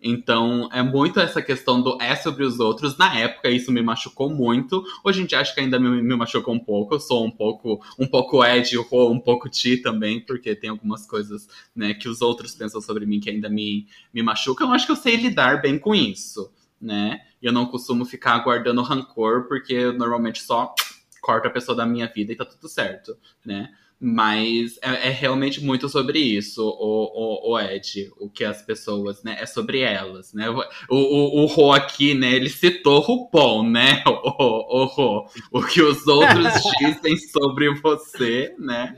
Então, 0.00 0.68
é 0.72 0.82
muito 0.82 1.18
essa 1.18 1.42
questão 1.42 1.82
do 1.82 2.00
é 2.00 2.14
sobre 2.14 2.44
os 2.44 2.60
outros. 2.60 2.96
Na 2.96 3.18
época, 3.18 3.50
isso 3.50 3.72
me 3.72 3.82
machucou 3.82 4.30
muito. 4.30 4.84
Hoje 5.02 5.22
em 5.22 5.26
dia, 5.26 5.40
acho 5.40 5.54
que 5.54 5.60
ainda 5.60 5.78
me, 5.78 6.02
me 6.02 6.16
machucou 6.16 6.54
um 6.54 6.58
pouco. 6.58 6.94
Eu 6.94 7.00
sou 7.00 7.24
um 7.26 7.30
pouco, 7.30 7.84
um 7.98 8.06
pouco 8.06 8.44
Ed, 8.44 8.76
ou 8.90 9.12
um 9.12 9.18
pouco 9.18 9.48
Ti 9.48 9.78
também, 9.78 10.20
porque 10.20 10.54
tem 10.54 10.70
algumas 10.70 11.06
coisas 11.06 11.48
né, 11.74 11.94
que 11.94 12.08
os 12.08 12.22
outros 12.22 12.54
pensam 12.54 12.80
sobre 12.80 13.06
mim 13.06 13.20
que 13.20 13.30
ainda 13.30 13.48
me, 13.48 13.86
me 14.12 14.22
machucam. 14.22 14.68
Eu 14.68 14.74
acho 14.74 14.86
que 14.86 14.92
eu 14.92 14.96
sei 14.96 15.16
lidar 15.16 15.60
bem 15.60 15.78
com 15.78 15.94
isso, 15.94 16.52
né? 16.80 17.20
Eu 17.42 17.52
não 17.52 17.66
costumo 17.66 18.04
ficar 18.04 18.38
guardando 18.38 18.82
rancor, 18.82 19.46
porque 19.48 19.72
eu 19.72 19.92
normalmente 19.92 20.42
só 20.42 20.74
corto 21.20 21.48
a 21.48 21.50
pessoa 21.50 21.76
da 21.76 21.86
minha 21.86 22.06
vida 22.06 22.32
e 22.32 22.36
tá 22.36 22.44
tudo 22.44 22.68
certo, 22.68 23.16
né? 23.44 23.70
Mas 24.00 24.78
é, 24.80 25.08
é 25.08 25.10
realmente 25.10 25.60
muito 25.60 25.88
sobre 25.88 26.20
isso, 26.20 26.62
o, 26.62 27.50
o, 27.50 27.52
o 27.52 27.60
Ed, 27.60 28.08
o 28.16 28.30
que 28.30 28.44
as 28.44 28.62
pessoas, 28.62 29.24
né? 29.24 29.36
É 29.40 29.44
sobre 29.46 29.80
elas, 29.80 30.32
né? 30.32 30.48
O, 30.48 30.62
o, 30.88 31.42
o 31.42 31.46
Rô 31.46 31.72
aqui, 31.72 32.14
né? 32.14 32.32
Ele 32.32 32.48
citou 32.48 33.00
RuPaul, 33.00 33.64
né? 33.68 34.04
O, 34.06 34.10
o, 34.40 34.82
o 34.82 34.84
Rô. 34.84 35.28
O 35.50 35.62
que 35.64 35.82
os 35.82 36.06
outros 36.06 36.54
dizem 36.78 37.16
sobre 37.16 37.74
você, 37.80 38.54
né? 38.56 38.96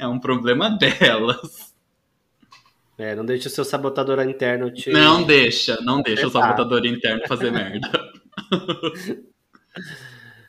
É 0.00 0.08
um 0.08 0.18
problema 0.18 0.68
delas. 0.68 1.72
É, 2.98 3.14
não 3.14 3.24
deixe 3.24 3.46
o 3.46 3.50
seu 3.50 3.64
sabotador 3.64 4.20
interno 4.28 4.68
te. 4.72 4.90
Não 4.90 5.22
deixa, 5.22 5.78
não 5.82 6.02
deixa 6.02 6.26
o 6.26 6.30
sabotador 6.30 6.84
interno 6.86 7.22
fazer 7.28 7.52
merda. 7.52 7.88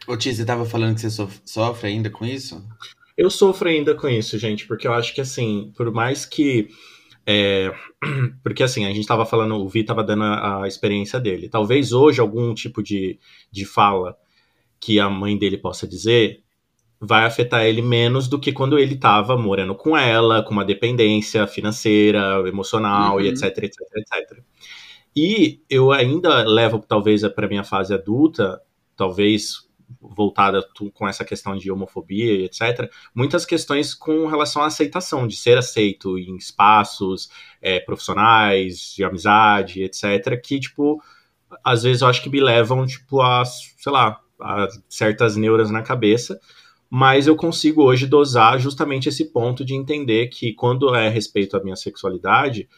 Ô, 0.08 0.16
Tia, 0.16 0.34
você 0.34 0.46
tava 0.46 0.66
falando 0.66 0.96
que 0.96 1.02
você 1.02 1.10
sof- 1.10 1.42
sofre 1.46 1.88
ainda 1.90 2.10
com 2.10 2.26
isso? 2.26 2.64
Eu 3.18 3.30
sofro 3.30 3.70
ainda 3.70 3.96
com 3.96 4.08
isso, 4.10 4.38
gente, 4.38 4.68
porque 4.68 4.88
eu 4.88 4.94
acho 4.94 5.14
que 5.14 5.22
assim, 5.22 5.72
por 5.76 5.92
mais 5.92 6.26
que. 6.26 6.68
é, 7.26 7.72
porque 8.44 8.64
assim, 8.64 8.86
a 8.86 8.94
gente 8.94 9.08
tava 9.08 9.26
falando, 9.26 9.56
o 9.56 9.68
Vi 9.70 9.84
tava 9.84 10.04
dando 10.04 10.24
a, 10.24 10.64
a 10.64 10.68
experiência 10.68 11.20
dele. 11.20 11.50
Talvez 11.50 11.92
hoje 11.94 12.20
algum 12.22 12.54
tipo 12.54 12.84
de, 12.84 13.20
de 13.52 13.66
fala 13.66 14.18
que 14.80 15.00
a 15.00 15.10
mãe 15.10 15.38
dele 15.38 15.58
possa 15.58 15.88
dizer 15.88 16.44
vai 17.00 17.26
afetar 17.26 17.66
ele 17.66 17.82
menos 17.82 18.28
do 18.28 18.40
que 18.40 18.52
quando 18.54 18.80
ele 18.80 18.96
tava 18.98 19.38
morando 19.38 19.76
com 19.76 19.98
ela, 19.98 20.44
com 20.44 20.52
uma 20.52 20.66
dependência 20.66 21.46
financeira, 21.48 22.44
emocional 22.48 23.22
e 23.22 23.26
Uhum. 23.26 23.30
etc, 23.30 23.44
etc, 23.64 23.82
etc. 23.98 24.44
E 25.16 25.62
eu 25.70 25.92
ainda 25.92 26.44
levo, 26.44 26.80
talvez, 26.80 27.28
para 27.30 27.48
minha 27.48 27.64
fase 27.64 27.94
adulta, 27.94 28.62
talvez 28.96 29.65
voltada 30.02 30.66
com 30.94 31.08
essa 31.08 31.26
questão 31.26 31.56
de 31.56 31.72
homofobia 31.72 32.34
e 32.34 32.46
etc., 32.46 32.90
muitas 33.14 33.46
questões 33.46 33.94
com 33.94 34.28
relação 34.28 34.62
à 34.62 34.68
aceitação, 34.68 35.28
de 35.28 35.36
ser 35.36 35.58
aceito 35.58 36.18
em 36.18 36.36
espaços 36.36 37.30
é, 37.62 37.80
profissionais, 37.80 38.94
de 38.96 39.04
amizade, 39.04 39.84
etc., 39.84 40.40
que, 40.42 40.60
tipo, 40.60 41.02
às 41.64 41.84
vezes 41.84 42.02
eu 42.02 42.08
acho 42.08 42.22
que 42.22 42.30
me 42.30 42.40
levam, 42.40 42.86
tipo, 42.86 43.22
a, 43.22 43.44
sei 43.46 43.92
lá, 43.92 44.20
a 44.40 44.68
certas 44.90 45.36
neuras 45.36 45.72
na 45.72 45.82
cabeça, 45.82 46.40
mas 46.90 47.28
eu 47.28 47.36
consigo 47.36 47.84
hoje 47.84 48.06
dosar 48.06 48.60
justamente 48.60 49.10
esse 49.10 49.26
ponto 49.32 49.66
de 49.66 49.74
entender 49.74 50.28
que 50.28 50.54
quando 50.54 50.94
é 50.94 51.10
respeito 51.10 51.58
à 51.58 51.64
minha 51.64 51.76
sexualidade, 51.76 52.70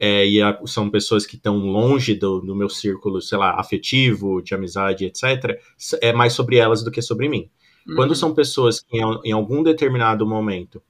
é, 0.00 0.26
e 0.28 0.42
a- 0.42 0.58
são 0.66 0.90
pessoas 0.90 1.26
que 1.26 1.36
estão 1.36 1.58
longe 1.58 2.14
do, 2.14 2.40
do 2.40 2.56
meu 2.56 2.70
círculo, 2.70 3.20
sei 3.22 3.38
lá, 3.38 3.60
afetivo, 3.60 4.42
de 4.42 4.54
amizade, 4.54 5.04
etc., 5.06 5.60
é 6.02 6.12
mais 6.12 6.32
sobre 6.34 6.56
elas 6.56 6.82
do 6.84 6.90
que 6.90 7.02
sobre 7.02 7.28
mim. 7.28 7.50
Quando 7.94 8.10
Uhum. 8.10 8.16
são 8.16 8.34
pessoas 8.34 8.80
que 8.80 8.98
em, 8.98 9.02
em 9.26 9.32
algum 9.32 9.62
determinado 9.62 10.26
momento 10.26 10.82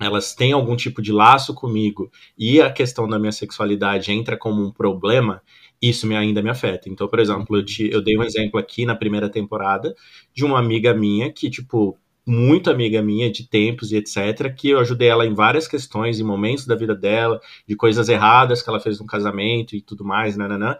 elas 0.00 0.34
têm 0.34 0.52
algum 0.52 0.76
tipo 0.76 1.02
de 1.02 1.12
laço 1.12 1.54
comigo 1.54 2.10
e 2.36 2.60
a 2.60 2.72
questão 2.72 3.06
da 3.08 3.18
minha 3.18 3.32
sexualidade 3.32 4.10
entra 4.10 4.36
como 4.36 4.62
um 4.64 4.72
problema, 4.72 5.42
isso 5.80 6.06
me, 6.06 6.16
ainda 6.16 6.42
me 6.42 6.48
afeta. 6.48 6.88
Então, 6.88 7.06
por 7.06 7.18
exemplo, 7.18 7.56
eu, 7.56 7.64
te- 7.64 7.90
eu 7.90 8.00
dei 8.02 8.16
um 8.16 8.22
exemplo 8.22 8.58
aqui 8.58 8.86
na 8.86 8.94
primeira 8.96 9.28
temporada 9.28 9.94
de 10.32 10.44
uma 10.44 10.58
amiga 10.58 10.94
minha 10.94 11.30
que, 11.32 11.50
tipo, 11.50 11.98
muito 12.30 12.70
amiga 12.70 13.02
minha 13.02 13.30
de 13.30 13.46
tempos 13.48 13.90
e 13.90 13.96
etc, 13.96 14.54
que 14.54 14.70
eu 14.70 14.78
ajudei 14.78 15.08
ela 15.08 15.26
em 15.26 15.34
várias 15.34 15.66
questões, 15.66 16.20
em 16.20 16.22
momentos 16.22 16.64
da 16.64 16.76
vida 16.76 16.94
dela, 16.94 17.40
de 17.66 17.74
coisas 17.74 18.08
erradas 18.08 18.62
que 18.62 18.70
ela 18.70 18.78
fez 18.78 19.00
no 19.00 19.06
casamento 19.06 19.74
e 19.74 19.82
tudo 19.82 20.04
mais, 20.04 20.36
nananã. 20.36 20.78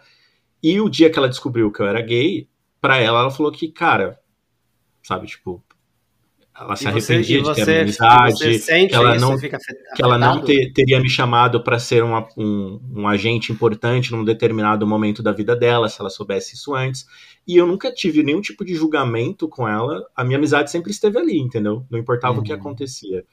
E 0.63 0.81
o 0.81 0.89
dia 0.89 1.11
que 1.11 1.19
ela 1.19 1.29
descobriu 1.29 1.73
que 1.73 1.83
eu 1.83 1.87
era 1.87 2.01
gay, 2.01 2.49
pra 2.81 2.99
ela, 2.99 3.21
ela 3.21 3.31
falou 3.31 3.51
que, 3.51 3.69
cara, 3.69 4.21
sabe, 5.03 5.27
tipo, 5.27 5.63
ela 6.61 6.77
se 6.77 6.85
você, 6.85 6.88
arrependia 7.14 7.38
e 7.38 7.42
de 7.42 7.55
ter 7.55 7.64
você, 7.64 7.79
amizade, 7.81 8.33
você 8.59 8.87
que 8.87 8.94
ela 8.94 9.16
isso, 9.16 9.20
não- 9.27 9.38
você 9.38 9.49
que 9.49 10.03
ela 10.03 10.18
não 10.18 10.42
teria 10.42 11.01
me 11.01 11.09
chamado 11.09 11.62
para 11.64 11.79
ser 11.79 12.05
uma- 12.05 12.29
um, 12.37 12.79
um 12.96 13.09
agente 13.09 13.51
importante 13.51 14.12
num 14.12 14.25
determinado 14.25 14.87
momento 14.87 15.23
da 15.23 15.33
vida 15.33 15.57
dela, 15.57 15.88
se 15.88 16.01
ela 16.01 16.11
soubesse 16.11 16.55
isso 16.55 16.75
antes. 16.75 17.07
E 17.49 17.57
eu 17.57 17.66
nunca 17.66 17.90
tive 17.92 18.23
nenhum 18.23 18.40
tipo 18.42 18.64
de 18.64 18.75
julgamento 18.75 19.49
com 19.49 19.66
ela. 19.66 20.07
A 20.14 20.23
minha 20.23 20.37
amizade 20.37 20.70
sempre 20.70 20.90
esteve 20.90 21.18
ali, 21.18 21.38
entendeu? 21.38 21.87
Não 21.90 21.99
importava 21.99 22.38
o 22.38 22.42
que 22.42 22.53
Uhum. 22.53 22.59
acontecia. 22.59 23.25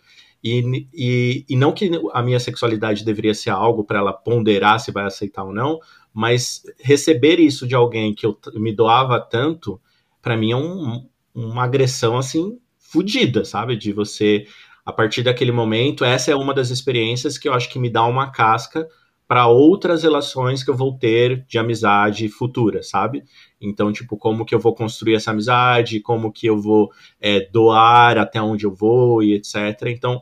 E, 0.43 0.87
e, 0.93 1.45
e 1.49 1.55
não 1.57 1.73
que 1.73 1.91
a 2.13 2.21
minha 2.21 2.39
sexualidade 2.39 3.03
deveria 3.03 3.33
ser 3.33 3.49
algo 3.49 3.83
para 3.83 3.99
ela 3.99 4.13
ponderar 4.13 4.79
se 4.79 4.91
vai 4.91 5.03
aceitar 5.05 5.43
ou 5.43 5.51
não, 5.53 5.79
mas 6.13 6.63
receber 6.79 7.39
isso 7.39 7.67
de 7.67 7.75
alguém 7.75 8.13
que 8.15 8.25
eu 8.25 8.37
me 8.55 8.71
doava 8.73 9.19
tanto, 9.19 9.81
para 10.21 10.37
mim 10.37 10.51
é 10.51 10.55
um- 10.55 11.05
uma 11.35 11.63
agressão 11.63 12.17
assim 12.17 12.57
fodida, 12.87 13.43
sabe? 13.45 13.75
De 13.75 13.91
você 13.91 14.45
a 14.85 14.93
partir 14.93 15.21
daquele 15.21 15.51
momento, 15.51 16.05
essa 16.05 16.31
é 16.31 16.35
uma 16.35 16.53
das 16.53 16.69
experiências 16.69 17.37
que 17.37 17.49
eu 17.49 17.53
acho 17.53 17.69
que 17.69 17.77
me 17.77 17.89
dá 17.89 18.05
uma 18.05 18.31
casca 18.31 18.87
para 19.27 19.45
outras 19.47 20.03
relações 20.03 20.63
que 20.63 20.69
eu 20.69 20.75
vou 20.75 20.97
ter 20.97 21.45
de 21.45 21.57
amizade 21.57 22.29
futura, 22.29 22.81
sabe? 22.81 23.25
Então, 23.59 23.91
tipo, 23.91 24.15
como 24.15 24.45
que 24.45 24.55
eu 24.55 24.59
vou 24.59 24.73
construir 24.73 25.15
essa 25.15 25.31
amizade, 25.31 25.99
como 25.99 26.31
que 26.31 26.47
eu 26.47 26.57
vou 26.57 26.89
é, 27.19 27.41
doar 27.51 28.17
até 28.17 28.41
onde 28.41 28.65
eu 28.65 28.73
vou 28.73 29.21
e 29.21 29.33
etc. 29.33 29.87
Então, 29.87 30.21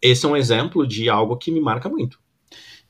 esse 0.00 0.26
é 0.26 0.28
um 0.28 0.36
exemplo 0.36 0.84
de 0.84 1.08
algo 1.08 1.36
que 1.36 1.52
me 1.52 1.60
marca 1.60 1.88
muito. 1.88 2.18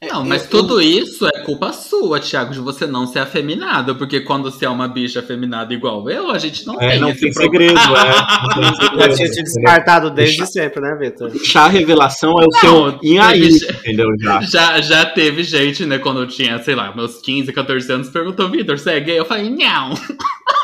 Não, 0.02 0.24
mas 0.24 0.42
eu- 0.44 0.50
tudo 0.50 0.80
isso 0.82 1.26
é 1.26 1.40
culpa 1.44 1.72
sua, 1.72 2.18
Thiago, 2.18 2.52
de 2.52 2.58
você 2.58 2.86
não 2.86 3.06
ser 3.06 3.20
afeminado. 3.20 3.94
Porque 3.94 4.20
quando 4.20 4.50
você 4.50 4.64
é 4.64 4.68
uma 4.68 4.88
bicha 4.88 5.20
afeminada 5.20 5.72
igual 5.72 6.10
eu, 6.10 6.30
a 6.30 6.38
gente 6.38 6.66
não 6.66 6.80
É, 6.80 6.90
tem 6.90 7.00
não 7.00 7.08
esse 7.10 7.20
tem 7.20 7.32
segredo, 7.32 7.78
é. 7.78 7.78
Não 8.60 8.72
tem 8.72 8.74
Já 8.74 8.90
segredo, 8.90 9.14
tinha 9.16 9.30
te 9.30 9.42
descartado 9.44 10.10
desde 10.10 10.46
sempre, 10.46 10.80
né, 10.80 10.96
Vitor? 11.00 11.30
Chá 11.44 11.68
revelação 11.68 12.30
é 12.40 12.44
o 12.44 12.48
Não, 12.52 12.60
seu 12.60 12.98
em 13.02 13.18
aí, 13.18 13.48
entendeu? 13.48 14.08
Já. 14.20 14.40
Já, 14.52 14.80
já 14.80 15.06
teve 15.06 15.44
gente, 15.44 15.86
né, 15.86 15.98
quando 15.98 16.20
eu 16.20 16.26
tinha, 16.26 16.58
sei 16.62 16.74
lá, 16.74 16.94
meus 16.94 17.20
15, 17.20 17.52
14 17.52 17.90
anos, 17.92 18.08
perguntou, 18.08 18.48
Vitor, 18.50 18.78
você 18.78 18.90
é 18.92 19.00
gay? 19.00 19.18
Eu 19.18 19.24
falei, 19.24 19.48
não. 19.50 19.94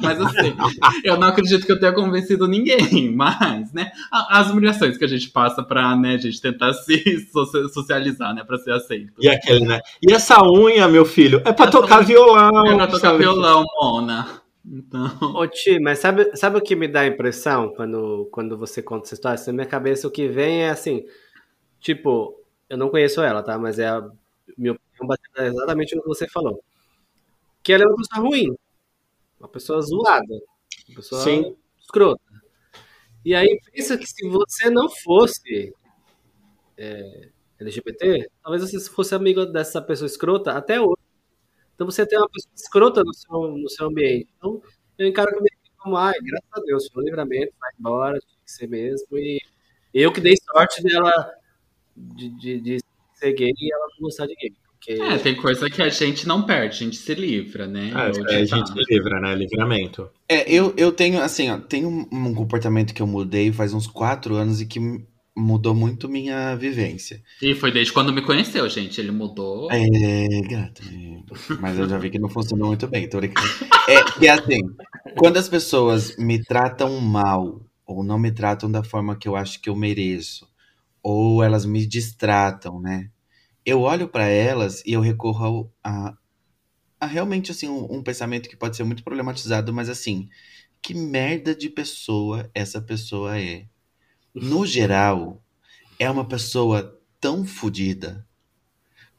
mas 0.00 0.20
assim, 0.20 0.54
eu 1.04 1.16
não 1.18 1.28
acredito 1.28 1.64
que 1.66 1.72
eu 1.72 1.78
tenha 1.80 1.92
convencido 1.92 2.46
ninguém, 2.48 3.10
mas, 3.14 3.72
né, 3.72 3.90
as 4.10 4.50
humilhações 4.50 4.96
que 4.98 5.04
a 5.04 5.08
gente 5.08 5.30
passa 5.30 5.62
pra, 5.62 5.94
né, 5.96 6.14
a 6.14 6.18
gente 6.18 6.40
tentar 6.40 6.72
se 6.74 7.26
socia- 7.32 7.68
socializar, 7.68 8.34
né, 8.34 8.44
pra 8.44 8.58
ser 8.58 8.72
aceito. 8.72 9.12
E 9.20 9.28
aquele, 9.28 9.64
né? 9.66 9.80
E 10.02 10.12
essa 10.12 10.42
unha, 10.42 10.86
meu 10.88 11.04
filho, 11.04 11.38
é 11.44 11.52
pra 11.52 11.64
Essa 11.66 11.72
tocar 11.72 11.96
unha- 11.98 12.06
violão. 12.06 12.66
É 12.66 12.74
pra 12.76 12.86
tocar 12.86 12.98
sabe? 13.10 13.18
violão, 13.18 13.64
Mona. 13.80 14.42
Então, 14.66 15.10
Ô, 15.34 15.46
Ti, 15.46 15.78
mas 15.78 15.98
sabe, 15.98 16.34
sabe 16.36 16.56
o 16.56 16.62
que 16.62 16.74
me 16.74 16.88
dá 16.88 17.00
a 17.00 17.06
impressão 17.06 17.68
quando, 17.76 18.28
quando 18.32 18.56
você 18.56 18.82
conta 18.82 19.04
essa 19.06 19.14
história? 19.14 19.34
Assim, 19.34 19.50
Na 19.50 19.56
minha 19.56 19.66
cabeça, 19.66 20.08
o 20.08 20.10
que 20.10 20.26
vem 20.26 20.62
é 20.62 20.70
assim, 20.70 21.04
tipo, 21.80 22.34
eu 22.68 22.78
não 22.78 22.88
conheço 22.88 23.20
ela, 23.20 23.42
tá? 23.42 23.58
Mas 23.58 23.78
é 23.78 23.88
a 23.88 24.02
minha 24.56 24.72
opinião 24.72 25.16
exatamente 25.38 25.94
no 25.94 26.00
que 26.02 26.08
você 26.08 26.26
falou. 26.28 26.62
Que 27.62 27.72
ela 27.74 27.84
é 27.84 27.86
uma 27.86 27.96
pessoa 27.96 28.26
ruim. 28.26 28.54
Uma 29.44 29.48
pessoa 29.50 29.80
zoada. 29.82 30.34
Uma 30.88 30.96
pessoa 30.96 31.20
Sim. 31.22 31.54
escrota. 31.78 32.22
E 33.22 33.34
aí, 33.34 33.60
pensa 33.72 33.98
que 33.98 34.06
se 34.06 34.26
você 34.28 34.70
não 34.70 34.88
fosse 34.88 35.72
é, 36.78 37.28
LGBT, 37.60 38.30
talvez 38.42 38.62
você 38.62 38.90
fosse 38.90 39.14
amigo 39.14 39.44
dessa 39.44 39.82
pessoa 39.82 40.06
escrota 40.06 40.52
até 40.52 40.80
hoje. 40.80 41.02
Então 41.74 41.86
você 41.86 42.06
tem 42.06 42.18
uma 42.18 42.28
pessoa 42.28 42.54
escrota 42.54 43.04
no 43.04 43.12
seu, 43.12 43.48
no 43.58 43.68
seu 43.68 43.86
ambiente. 43.86 44.28
Então 44.38 44.62
eu 44.98 45.08
encaro 45.08 45.34
comigo 45.34 45.56
como, 45.78 45.96
ai, 45.96 46.14
graças 46.22 46.50
a 46.52 46.60
Deus, 46.60 46.88
foi 46.90 47.02
um 47.02 47.06
livramento, 47.06 47.52
vai 47.60 47.70
embora, 47.78 48.18
tinha 48.18 48.40
que 48.42 48.50
ser 48.50 48.66
mesmo. 48.66 49.18
E 49.18 49.40
eu 49.92 50.10
que 50.10 50.20
dei 50.20 50.34
sorte 50.36 50.82
dela 50.82 51.30
de, 51.94 52.30
de, 52.30 52.60
de 52.60 52.78
ser 53.12 53.34
gay 53.34 53.52
e 53.54 53.72
ela 53.74 53.86
não 53.92 54.00
gostar 54.00 54.26
de 54.26 54.34
gay. 54.34 54.54
Porque 54.84 55.00
é, 55.00 55.18
tem 55.18 55.34
coisa 55.34 55.70
que 55.70 55.80
a 55.80 55.88
gente 55.88 56.26
não 56.26 56.44
perde, 56.44 56.76
a 56.76 56.78
gente 56.84 56.96
se 56.96 57.14
livra, 57.14 57.66
né? 57.66 57.90
É, 57.94 58.10
Eu 58.10 58.26
é, 58.28 58.42
a 58.42 58.44
te 58.44 58.46
gente 58.46 58.68
falo. 58.68 58.80
livra, 58.90 59.20
né? 59.20 59.34
Livramento. 59.34 60.10
É, 60.28 60.50
eu, 60.50 60.74
eu 60.76 60.92
tenho, 60.92 61.20
assim, 61.22 61.50
ó, 61.50 61.58
tenho 61.58 61.88
um, 61.88 62.06
um 62.12 62.34
comportamento 62.34 62.92
que 62.92 63.00
eu 63.00 63.06
mudei 63.06 63.50
faz 63.52 63.72
uns 63.72 63.86
quatro 63.86 64.34
anos 64.34 64.60
e 64.60 64.66
que 64.66 64.78
mudou 65.36 65.74
muito 65.74 66.08
minha 66.08 66.54
vivência. 66.54 67.22
E 67.42 67.54
foi 67.54 67.72
desde 67.72 67.92
quando 67.92 68.12
me 68.12 68.22
conheceu, 68.22 68.68
gente. 68.68 69.00
Ele 69.00 69.10
mudou. 69.10 69.68
É, 69.70 70.28
gato. 70.48 70.82
é, 70.82 71.54
Mas 71.60 71.78
eu 71.78 71.88
já 71.88 71.98
vi 71.98 72.10
que 72.10 72.18
não 72.18 72.28
funcionou 72.28 72.68
muito 72.68 72.86
bem, 72.86 73.08
tô 73.08 73.18
brincando. 73.18 73.48
É 73.88 74.02
que 74.04 74.28
assim, 74.28 74.60
quando 75.16 75.36
as 75.38 75.48
pessoas 75.48 76.16
me 76.16 76.42
tratam 76.42 77.00
mal, 77.00 77.60
ou 77.86 78.04
não 78.04 78.18
me 78.18 78.30
tratam 78.30 78.70
da 78.70 78.84
forma 78.84 79.16
que 79.16 79.28
eu 79.28 79.34
acho 79.34 79.60
que 79.60 79.68
eu 79.68 79.76
mereço, 79.76 80.46
ou 81.02 81.42
elas 81.42 81.64
me 81.66 81.84
distratam, 81.86 82.80
né? 82.80 83.10
Eu 83.64 83.80
olho 83.82 84.08
pra 84.08 84.26
elas 84.26 84.82
e 84.86 84.92
eu 84.92 85.00
recorro 85.00 85.44
ao- 85.44 85.72
a, 85.82 86.16
a 87.00 87.06
realmente 87.06 87.50
assim 87.52 87.68
um, 87.68 87.96
um 87.98 88.02
pensamento 88.02 88.48
que 88.48 88.56
pode 88.56 88.76
ser 88.76 88.84
muito 88.84 89.04
problematizado, 89.04 89.72
mas 89.74 89.88
assim, 89.90 90.28
que 90.82 90.94
merda 90.94 91.54
de 91.54 91.70
pessoa 91.70 92.50
essa 92.54 92.80
pessoa 92.82 93.38
é? 93.40 93.66
No 94.40 94.66
geral, 94.66 95.42
é 95.98 96.10
uma 96.10 96.26
pessoa 96.28 97.00
tão 97.20 97.44
fodida, 97.46 98.26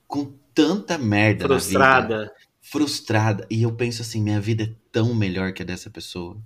com 0.08 0.34
tanta 0.54 0.98
merda 0.98 1.46
na 1.46 1.60
vida 1.60 1.88
frustrada. 1.88 2.32
frustrada. 2.62 3.48
E 3.52 3.64
eu 3.64 3.76
penso 3.76 4.02
assim, 4.02 4.22
minha 4.22 4.41
vida 4.41 4.64
é 4.66 4.76
tão 4.91 5.14
melhor 5.16 5.54
que 5.54 5.62
a 5.64 5.66
dessa 5.66 5.89
pessoa. 5.89 6.41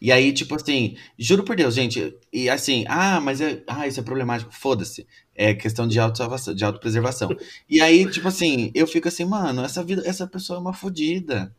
E 0.00 0.12
aí, 0.12 0.32
tipo 0.32 0.54
assim, 0.56 0.96
juro 1.18 1.44
por 1.44 1.56
Deus, 1.56 1.74
gente, 1.74 2.16
e 2.32 2.50
assim, 2.50 2.84
ah, 2.88 3.20
mas 3.20 3.40
é, 3.40 3.62
ah, 3.68 3.86
isso 3.88 4.00
é 4.00 4.02
problemático. 4.02 4.52
Foda-se. 4.52 5.06
É 5.34 5.54
questão 5.54 5.86
de 5.88 5.98
autosalvação, 5.98 6.54
de 6.54 6.64
autopreservação. 6.64 7.36
E 7.68 7.80
aí, 7.80 8.08
tipo 8.10 8.28
assim, 8.28 8.70
eu 8.74 8.86
fico 8.86 9.08
assim, 9.08 9.24
mano, 9.24 9.62
essa 9.64 9.82
vida, 9.82 10.02
essa 10.06 10.26
pessoa 10.26 10.58
é 10.58 10.60
uma 10.60 10.72
fodida. 10.72 11.54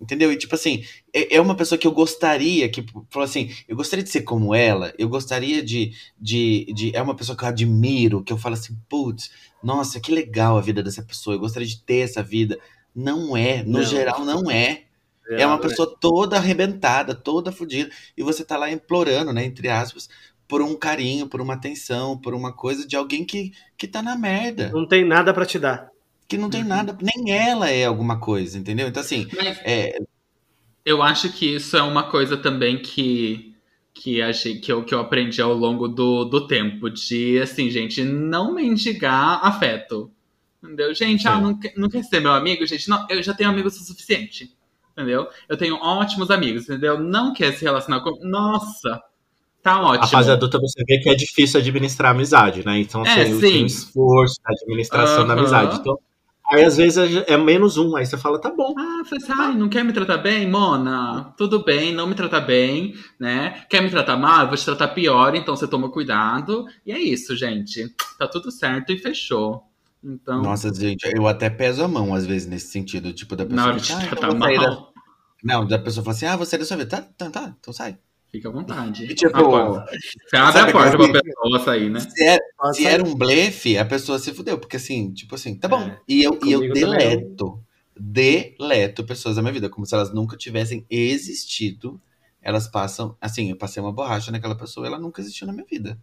Entendeu? 0.00 0.32
E 0.32 0.36
tipo 0.36 0.54
assim, 0.54 0.84
é, 1.12 1.36
é 1.36 1.40
uma 1.40 1.56
pessoa 1.56 1.76
que 1.76 1.86
eu 1.86 1.90
gostaria, 1.92 2.68
que 2.68 2.86
falou 3.10 3.24
assim, 3.24 3.50
eu 3.66 3.74
gostaria 3.74 4.04
de 4.04 4.10
ser 4.10 4.22
como 4.22 4.54
ela, 4.54 4.94
eu 4.96 5.08
gostaria 5.08 5.60
de, 5.62 5.92
de, 6.20 6.72
de. 6.72 6.96
É 6.96 7.02
uma 7.02 7.16
pessoa 7.16 7.36
que 7.36 7.42
eu 7.42 7.48
admiro, 7.48 8.22
que 8.22 8.32
eu 8.32 8.38
falo 8.38 8.54
assim, 8.54 8.76
putz, 8.88 9.30
nossa, 9.62 9.98
que 9.98 10.12
legal 10.12 10.56
a 10.56 10.60
vida 10.60 10.82
dessa 10.84 11.02
pessoa, 11.02 11.34
eu 11.34 11.40
gostaria 11.40 11.66
de 11.66 11.80
ter 11.80 11.98
essa 11.98 12.22
vida. 12.22 12.58
Não 12.94 13.36
é, 13.36 13.62
no 13.64 13.78
Não. 13.78 13.82
geral 13.82 14.24
não 14.24 14.50
é. 14.50 14.84
É 15.30 15.46
uma 15.46 15.60
pessoa 15.60 15.94
toda 16.00 16.36
arrebentada, 16.36 17.14
toda 17.14 17.52
fodida. 17.52 17.90
E 18.16 18.22
você 18.22 18.42
tá 18.44 18.56
lá 18.56 18.70
implorando, 18.70 19.32
né, 19.32 19.44
entre 19.44 19.68
aspas, 19.68 20.08
por 20.48 20.62
um 20.62 20.74
carinho, 20.76 21.28
por 21.28 21.40
uma 21.40 21.54
atenção, 21.54 22.18
por 22.18 22.34
uma 22.34 22.52
coisa 22.52 22.86
de 22.86 22.96
alguém 22.96 23.24
que, 23.24 23.52
que 23.76 23.86
tá 23.86 24.02
na 24.02 24.16
merda. 24.16 24.70
Não 24.72 24.86
tem 24.86 25.04
nada 25.04 25.32
pra 25.34 25.46
te 25.46 25.58
dar. 25.58 25.90
Que 26.26 26.36
não 26.38 26.50
tem 26.50 26.64
nada, 26.64 26.96
nem 27.00 27.32
ela 27.32 27.70
é 27.70 27.84
alguma 27.86 28.18
coisa, 28.20 28.58
entendeu? 28.58 28.88
Então, 28.88 29.00
assim, 29.00 29.26
Mas 29.34 29.58
é, 29.64 29.98
eu 30.84 31.02
acho 31.02 31.32
que 31.32 31.54
isso 31.56 31.76
é 31.76 31.82
uma 31.82 32.10
coisa 32.10 32.36
também 32.36 32.80
que, 32.80 33.54
que, 33.94 34.22
achei, 34.22 34.58
que, 34.60 34.72
eu, 34.72 34.84
que 34.84 34.94
eu 34.94 35.00
aprendi 35.00 35.40
ao 35.42 35.52
longo 35.54 35.88
do, 35.88 36.24
do 36.24 36.46
tempo. 36.46 36.88
De, 36.90 37.38
assim, 37.40 37.70
gente, 37.70 38.02
não 38.04 38.54
mendigar 38.54 39.44
afeto. 39.44 40.10
Entendeu? 40.62 40.94
Gente, 40.94 41.26
ah, 41.28 41.40
não, 41.40 41.58
quer- 41.58 41.74
não 41.76 41.88
quer 41.88 42.02
ser 42.04 42.20
meu 42.20 42.32
amigo? 42.32 42.66
Gente, 42.66 42.88
não, 42.88 43.06
eu 43.10 43.22
já 43.22 43.34
tenho 43.34 43.50
amigos 43.50 43.80
o 43.80 43.84
suficiente. 43.84 44.52
Entendeu? 44.92 45.28
Eu 45.48 45.56
tenho 45.56 45.76
ótimos 45.76 46.30
amigos, 46.30 46.64
entendeu? 46.64 46.98
Não 46.98 47.32
quer 47.32 47.52
se 47.52 47.64
relacionar 47.64 48.00
com. 48.00 48.18
Nossa! 48.28 49.00
Tá 49.62 49.80
ótimo. 49.82 50.04
A 50.04 50.06
fase 50.06 50.30
adulta 50.30 50.58
você 50.58 50.82
vê 50.86 50.98
que 50.98 51.08
é 51.10 51.14
difícil 51.14 51.60
administrar 51.60 52.10
a 52.10 52.14
amizade, 52.14 52.64
né? 52.64 52.78
Então, 52.78 53.04
É, 53.04 53.22
assim, 53.22 53.34
sim. 53.34 53.40
tem 53.40 53.66
esforço 53.66 54.36
na 54.44 54.52
administração 54.54 55.26
da 55.26 55.34
amizade. 55.34 55.78
Então, 55.80 55.98
aí 56.50 56.64
às 56.64 56.76
vezes 56.76 56.96
é 57.26 57.34
é 57.34 57.36
menos 57.36 57.76
um, 57.76 57.96
aí 57.96 58.06
você 58.06 58.16
fala, 58.16 58.40
tá 58.40 58.50
bom. 58.50 58.72
Ah, 58.78 59.02
falei 59.04 59.22
assim, 59.24 59.32
ai, 59.36 59.54
não 59.56 59.68
quer 59.68 59.84
me 59.84 59.92
tratar 59.92 60.18
bem, 60.18 60.48
Mona? 60.48 61.34
Tudo 61.36 61.62
bem, 61.64 61.92
não 61.92 62.06
me 62.06 62.14
trata 62.14 62.40
bem, 62.40 62.94
né? 63.18 63.64
Quer 63.68 63.82
me 63.82 63.90
tratar 63.90 64.16
mal? 64.16 64.42
Eu 64.42 64.48
vou 64.48 64.56
te 64.56 64.64
tratar 64.64 64.88
pior, 64.88 65.34
então 65.34 65.56
você 65.56 65.66
toma 65.66 65.90
cuidado. 65.90 66.64
E 66.86 66.92
é 66.92 66.98
isso, 66.98 67.36
gente. 67.36 67.92
Tá 68.18 68.26
tudo 68.28 68.50
certo 68.50 68.92
e 68.92 68.98
fechou. 68.98 69.62
Então, 70.02 70.40
nossa, 70.42 70.72
gente, 70.72 71.04
eu 71.14 71.26
até 71.26 71.50
peso 71.50 71.82
a 71.82 71.88
mão 71.88 72.14
às 72.14 72.24
vezes 72.24 72.46
nesse 72.48 72.68
sentido, 72.68 73.12
tipo, 73.12 73.34
da 73.34 73.44
pessoa. 73.44 73.56
na 73.66 73.66
hora 73.72 73.80
de 73.80 73.86
que, 73.88 73.92
"Ah, 73.92 74.08
então 74.12 74.38
sair 74.38 74.60
da-" 74.60 74.70
mal, 74.70 74.92
Não, 75.42 75.66
da 75.66 75.78
pessoa 75.78 76.04
fala 76.04 76.16
assim, 76.16 76.26
ah, 76.26 76.36
você 76.36 76.56
é 76.56 76.58
da 76.60 76.64
sua 76.64 76.76
vida. 76.76 76.88
Tá, 76.90 77.02
tá, 77.16 77.30
tá, 77.30 77.54
então 77.60 77.72
sai. 77.72 77.98
Fica 78.30 78.48
à 78.48 78.52
vontade. 78.52 79.04
E, 79.04 79.14
tipo, 79.14 79.30
você 79.32 80.36
abre 80.36 80.60
a 80.60 80.72
porta 80.72 80.96
pra 80.96 81.22
pessoa 81.22 81.60
sair, 81.64 81.90
né? 81.90 82.00
Se, 82.00 82.24
é- 82.24 82.38
se 82.72 82.86
era 82.86 83.02
um 83.04 83.14
blefe, 83.14 83.78
a 83.78 83.84
pessoa 83.84 84.18
se 84.18 84.32
fudeu, 84.32 84.58
porque 84.58 84.76
assim, 84.76 85.12
tipo 85.12 85.34
assim, 85.34 85.58
tá 85.58 85.68
bom. 85.68 85.80
É, 85.82 85.98
e 86.08 86.22
eu, 86.22 86.38
e 86.44 86.52
eu 86.52 86.60
comigo 86.60 86.74
também. 86.74 86.98
deleto, 86.98 87.60
deleto 87.98 89.04
pessoas 89.04 89.36
da 89.36 89.42
minha 89.42 89.52
vida, 89.52 89.68
como 89.68 89.86
se 89.86 89.94
elas 89.94 90.12
nunca 90.12 90.36
tivessem 90.36 90.84
existido. 90.88 92.00
Elas 92.40 92.68
passam, 92.68 93.16
assim, 93.20 93.50
eu 93.50 93.56
passei 93.56 93.82
uma 93.82 93.92
borracha 93.92 94.30
naquela 94.30 94.56
pessoa 94.56 94.86
e 94.86 94.88
ela 94.88 94.98
nunca 94.98 95.20
existiu 95.20 95.46
na 95.46 95.52
minha 95.52 95.66
vida. 95.66 95.98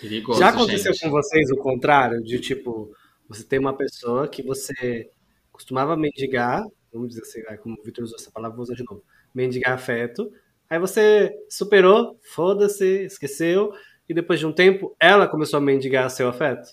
Perigoso, 0.00 0.38
Já 0.38 0.48
aconteceu 0.48 0.92
gente. 0.92 1.02
com 1.04 1.10
vocês 1.10 1.50
o 1.50 1.56
contrário? 1.56 2.22
De 2.22 2.38
tipo, 2.40 2.92
você 3.28 3.44
tem 3.44 3.58
uma 3.58 3.76
pessoa 3.76 4.28
que 4.28 4.42
você 4.42 5.08
costumava 5.52 5.96
mendigar, 5.96 6.62
vamos 6.92 7.08
dizer 7.10 7.22
assim, 7.22 7.40
como 7.62 7.76
o 7.78 7.82
Vitor 7.82 8.04
usou 8.04 8.16
essa 8.18 8.30
palavra, 8.30 8.56
vou 8.56 8.64
usar 8.64 8.74
de 8.74 8.84
novo. 8.84 9.02
Mendigar 9.34 9.72
afeto. 9.72 10.30
Aí 10.70 10.78
você 10.78 11.32
superou, 11.48 12.18
foda-se, 12.34 13.04
esqueceu, 13.04 13.72
e 14.08 14.14
depois 14.14 14.38
de 14.38 14.46
um 14.46 14.52
tempo 14.52 14.94
ela 15.00 15.26
começou 15.26 15.56
a 15.58 15.60
mendigar 15.60 16.10
seu 16.10 16.28
afeto? 16.28 16.68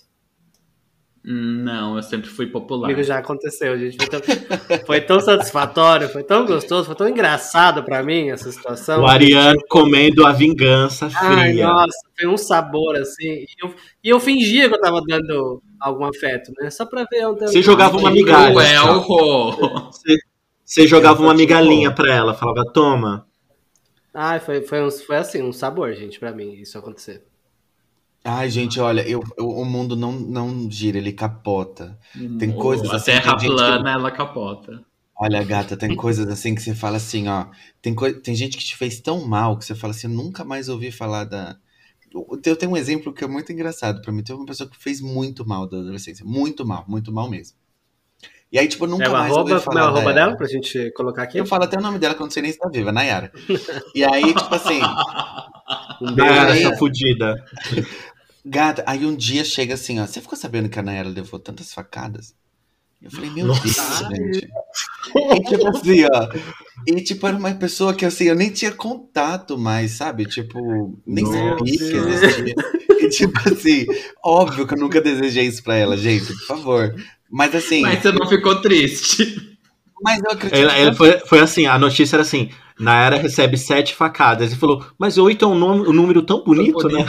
Não, 1.28 1.96
eu 1.96 2.02
sempre 2.04 2.28
fui 2.30 2.46
popular. 2.46 2.82
Comigo 2.88 3.02
já 3.02 3.18
aconteceu, 3.18 3.76
gente. 3.76 3.96
Foi 3.96 4.06
tão, 4.08 4.20
foi 4.86 5.00
tão 5.00 5.18
satisfatório, 5.20 6.08
foi 6.08 6.22
tão 6.22 6.46
gostoso, 6.46 6.86
foi 6.86 6.94
tão 6.94 7.08
engraçado 7.08 7.82
pra 7.82 8.00
mim 8.00 8.30
essa 8.30 8.48
situação. 8.52 9.02
O 9.02 9.06
Ariano 9.08 9.58
comendo 9.68 10.24
a 10.24 10.30
vingança 10.30 11.10
Ai, 11.16 11.50
fria. 11.50 11.66
nossa, 11.66 11.98
foi 12.16 12.28
um 12.28 12.36
sabor 12.36 12.94
assim. 12.96 13.24
E 13.28 13.46
eu, 13.60 13.74
e 14.04 14.08
eu 14.08 14.20
fingia 14.20 14.68
que 14.68 14.76
eu 14.76 14.80
tava 14.80 15.00
dando 15.04 15.60
algum 15.80 16.04
afeto, 16.04 16.52
né? 16.60 16.70
Só 16.70 16.86
pra 16.86 17.04
ver 17.10 17.26
onde 17.26 17.42
eu- 17.44 17.48
Você 17.48 17.60
jogava 17.60 17.96
uma 17.96 18.10
migalha. 18.12 18.52
cruel. 18.52 19.02
Você, 19.90 20.16
você 20.64 20.86
jogava 20.86 21.20
uma 21.20 21.34
migalhinha 21.34 21.90
pra 21.92 22.14
ela, 22.14 22.34
falava, 22.34 22.62
toma. 22.72 23.25
Ai, 24.16 24.40
foi, 24.40 24.62
foi, 24.62 24.82
um- 24.84 24.90
foi 24.90 25.16
assim, 25.16 25.42
um 25.42 25.52
sabor, 25.52 25.94
gente, 25.94 26.18
pra 26.18 26.32
mim, 26.32 26.54
isso 26.54 26.76
acontecer. 26.76 27.24
Ai, 28.24 28.50
gente, 28.50 28.78
olha, 28.80 29.06
eu, 29.08 29.22
eu- 29.38 29.48
o 29.48 29.64
mundo 29.64 29.96
não, 29.96 30.12
não 30.12 30.70
gira, 30.70 30.98
ele 30.98 31.12
capota. 31.12 31.98
Tem 32.36 32.50
Hum, 32.50 32.56
coisas 32.56 32.92
A 32.92 32.96
assim, 32.96 33.04
terra 33.04 33.20
tem 33.20 33.38
gente 33.38 33.62
que- 33.64 33.72
plana, 33.72 33.90
ela 33.92 34.10
capota. 34.10 34.84
Olha, 35.18 35.42
gata, 35.44 35.76
tem 35.76 35.94
coisas 35.96 36.26
assim 36.28 36.54
que 36.54 36.60
você 36.62 36.74
fala 36.74 36.96
assim, 36.98 37.26
ó. 37.28 37.50
Tem, 37.82 37.94
coi- 37.94 38.14
tem 38.20 38.34
gente 38.34 38.56
que 38.58 38.64
te 38.64 38.76
fez 38.76 39.00
tão 39.00 39.26
mal 39.26 39.58
que 39.58 39.64
você 39.64 39.74
fala 39.74 39.92
assim, 39.92 40.06
eu 40.08 40.12
nunca 40.12 40.44
mais 40.44 40.68
ouvi 40.68 40.90
falar 40.92 41.24
da. 41.24 41.58
eu 42.44 42.56
tenho 42.56 42.72
um 42.72 42.76
exemplo 42.76 43.12
que 43.14 43.24
é 43.24 43.28
muito 43.28 43.52
engraçado 43.52 44.02
pra 44.02 44.12
mim. 44.12 44.22
Tem 44.22 44.36
uma 44.36 44.46
pessoa 44.46 44.68
que 44.70 44.78
fez 44.78 45.00
muito 45.00 45.46
mal 45.46 45.68
da 45.68 45.78
adolescência. 45.78 46.24
Muito 46.24 46.66
mal, 46.66 46.84
muito 46.88 47.12
mal 47.12 47.30
mesmo. 47.30 47.56
E 48.52 48.58
aí, 48.58 48.68
tipo, 48.68 48.86
nunca 48.86 49.04
É 49.04 49.08
mais 49.08 49.24
arroba, 49.32 49.54
ouvi 49.54 49.64
como 49.64 49.78
é 49.78 49.82
o 49.82 49.84
falar 49.84 49.96
arroba 49.98 50.12
dela. 50.12 50.36
pra 50.36 50.46
gente 50.46 50.90
colocar 50.92 51.24
aqui? 51.24 51.38
Eu 51.38 51.46
falo 51.46 51.64
até 51.64 51.76
o 51.78 51.82
nome 51.82 51.98
dela 51.98 52.14
quando 52.14 52.26
não 52.28 52.30
sei 52.30 52.42
nem 52.42 52.52
se 52.52 52.58
tá 52.58 52.68
viva, 52.68 52.92
Nayara. 52.92 53.32
E 53.94 54.04
aí, 54.04 54.32
tipo 54.34 54.54
assim, 54.54 54.80
Um 56.00 56.10
Nayara, 56.12 56.56
essa 56.56 56.76
fudida. 56.76 57.34
gata, 58.44 58.84
aí 58.86 59.04
um 59.04 59.16
dia 59.16 59.44
chega 59.44 59.74
assim, 59.74 59.98
ó. 60.00 60.06
Você 60.06 60.20
ficou 60.20 60.38
sabendo 60.38 60.68
que 60.68 60.78
a 60.78 60.82
Nayara 60.82 61.08
levou 61.08 61.38
tantas 61.40 61.72
facadas? 61.74 62.34
Eu 63.02 63.10
falei, 63.10 63.30
meu 63.30 63.46
Nossa. 63.48 64.08
Deus, 64.08 64.32
gente. 64.40 64.48
E 65.14 65.40
tipo 65.44 65.68
assim, 65.68 66.04
ó. 66.04 66.28
E 66.86 67.00
tipo, 67.00 67.26
era 67.26 67.36
uma 67.36 67.54
pessoa 67.54 67.94
que 67.94 68.04
assim, 68.04 68.24
eu 68.24 68.34
nem 68.34 68.50
tinha 68.50 68.72
contato 68.72 69.56
mais, 69.56 69.92
sabe? 69.92 70.24
Tipo, 70.26 70.98
nem 71.06 71.24
Nossa. 71.24 71.38
sabia 71.38 71.78
que 71.78 71.84
existia. 71.96 72.54
E 72.90 73.08
tipo 73.10 73.38
assim, 73.48 73.86
óbvio 74.24 74.66
que 74.66 74.74
eu 74.74 74.78
nunca 74.78 75.00
desejei 75.00 75.44
isso 75.46 75.62
pra 75.62 75.76
ela, 75.76 75.96
gente, 75.96 76.26
por 76.26 76.46
favor. 76.46 76.94
Mas 77.30 77.54
assim, 77.54 77.82
Mas 77.82 78.00
você 78.02 78.12
não 78.12 78.26
ficou 78.28 78.60
triste. 78.60 79.56
mas 80.02 80.22
eu 80.22 80.30
acredito. 80.30 80.58
Ela, 80.58 80.76
ela 80.76 80.90
que- 80.92 80.96
foi, 80.96 81.18
foi 81.20 81.40
assim, 81.40 81.66
a 81.66 81.78
notícia 81.78 82.16
era 82.16 82.22
assim, 82.22 82.50
Nayara 82.78 83.16
recebe 83.16 83.56
sete 83.56 83.94
facadas. 83.94 84.52
E 84.52 84.56
falou, 84.56 84.84
mas 84.98 85.18
oito 85.18 85.44
é 85.44 85.48
um, 85.48 85.54
nome- 85.58 85.88
um 85.88 85.92
número 85.92 86.22
tão 86.22 86.42
bonito, 86.44 86.88
né? 86.88 87.06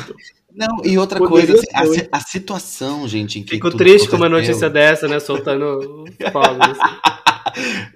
Não, 0.53 0.83
e 0.83 0.97
outra 0.97 1.19
Poderia 1.19 1.53
coisa, 1.53 1.67
assim, 1.75 2.07
a, 2.11 2.17
a 2.17 2.19
situação, 2.19 3.07
gente, 3.07 3.37
em 3.37 3.43
que. 3.43 3.51
Fico 3.51 3.69
tudo 3.69 3.77
triste 3.77 4.09
com 4.09 4.15
uma 4.15 4.27
notícia 4.27 4.67
dessa, 4.69 5.07
né? 5.07 5.19
Soltando 5.19 6.03
os 6.03 6.31
fogos. 6.31 6.77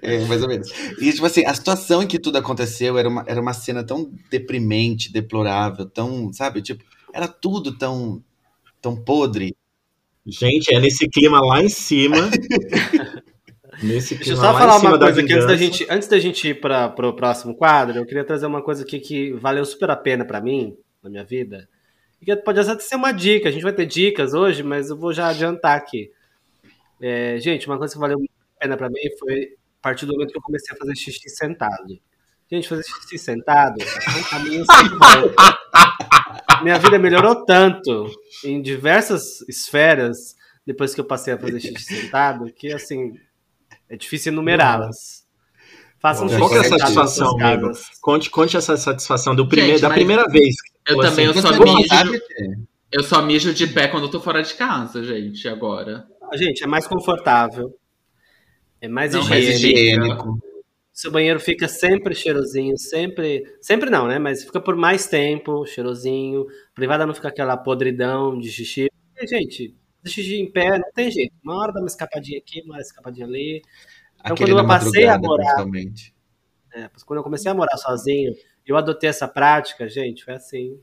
É, 0.00 0.24
mais 0.24 0.42
ou 0.42 0.48
menos. 0.48 0.68
E, 0.98 1.12
tipo 1.12 1.24
assim, 1.24 1.44
a 1.44 1.54
situação 1.54 2.02
em 2.02 2.06
que 2.06 2.18
tudo 2.18 2.36
aconteceu 2.38 2.98
era 2.98 3.08
uma, 3.08 3.22
era 3.28 3.40
uma 3.40 3.52
cena 3.52 3.84
tão 3.84 4.10
deprimente, 4.30 5.12
deplorável, 5.12 5.86
tão, 5.86 6.32
sabe? 6.32 6.60
Tipo, 6.62 6.82
era 7.12 7.28
tudo 7.28 7.70
tão, 7.76 8.20
tão 8.80 8.96
podre. 8.96 9.54
Gente, 10.24 10.74
é 10.74 10.80
nesse 10.80 11.08
clima 11.08 11.40
lá 11.40 11.62
em 11.62 11.68
cima. 11.68 12.16
nesse 13.82 14.14
Deixa 14.14 14.32
eu 14.32 14.36
clima 14.36 14.36
só 14.36 14.52
lá 14.52 14.58
falar 14.58 14.76
em 14.76 14.78
cima 14.78 14.90
uma 14.92 14.98
coisa 14.98 15.20
aqui 15.20 15.32
antes 15.32 15.46
da, 15.46 15.56
gente, 15.56 15.86
antes 15.90 16.08
da 16.08 16.18
gente 16.18 16.48
ir 16.48 16.60
para 16.60 17.08
o 17.08 17.12
próximo 17.12 17.54
quadro. 17.54 17.98
Eu 17.98 18.06
queria 18.06 18.24
trazer 18.24 18.46
uma 18.46 18.62
coisa 18.62 18.84
aqui 18.84 19.00
que 19.00 19.32
valeu 19.32 19.64
super 19.64 19.90
a 19.90 19.96
pena 19.96 20.24
pra 20.24 20.40
mim, 20.40 20.76
na 21.02 21.10
minha 21.10 21.24
vida. 21.24 21.68
E 22.20 22.24
que 22.24 22.36
pode 22.36 22.60
até 22.60 22.78
ser 22.78 22.94
uma 22.94 23.10
dica. 23.10 23.48
A 23.48 23.52
gente 23.52 23.62
vai 23.62 23.72
ter 23.72 23.86
dicas 23.86 24.32
hoje, 24.32 24.62
mas 24.62 24.90
eu 24.90 24.96
vou 24.96 25.12
já 25.12 25.28
adiantar 25.28 25.76
aqui. 25.76 26.12
É, 27.00 27.36
gente, 27.40 27.66
uma 27.66 27.76
coisa 27.76 27.92
que 27.92 28.00
valeu 28.00 28.18
muito 28.18 28.30
a 28.56 28.60
pena 28.60 28.76
pra 28.76 28.88
mim 28.88 29.00
foi 29.18 29.56
a 29.80 29.82
partir 29.82 30.06
do 30.06 30.12
momento 30.12 30.30
que 30.30 30.38
eu 30.38 30.42
comecei 30.42 30.72
a 30.72 30.78
fazer 30.78 30.94
xixi 30.94 31.28
sentado. 31.28 31.98
Gente, 32.52 32.68
fazer 32.68 32.82
xixi 32.82 33.16
sentado 33.16 33.80
é 33.80 34.18
um 34.18 34.22
caminho 34.24 34.64
sem 34.66 34.88
volta. 34.90 35.58
Minha 36.62 36.78
vida 36.78 36.98
melhorou 36.98 37.46
tanto 37.46 38.10
em 38.44 38.60
diversas 38.60 39.40
esferas 39.48 40.36
depois 40.66 40.94
que 40.94 41.00
eu 41.00 41.04
passei 41.06 41.32
a 41.32 41.38
fazer 41.38 41.58
xixi 41.58 42.02
sentado 42.02 42.52
que, 42.52 42.70
assim, 42.70 43.14
é 43.88 43.96
difícil 43.96 44.34
enumerá-las. 44.34 45.26
Façam 45.98 46.28
Qual 46.28 46.50
xixi 46.50 46.50
que 46.50 46.56
é 46.56 46.60
a 46.60 46.78
satisfação, 46.78 47.40
amigo? 47.40 47.72
Conte, 48.02 48.28
conte 48.28 48.54
essa 48.54 48.76
satisfação 48.76 49.34
do 49.34 49.48
prime 49.48 49.68
Gente, 49.68 49.80
da 49.80 49.88
primeira 49.88 50.28
vez. 50.28 50.54
Eu 50.86 50.96
Ou 50.96 51.02
também, 51.02 51.24
eu 51.24 51.32
só 51.32 51.52
Você 51.54 51.64
mijo. 51.64 52.22
Eu 52.92 53.02
só 53.02 53.22
mijo 53.22 53.54
de 53.54 53.66
pé 53.66 53.88
quando 53.88 54.04
eu 54.04 54.10
tô 54.10 54.20
fora 54.20 54.42
de 54.42 54.52
casa, 54.52 55.02
gente, 55.02 55.48
agora. 55.48 56.06
Gente, 56.34 56.62
é 56.62 56.66
mais 56.66 56.86
confortável. 56.86 57.74
É 58.78 58.88
mais 58.88 59.14
Não, 59.14 59.26
mais 59.26 59.48
higiênico. 59.48 60.38
Seu 61.02 61.10
banheiro 61.10 61.40
fica 61.40 61.66
sempre 61.66 62.14
cheirosinho, 62.14 62.78
sempre. 62.78 63.42
Sempre 63.60 63.90
não, 63.90 64.06
né? 64.06 64.20
Mas 64.20 64.44
fica 64.44 64.60
por 64.60 64.76
mais 64.76 65.08
tempo, 65.08 65.66
cheirosinho. 65.66 66.46
Privada 66.76 67.04
não 67.04 67.12
fica 67.12 67.26
aquela 67.26 67.56
podridão 67.56 68.38
de 68.38 68.48
xixi. 68.48 68.88
E, 69.20 69.26
gente, 69.26 69.74
xixi 70.06 70.36
em 70.36 70.48
pé 70.48 70.78
não 70.78 70.92
tem 70.94 71.10
jeito. 71.10 71.34
Uma 71.42 71.58
hora 71.58 71.72
dá 71.72 71.80
uma 71.80 71.88
escapadinha 71.88 72.38
aqui, 72.38 72.62
uma 72.62 72.74
hora 72.74 72.82
escapadinha 72.82 73.26
ali. 73.26 73.62
Então, 74.20 74.34
Aquele 74.34 74.52
quando 74.52 74.58
eu 74.60 74.68
passei 74.68 75.06
a 75.08 75.18
morar-. 75.18 75.66
É, 76.72 76.88
quando 77.04 77.18
eu 77.18 77.24
comecei 77.24 77.50
a 77.50 77.54
morar 77.54 77.76
sozinho, 77.78 78.32
eu 78.64 78.76
adotei 78.76 79.10
essa 79.10 79.26
prática, 79.26 79.88
gente, 79.88 80.24
foi 80.24 80.34
assim. 80.34 80.78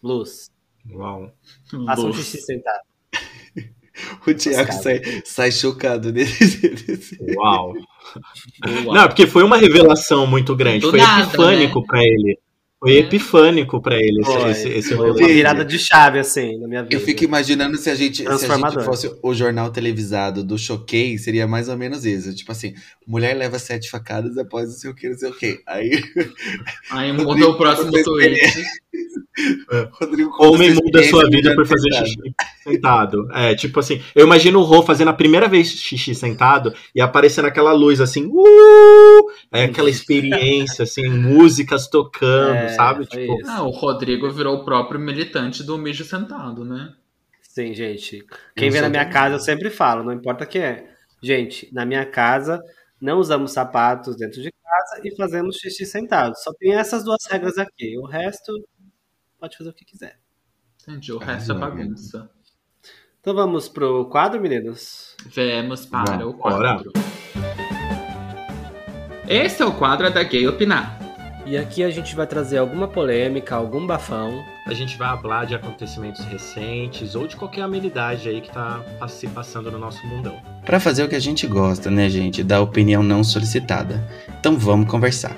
Luz. 0.00 0.52
Uau. 0.88 1.34
Faça 1.84 2.02
um 2.02 2.12
xixi 2.12 2.42
sentado. 2.42 2.82
O 4.26 4.34
Thiago 4.34 4.72
sai, 4.74 5.00
sai 5.24 5.50
chocado 5.50 6.12
desse- 6.12 7.18
Uau. 7.34 7.72
Uau. 8.84 8.94
Não, 8.94 9.06
porque 9.08 9.26
foi 9.26 9.42
uma 9.42 9.56
revelação 9.56 10.26
muito 10.26 10.54
grande. 10.54 10.80
Do 10.80 10.90
foi 10.90 10.98
nada, 10.98 11.22
epifânico 11.22 11.80
né? 11.80 11.86
pra 11.86 12.02
ele. 12.02 12.38
Foi 12.78 12.94
É. 12.94 12.98
epifânico 12.98 13.80
pra 13.80 13.96
ele 13.96 14.20
esse, 14.20 14.30
Foi, 14.32 14.50
esse, 14.50 14.68
esse 14.68 14.94
foi 14.94 15.12
virada 15.14 15.64
de 15.64 15.78
chave, 15.78 16.18
assim, 16.18 16.58
na 16.60 16.68
minha 16.68 16.82
vida. 16.82 16.94
Eu 16.94 17.00
fico 17.00 17.24
imaginando 17.24 17.76
se 17.78 17.88
a 17.88 17.94
gente, 17.94 18.22
se 18.22 18.22
a 18.28 18.56
gente 18.56 18.84
fosse 18.84 19.10
o 19.22 19.32
jornal 19.34 19.70
televisado 19.70 20.44
do 20.44 20.58
Choquei, 20.58 21.16
seria 21.16 21.46
mais 21.46 21.70
ou 21.70 21.76
menos 21.76 22.04
isso. 22.04 22.34
Tipo 22.34 22.52
assim, 22.52 22.74
mulher 23.06 23.34
leva 23.34 23.58
sete 23.58 23.88
facadas 23.88 24.36
após 24.36 24.68
não 24.68 24.74
sei 24.76 24.90
o 24.90 24.94
que, 24.94 25.08
não 25.08 25.16
sei 25.16 25.30
o 25.30 25.34
que. 25.34 25.60
Aí, 25.66 26.02
Aí 26.90 27.12
mudou 27.16 27.52
o 27.52 27.56
próximo 27.56 27.90
tweet. 27.90 28.40
Rodrigo. 29.92 30.30
Homem 30.38 30.74
muda 30.74 31.02
sua 31.04 31.28
vida 31.30 31.54
por 31.54 31.66
fazer 31.66 31.92
xixi 31.92 32.34
sentado. 32.66 33.28
É, 33.32 33.54
tipo 33.54 33.80
assim, 33.80 34.02
eu 34.14 34.26
imagino 34.26 34.58
o 34.58 34.62
Rô 34.62 34.82
fazendo 34.82 35.08
a 35.08 35.14
primeira 35.14 35.48
vez 35.48 35.68
xixi 35.68 36.14
sentado 36.14 36.74
e 36.94 37.00
aparecendo 37.00 37.46
aquela 37.46 37.72
luz 37.72 38.00
assim, 38.00 38.26
uh! 38.26 39.30
É 39.52 39.64
aquela 39.64 39.90
experiência, 39.90 40.82
assim, 40.82 41.08
músicas 41.08 41.88
tocando, 41.88 42.54
É, 42.56 42.68
sabe? 42.70 43.06
Tipo. 43.06 43.36
Ah, 43.46 43.62
o 43.62 43.70
Rodrigo 43.70 44.30
virou 44.30 44.56
o 44.56 44.64
próprio 44.64 45.00
militante 45.00 45.62
do 45.62 45.78
mijo 45.78 46.04
sentado, 46.04 46.64
né? 46.64 46.92
Sim, 47.42 47.72
gente. 47.72 48.24
Quem 48.54 48.68
Eu 48.68 48.72
vem 48.72 48.82
na 48.82 48.88
minha 48.88 49.08
casa, 49.08 49.36
eu 49.36 49.40
sempre 49.40 49.70
falo, 49.70 50.04
não 50.04 50.12
importa 50.12 50.44
quem 50.44 50.62
é. 50.62 50.90
Gente, 51.22 51.72
na 51.72 51.86
minha 51.86 52.04
casa, 52.04 52.60
não 53.00 53.18
usamos 53.18 53.52
sapatos 53.52 54.16
dentro 54.16 54.42
de 54.42 54.52
casa 54.52 55.00
e 55.04 55.14
fazemos 55.16 55.56
xixi 55.56 55.86
sentado. 55.86 56.34
Só 56.36 56.52
tem 56.54 56.74
essas 56.74 57.04
duas 57.04 57.24
regras 57.30 57.56
aqui. 57.56 57.96
O 57.98 58.06
resto, 58.06 58.52
pode 59.38 59.56
fazer 59.56 59.70
o 59.70 59.72
que 59.72 59.84
quiser. 59.84 60.18
Entendi, 60.82 61.12
o 61.12 61.18
resto 61.18 61.52
é 61.52 61.54
bagunça. 61.54 62.30
Então 63.26 63.34
vamos 63.34 63.68
pro 63.68 64.04
quadro, 64.04 64.40
meninos? 64.40 65.16
Vamos 65.34 65.84
para 65.84 66.24
o 66.24 66.32
quadro. 66.32 66.92
Esse 69.28 69.64
é 69.64 69.66
o 69.66 69.72
quadro 69.72 70.08
da 70.14 70.22
Gay 70.22 70.46
Opinar. 70.46 70.96
E 71.44 71.58
aqui 71.58 71.82
a 71.82 71.90
gente 71.90 72.14
vai 72.14 72.24
trazer 72.24 72.58
alguma 72.58 72.86
polêmica, 72.86 73.56
algum 73.56 73.84
bafão. 73.84 74.44
a 74.64 74.72
gente 74.72 74.96
vai 74.96 75.20
falar 75.20 75.44
de 75.44 75.56
acontecimentos 75.56 76.24
recentes 76.26 77.16
ou 77.16 77.26
de 77.26 77.34
qualquer 77.34 77.62
amenidade 77.62 78.28
aí 78.28 78.40
que 78.40 78.48
tá 78.48 78.80
se 79.08 79.26
passando 79.26 79.72
no 79.72 79.78
nosso 79.80 80.06
mundão. 80.06 80.40
Pra 80.64 80.78
fazer 80.78 81.02
o 81.02 81.08
que 81.08 81.16
a 81.16 81.20
gente 81.20 81.48
gosta, 81.48 81.90
né, 81.90 82.08
gente? 82.08 82.44
Da 82.44 82.60
opinião 82.60 83.02
não 83.02 83.24
solicitada. 83.24 84.08
Então 84.38 84.56
vamos 84.56 84.88
conversar. 84.88 85.36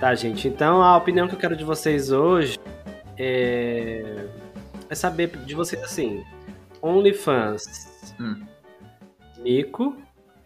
Tá, 0.00 0.14
gente. 0.14 0.48
Então 0.48 0.82
a 0.82 0.96
opinião 0.96 1.28
que 1.28 1.34
eu 1.34 1.38
quero 1.38 1.58
de 1.58 1.62
vocês 1.62 2.10
hoje 2.10 2.58
é, 3.18 4.24
é 4.88 4.94
saber 4.94 5.28
de 5.44 5.54
vocês 5.54 5.82
assim: 5.82 6.24
OnlyFans, 6.84 8.14
Hum. 8.20 8.44
mico 9.38 9.96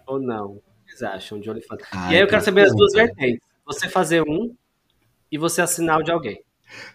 ou 0.07 0.21
não? 0.21 0.53
O 0.53 0.63
que 0.87 0.93
vocês 0.97 1.03
acham 1.03 1.41
de 1.41 1.51
OnlyFans? 1.51 1.83
Ai, 1.93 2.13
e 2.13 2.17
aí 2.17 2.23
eu 2.23 2.29
quero 2.29 2.43
saber 2.45 2.63
as 2.63 2.75
duas 2.75 2.93
vertentes. 2.93 3.41
Você 3.67 3.89
fazer 3.89 4.23
um 4.23 4.55
e 5.31 5.37
você 5.37 5.61
assinar 5.61 5.99
o 5.99 6.03
de 6.03 6.11
alguém. 6.11 6.41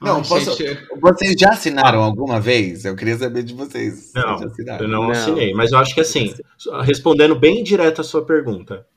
Não, 0.01 0.17
Ai, 0.17 0.23
posso- 0.27 0.55
gente, 0.57 0.87
Vocês 1.01 1.35
já 1.37 1.49
assinaram 1.49 2.01
alguma 2.01 2.39
vez? 2.39 2.85
Eu 2.85 2.95
queria 2.95 3.17
saber 3.17 3.43
de 3.43 3.53
vocês. 3.53 4.11
Não, 4.15 4.37
Vocês? 4.37 4.67
Eu 4.79 4.87
não, 4.87 5.03
Não. 5.03 5.11
assinei, 5.11 5.53
mas 5.53 5.71
eu 5.71 5.77
acho 5.79 5.93
que 5.93 6.01
assim, 6.01 6.33
respondendo 6.83 7.35
bem 7.35 7.63
direto 7.63 7.99
a 8.01 8.03
sua 8.03 8.25
pergunta. 8.25 8.87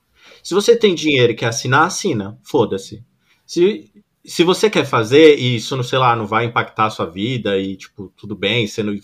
Se 0.43 0.55
você 0.55 0.77
tem 0.77 0.95
dinheiro 0.95 1.33
e 1.33 1.37
quer 1.37 1.47
assinar, 1.47 1.87
assina. 1.87 2.39
Foda-se. 2.45 3.03
Se, 3.45 3.91
se 4.25 4.45
você 4.45 4.71
quer 4.71 4.85
fazer 4.85 5.37
e 5.39 5.57
isso, 5.57 5.77
não 5.77 5.83
sei 5.83 5.99
lá, 5.99 6.15
não 6.15 6.27
vai 6.27 6.45
impactar 6.45 6.87
a 6.87 6.91
sua 6.91 7.07
vida 7.07 7.59
e, 7.59 7.77
tipo, 7.77 8.13
tudo 8.17 8.37
bem, 8.37 8.67
você 8.67 8.83
não, 8.83 8.95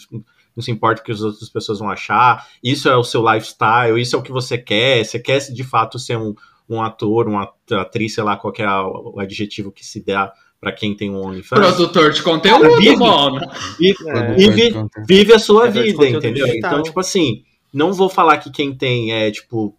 não 0.56 0.62
se 0.62 0.70
importa 0.70 1.00
o 1.00 1.04
que 1.04 1.12
as 1.12 1.20
outras 1.22 1.48
pessoas 1.48 1.78
vão 1.78 1.88
achar, 1.90 2.46
isso 2.62 2.88
é 2.88 2.96
o 2.96 3.04
seu 3.04 3.22
lifestyle, 3.22 4.00
isso 4.00 4.14
é 4.16 4.18
o 4.18 4.22
que 4.22 4.32
você 4.32 4.56
quer, 4.58 5.04
você 5.04 5.18
quer 5.18 5.38
de 5.38 5.64
fato 5.64 5.98
ser 5.98 6.16
um, 6.18 6.34
um 6.68 6.82
ator, 6.82 7.26
uma 7.28 7.50
atriz, 7.72 8.14
sei 8.14 8.24
lá, 8.24 8.36
qual 8.36 8.52
que 8.52 8.62
é 8.62 8.68
o 8.70 9.18
adjetivo 9.18 9.72
que 9.72 9.84
se 9.84 10.04
dá 10.04 10.32
pra 10.60 10.70
quem 10.72 10.94
tem 10.96 11.10
um 11.10 11.20
OnlyFans. 11.24 11.58
produtor 11.60 12.12
de 12.12 12.22
conteúdo, 12.22 12.62
Cara, 12.62 12.76
vive. 12.76 12.96
mano. 12.96 13.40
E, 13.80 13.90
É. 14.08 14.40
e 14.40 14.50
vi- 14.50 14.72
vive 15.08 15.32
a 15.32 15.38
sua 15.38 15.68
de 15.68 15.82
vida, 15.82 16.06
entendeu? 16.08 16.46
digital. 16.46 16.70
Então, 16.72 16.82
tipo 16.84 17.00
assim, 17.00 17.42
não 17.74 17.92
vou 17.92 18.08
falar 18.08 18.38
que 18.38 18.48
quem 18.50 18.72
tem 18.72 19.12
é, 19.12 19.30
tipo, 19.32 19.76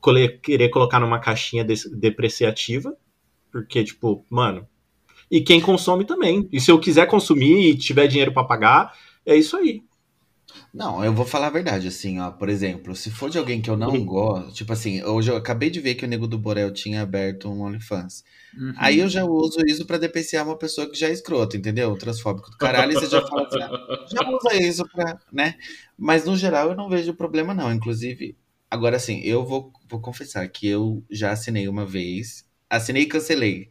cole- 0.00 0.38
querer 0.38 0.68
colocar 0.68 1.00
numa 1.00 1.18
caixinha 1.18 1.64
depreciativa, 1.92 2.94
porque, 3.50 3.82
tipo, 3.82 4.24
mano. 4.30 4.66
E 5.30 5.40
quem 5.40 5.60
consome 5.60 6.04
também. 6.04 6.46
E 6.52 6.60
se 6.60 6.70
eu 6.70 6.78
quiser 6.78 7.06
consumir 7.06 7.70
e 7.70 7.74
tiver 7.76 8.06
dinheiro 8.06 8.32
pra 8.32 8.44
pagar, 8.44 8.92
é 9.24 9.34
isso 9.34 9.56
aí. 9.56 9.80
Não, 10.72 11.04
eu 11.04 11.12
vou 11.12 11.26
falar 11.26 11.48
a 11.48 11.50
verdade, 11.50 11.88
assim, 11.88 12.18
ó. 12.18 12.30
Por 12.30 12.48
exemplo, 12.48 12.94
se 12.96 13.10
for 13.10 13.28
de 13.28 13.38
alguém 13.38 13.60
que 13.60 13.68
eu 13.68 13.76
não 13.76 14.04
gosto, 14.04 14.52
tipo 14.52 14.72
assim, 14.72 15.02
hoje 15.02 15.30
eu 15.30 15.36
acabei 15.36 15.70
de 15.70 15.80
ver 15.80 15.94
que 15.94 16.04
o 16.04 16.08
Nego 16.08 16.26
do 16.26 16.38
Borel 16.38 16.72
tinha 16.72 17.02
aberto 17.02 17.48
um 17.48 17.62
OnlyFans. 17.62 18.24
Uhum. 18.56 18.74
Aí 18.76 18.98
eu 18.98 19.08
já 19.08 19.24
uso 19.24 19.58
isso 19.66 19.86
pra 19.86 19.98
depreciar 19.98 20.44
uma 20.44 20.56
pessoa 20.56 20.88
que 20.90 20.98
já 20.98 21.08
é 21.08 21.12
escrota, 21.12 21.56
entendeu? 21.56 21.96
Transfóbico 21.96 22.50
do 22.50 22.56
caralho, 22.56 22.92
e 22.92 22.94
você 22.94 23.06
já 23.06 23.20
fala 23.26 23.46
assim, 23.46 23.62
ah, 23.62 24.06
já 24.10 24.30
usa 24.30 24.62
isso 24.62 24.84
pra, 24.92 25.18
né? 25.32 25.54
Mas 25.98 26.24
no 26.24 26.36
geral 26.36 26.70
eu 26.70 26.76
não 26.76 26.88
vejo 26.88 27.14
problema, 27.14 27.54
não. 27.54 27.72
Inclusive, 27.72 28.36
agora 28.70 28.96
assim, 28.96 29.20
eu 29.20 29.44
vou, 29.44 29.72
vou 29.88 30.00
confessar 30.00 30.46
que 30.48 30.66
eu 30.66 31.02
já 31.10 31.32
assinei 31.32 31.68
uma 31.68 31.86
vez, 31.86 32.46
assinei 32.68 33.02
e 33.02 33.06
cancelei. 33.06 33.68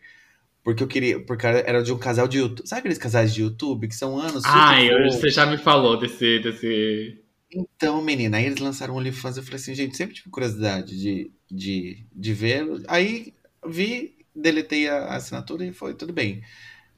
Porque 0.64 0.84
eu 0.84 0.88
queria. 0.88 1.20
Porque 1.20 1.45
era 1.45 1.82
de 1.82 1.91
um 1.91 1.97
casal 1.97 2.28
de 2.28 2.38
YouTube. 2.38 2.68
Sabe 2.68 2.80
aqueles 2.80 2.97
casais 2.97 3.34
de 3.34 3.41
YouTube 3.41 3.88
que 3.88 3.95
são 3.95 4.20
anos? 4.20 4.43
Ah, 4.45 4.82
eu, 4.84 5.05
fofos? 5.05 5.16
você 5.22 5.30
já 5.30 5.45
me 5.45 5.57
falou 5.57 5.97
desse, 5.99 6.39
desse. 6.39 7.20
Então, 7.53 8.01
menina, 8.01 8.38
aí 8.38 8.45
eles 8.45 8.59
lançaram 8.59 8.93
o 8.93 8.97
OnlyFans. 8.97 9.38
Eu 9.38 9.43
falei 9.43 9.57
assim, 9.57 9.76
gente, 9.76 9.97
sempre 9.97 10.16
tive 10.16 10.30
curiosidade 10.30 10.97
de, 10.97 11.32
de, 11.51 12.05
de 12.14 12.34
ver. 12.34 12.66
Aí 12.88 13.34
vi, 13.68 14.16
deletei 14.36 14.88
a 14.88 15.16
assinatura 15.16 15.66
e 15.66 15.74
foi 15.74 15.93
tudo 15.93 16.14
bem. 16.14 16.41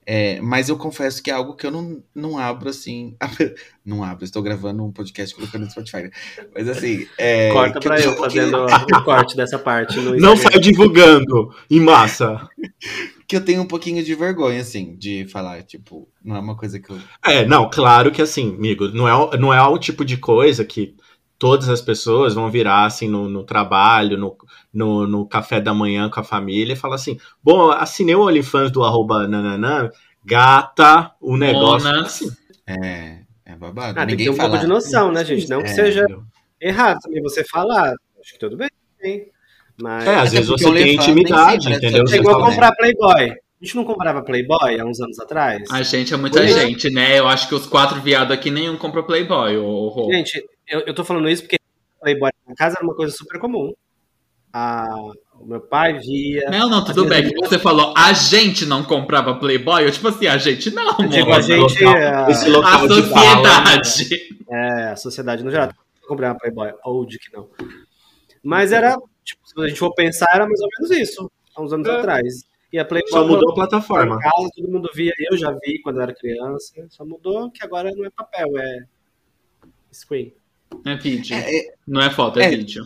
É, 0.05 0.41
mas 0.41 0.67
eu 0.67 0.77
confesso 0.77 1.23
que 1.23 1.31
é 1.31 1.33
algo 1.33 1.55
que 1.55 1.65
eu 1.65 1.71
não, 1.71 2.03
não 2.13 2.37
abro 2.37 2.69
assim. 2.69 3.15
não 3.85 4.03
abro, 4.03 4.25
estou 4.25 4.43
gravando 4.43 4.83
um 4.83 4.91
podcast 4.91 5.33
colocando 5.33 5.63
no 5.63 5.71
Spotify. 5.71 6.03
né? 6.03 6.11
Mas 6.53 6.67
assim. 6.67 7.07
É, 7.17 7.51
Corta 7.51 7.79
que 7.79 7.87
pra 7.87 7.99
eu 7.99 8.11
um 8.11 8.15
pouquinho- 8.15 8.51
fazendo 8.51 8.65
o 8.99 9.03
corte 9.05 9.37
dessa 9.37 9.57
parte 9.57 9.97
no 10.01 10.15
Não 10.17 10.35
sai 10.35 10.59
divulgando 10.59 11.55
em 11.71 11.79
massa. 11.79 12.47
Que 13.33 13.37
eu 13.37 13.43
tenho 13.45 13.63
um 13.63 13.67
pouquinho 13.67 14.03
de 14.03 14.13
vergonha, 14.13 14.61
assim, 14.61 14.95
de 14.95 15.25
falar. 15.27 15.63
Tipo, 15.63 16.07
não 16.23 16.35
é 16.35 16.39
uma 16.39 16.55
coisa 16.55 16.79
que 16.79 16.91
eu. 16.91 16.99
É, 17.25 17.43
não, 17.43 17.67
claro 17.67 18.11
que 18.11 18.21
assim, 18.21 18.53
amigo, 18.53 18.89
não 18.89 19.07
é, 19.07 19.37
não 19.39 19.51
é 19.51 19.59
o 19.63 19.79
tipo 19.79 20.05
de 20.05 20.17
coisa 20.17 20.63
que 20.63 20.95
todas 21.39 21.67
as 21.67 21.81
pessoas 21.81 22.35
vão 22.35 22.51
virar 22.51 22.85
assim 22.85 23.07
no, 23.07 23.27
no 23.27 23.43
trabalho, 23.43 24.19
no, 24.19 24.37
no, 24.71 25.07
no 25.07 25.25
café 25.27 25.59
da 25.59 25.73
manhã 25.73 26.11
com 26.11 26.19
a 26.19 26.23
família 26.23 26.73
e 26.73 26.75
falar 26.75 26.93
assim: 26.93 27.17
bom, 27.43 27.71
assinei 27.71 28.13
o 28.13 28.21
OnlyFans 28.21 28.69
do 28.69 28.83
arroba 28.83 29.27
nananã, 29.27 29.89
gata, 30.23 31.11
o 31.19 31.35
negócio. 31.35 31.89
Monas. 31.89 32.05
Assim, 32.05 32.29
É, 32.67 33.21
é 33.45 33.55
babado. 33.55 33.99
Ah, 33.99 34.05
tem 34.05 34.15
que 34.15 34.23
ter 34.23 34.29
Ninguém 34.29 34.29
um 34.29 34.35
fala. 34.35 34.49
pouco 34.49 34.63
de 34.63 34.69
noção, 34.69 35.11
né, 35.11 35.25
gente? 35.25 35.49
Não 35.49 35.63
que 35.63 35.69
É, 35.69 35.73
seja 35.73 36.05
errado 36.61 36.99
também 37.01 37.19
você 37.23 37.43
falar. 37.43 37.95
Acho 38.21 38.33
que 38.33 38.39
tudo 38.39 38.55
bem. 38.55 38.69
Mas 39.83 40.07
é, 40.07 40.15
às 40.15 40.21
Até 40.29 40.29
vezes 40.37 40.47
você 40.47 40.69
o 40.69 40.73
tem 40.73 40.95
intimidade, 40.95 41.63
sempre 41.63 41.73
é 41.73 41.77
entendeu? 41.77 42.03
é 42.03 42.07
Você 42.07 42.15
igual 42.15 42.39
fala, 42.39 42.49
comprar 42.51 42.71
Playboy. 42.73 43.31
A 43.31 43.65
gente 43.65 43.75
não 43.75 43.83
comprava 43.83 44.21
Playboy 44.23 44.79
há 44.79 44.85
uns 44.85 45.01
anos 45.01 45.19
atrás? 45.19 45.69
A 45.69 45.83
gente 45.83 46.13
é 46.13 46.17
muita 46.17 46.41
é. 46.41 46.47
gente, 46.47 46.89
né? 46.89 47.19
Eu 47.19 47.27
acho 47.27 47.49
que 47.49 47.55
os 47.55 47.65
quatro 47.65 47.99
viados 48.01 48.33
aqui 48.33 48.49
nenhum 48.49 48.77
comprou 48.77 49.03
Playboy. 49.03 49.57
Gente, 50.09 50.41
eu, 50.69 50.81
eu 50.87 50.93
tô 50.93 51.03
falando 51.03 51.27
isso 51.29 51.43
porque 51.43 51.57
Playboy 52.01 52.31
na 52.47 52.55
casa 52.55 52.77
era 52.77 52.85
uma 52.85 52.95
coisa 52.95 53.13
super 53.13 53.37
comum. 53.39 53.73
Ah, 54.53 54.85
o 55.39 55.45
meu 55.45 55.59
pai 55.59 55.97
via. 55.99 56.49
Não, 56.49 56.69
não, 56.69 56.85
tudo 56.85 57.05
bem. 57.05 57.29
você 57.35 57.59
falou, 57.59 57.93
a 57.97 58.13
gente 58.13 58.65
não 58.65 58.83
comprava 58.83 59.35
Playboy. 59.35 59.83
Eu, 59.83 59.91
tipo 59.91 60.07
assim, 60.07 60.27
a 60.27 60.37
gente 60.37 60.71
não. 60.73 60.95
Eu 60.99 61.07
digo 61.09 61.29
mano. 61.29 61.33
a 61.35 61.41
gente, 61.41 61.83
local- 61.83 61.97
a, 61.97 62.31
esse 62.31 62.45
A 62.45 62.49
local 62.49 62.87
de 62.87 63.01
fala, 63.09 63.81
sociedade. 63.81 64.27
é, 64.49 64.83
a 64.91 64.95
sociedade 64.95 65.43
no 65.43 65.51
geral. 65.51 65.69
Eu 66.09 66.15
uma 66.15 66.35
Playboy, 66.37 66.71
old 66.85 67.19
que 67.19 67.35
não. 67.35 67.49
Mas 68.43 68.71
era, 68.71 68.97
tipo, 69.23 69.41
se 69.47 69.59
a 69.59 69.67
gente 69.67 69.79
for 69.79 69.93
pensar, 69.93 70.27
era 70.33 70.45
mais 70.45 70.59
ou 70.61 70.67
menos 70.79 70.97
isso, 70.97 71.31
há 71.55 71.61
uns 71.61 71.73
anos 71.73 71.87
É. 71.87 71.91
atrás. 71.97 72.43
E 72.71 72.79
a 72.79 72.85
Playboy 72.85 73.11
Só 73.11 73.27
mudou 73.27 73.51
a 73.51 73.53
plataforma. 73.53 74.17
casa, 74.19 74.49
todo 74.55 74.67
mundo 74.67 74.89
via, 74.95 75.13
eu 75.31 75.37
já 75.37 75.51
vi 75.51 75.79
quando 75.83 75.97
eu 75.97 76.01
era 76.03 76.13
criança, 76.15 76.85
só 76.89 77.05
mudou 77.05 77.51
que 77.51 77.63
agora 77.63 77.91
não 77.95 78.03
é 78.05 78.09
papel, 78.09 78.47
é 78.57 78.79
screen. 79.93 80.33
É 80.85 80.95
vídeo. 80.95 81.35
É, 81.35 81.55
é, 81.57 81.73
Não 81.87 82.01
é 82.01 82.09
foto, 82.09 82.39
é, 82.39 82.45
É. 82.45 82.49
vídeo. 82.49 82.83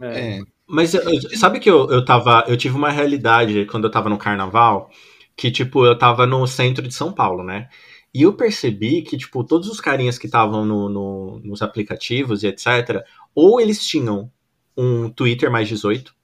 É. 0.00 0.38
é. 0.38 0.40
Mas 0.66 0.92
sabe 1.38 1.60
que 1.60 1.68
eu, 1.70 1.90
eu 1.90 2.04
tava. 2.04 2.44
Eu 2.46 2.56
tive 2.56 2.76
uma 2.76 2.90
realidade 2.90 3.64
quando 3.66 3.84
eu 3.84 3.90
tava 3.90 4.08
no 4.10 4.18
carnaval, 4.18 4.90
que, 5.36 5.50
tipo, 5.50 5.84
eu 5.86 5.96
tava 5.96 6.26
no 6.26 6.46
centro 6.46 6.86
de 6.86 6.92
São 6.94 7.12
Paulo, 7.12 7.42
né? 7.42 7.68
E 8.14 8.22
eu 8.22 8.32
percebi 8.34 9.02
que, 9.02 9.16
tipo, 9.16 9.44
todos 9.44 9.68
os 9.68 9.80
carinhas 9.80 10.18
que 10.18 10.26
estavam 10.26 10.64
no, 10.64 10.88
no- 10.88 11.38
nos 11.40 11.60
aplicativos 11.62 12.42
e 12.42 12.46
etc., 12.48 13.02
ou 13.34 13.60
eles 13.60 13.86
tinham 13.86 14.30
um 14.78 15.10
Twitter 15.10 15.50
mais 15.50 15.68
18, 15.68 16.14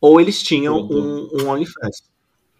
ou 0.00 0.20
eles 0.20 0.42
tinham 0.42 0.78
um, 0.78 1.28
um 1.34 1.48
OnlyFans. 1.50 2.02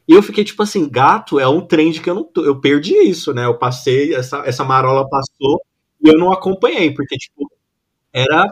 E 0.08 0.12
eu 0.14 0.22
fiquei, 0.22 0.44
tipo 0.44 0.62
assim, 0.62 0.88
gato 0.88 1.40
é 1.40 1.48
um 1.48 1.60
trend 1.60 2.00
que 2.00 2.10
eu 2.10 2.14
não 2.14 2.24
tô. 2.24 2.44
Eu 2.44 2.60
perdi 2.60 2.94
isso, 2.94 3.34
né? 3.34 3.46
Eu 3.46 3.58
passei, 3.58 4.14
essa, 4.14 4.38
essa 4.46 4.64
marola 4.64 5.08
passou 5.08 5.60
e 6.04 6.08
eu 6.08 6.18
não 6.18 6.32
acompanhei, 6.32 6.92
porque, 6.92 7.16
tipo, 7.16 7.50
era 8.12 8.44
a 8.44 8.50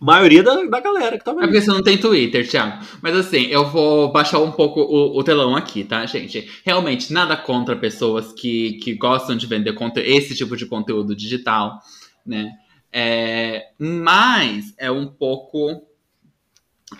maioria 0.00 0.42
da, 0.42 0.62
da 0.64 0.80
galera 0.80 1.18
que 1.18 1.24
tava 1.24 1.40
É 1.40 1.44
ali. 1.44 1.52
porque 1.52 1.60
você 1.62 1.70
não 1.70 1.82
tem 1.82 1.98
Twitter, 1.98 2.48
Thiago. 2.48 2.84
Mas 3.02 3.16
assim, 3.16 3.46
eu 3.46 3.68
vou 3.70 4.12
baixar 4.12 4.38
um 4.40 4.52
pouco 4.52 4.80
o, 4.80 5.18
o 5.18 5.24
telão 5.24 5.56
aqui, 5.56 5.84
tá, 5.84 6.04
gente? 6.06 6.48
Realmente, 6.64 7.12
nada 7.12 7.36
contra 7.36 7.76
pessoas 7.76 8.32
que, 8.32 8.74
que 8.82 8.94
gostam 8.94 9.36
de 9.36 9.46
vender 9.46 9.72
conte- 9.74 10.00
esse 10.00 10.34
tipo 10.34 10.56
de 10.56 10.66
conteúdo 10.66 11.14
digital, 11.14 11.78
né? 12.26 12.50
É, 12.96 13.70
mas 13.76 14.72
é 14.78 14.88
um 14.88 15.08
pouco. 15.08 15.82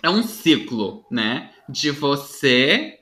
É 0.03 0.09
um 0.09 0.21
ciclo, 0.21 1.05
né? 1.09 1.51
De 1.69 1.89
você 1.89 2.99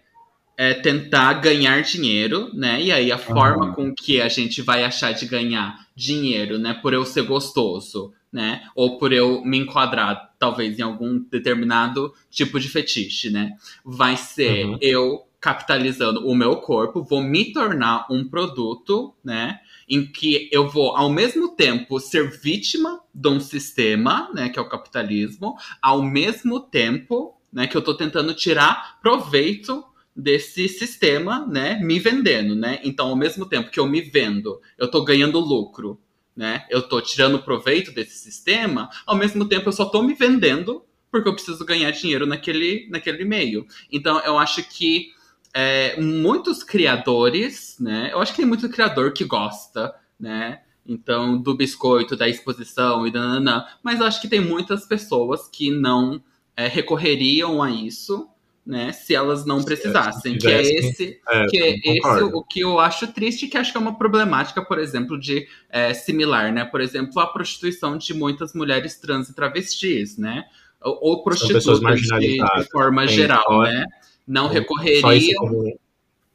é, 0.55 0.75
tentar 0.75 1.33
ganhar 1.33 1.81
dinheiro, 1.81 2.53
né? 2.53 2.79
E 2.79 2.91
aí 2.91 3.11
a 3.11 3.17
forma 3.17 3.73
com 3.73 3.93
que 3.95 4.21
a 4.21 4.29
gente 4.29 4.61
vai 4.61 4.83
achar 4.83 5.11
de 5.11 5.25
ganhar 5.25 5.87
dinheiro, 5.95 6.59
né? 6.59 6.75
Por 6.75 6.93
eu 6.93 7.03
ser 7.03 7.23
gostoso, 7.23 8.13
né? 8.31 8.61
Ou 8.75 8.99
por 8.99 9.11
eu 9.11 9.43
me 9.43 9.57
enquadrar, 9.57 10.31
talvez, 10.37 10.77
em 10.77 10.83
algum 10.83 11.17
determinado 11.31 12.13
tipo 12.29 12.59
de 12.59 12.69
fetiche, 12.69 13.31
né? 13.31 13.53
Vai 13.83 14.15
ser 14.17 14.65
Uhum. 14.67 14.77
eu 14.79 15.27
capitalizando 15.41 16.25
o 16.25 16.33
meu 16.35 16.57
corpo, 16.57 17.03
vou 17.03 17.21
me 17.21 17.51
tornar 17.51 18.05
um 18.09 18.23
produto, 18.23 19.13
né? 19.23 19.59
Em 19.87 20.05
que 20.05 20.49
eu 20.51 20.69
vou, 20.69 20.95
ao 20.95 21.09
mesmo 21.09 21.55
tempo, 21.55 21.99
ser 21.99 22.29
vítima 22.29 23.01
de 23.13 23.29
um 23.29 23.39
sistema, 23.39 24.29
né? 24.33 24.49
Que 24.49 24.59
é 24.59 24.61
o 24.61 24.69
capitalismo, 24.69 25.55
ao 25.81 26.01
mesmo 26.01 26.59
tempo, 26.59 27.39
né? 27.51 27.67
Que 27.67 27.77
eu 27.77 27.81
tô 27.81 27.93
tentando 27.93 28.33
tirar 28.33 28.99
proveito 29.01 29.83
desse 30.15 30.67
sistema, 30.67 31.45
né, 31.47 31.79
me 31.81 31.99
vendendo, 31.99 32.55
né? 32.55 32.79
Então, 32.83 33.07
ao 33.07 33.15
mesmo 33.15 33.45
tempo 33.47 33.71
que 33.71 33.79
eu 33.79 33.87
me 33.87 34.01
vendo, 34.01 34.61
eu 34.77 34.89
tô 34.89 35.03
ganhando 35.03 35.39
lucro, 35.39 35.99
né? 36.35 36.65
Eu 36.69 36.87
tô 36.87 37.01
tirando 37.01 37.41
proveito 37.41 37.91
desse 37.91 38.19
sistema, 38.19 38.89
ao 39.05 39.15
mesmo 39.15 39.45
tempo 39.45 39.69
eu 39.69 39.73
só 39.73 39.85
tô 39.85 40.01
me 40.03 40.13
vendendo 40.13 40.83
porque 41.11 41.29
eu 41.29 41.33
preciso 41.33 41.63
ganhar 41.63 41.91
dinheiro 41.91 42.25
naquele, 42.25 42.87
naquele 42.89 43.23
meio. 43.23 43.67
Então, 43.91 44.19
eu 44.21 44.37
acho 44.37 44.63
que 44.63 45.11
é, 45.53 45.99
muitos 46.01 46.63
criadores, 46.63 47.77
né? 47.79 48.09
Eu 48.11 48.19
acho 48.19 48.31
que 48.31 48.37
tem 48.37 48.45
muito 48.45 48.67
criador 48.69 49.13
que 49.13 49.23
gosta, 49.23 49.93
né? 50.19 50.61
Então, 50.85 51.37
do 51.37 51.55
biscoito, 51.55 52.15
da 52.15 52.27
exposição 52.27 53.07
e 53.07 53.11
dananã. 53.11 53.65
Mas 53.81 53.99
eu 53.99 54.05
acho 54.05 54.19
que 54.19 54.27
tem 54.27 54.41
muitas 54.41 54.85
pessoas 54.85 55.47
que 55.47 55.71
não 55.71 56.21
é, 56.57 56.67
recorreriam 56.67 57.61
a 57.61 57.69
isso, 57.69 58.27
né? 58.65 58.91
Se 58.91 59.13
elas 59.13 59.45
não 59.45 59.63
precisassem. 59.63 60.37
Que 60.37 60.47
é 60.47 60.61
esse 60.61 61.21
É, 61.29 61.45
que 61.45 61.57
é 61.57 61.75
esse 61.77 62.23
o 62.23 62.43
que 62.43 62.61
eu 62.61 62.79
acho 62.79 63.07
triste, 63.13 63.47
que 63.47 63.57
acho 63.57 63.71
que 63.71 63.77
é 63.77 63.81
uma 63.81 63.97
problemática, 63.97 64.61
por 64.61 64.79
exemplo, 64.79 65.19
de 65.19 65.47
é, 65.69 65.93
similar, 65.93 66.51
né? 66.51 66.65
Por 66.65 66.81
exemplo, 66.81 67.19
a 67.21 67.27
prostituição 67.27 67.97
de 67.97 68.13
muitas 68.13 68.53
mulheres 68.53 68.99
trans 68.99 69.29
e 69.29 69.35
travestis, 69.35 70.17
né? 70.17 70.45
Ou, 70.81 70.99
ou 71.01 71.23
prostitutas 71.23 71.79
de, 71.79 72.37
de 72.37 72.69
forma 72.71 73.07
geral, 73.07 73.61
né? 73.61 73.85
Não 74.27 74.45
isso 74.45 74.53
recorreriam 74.53 75.73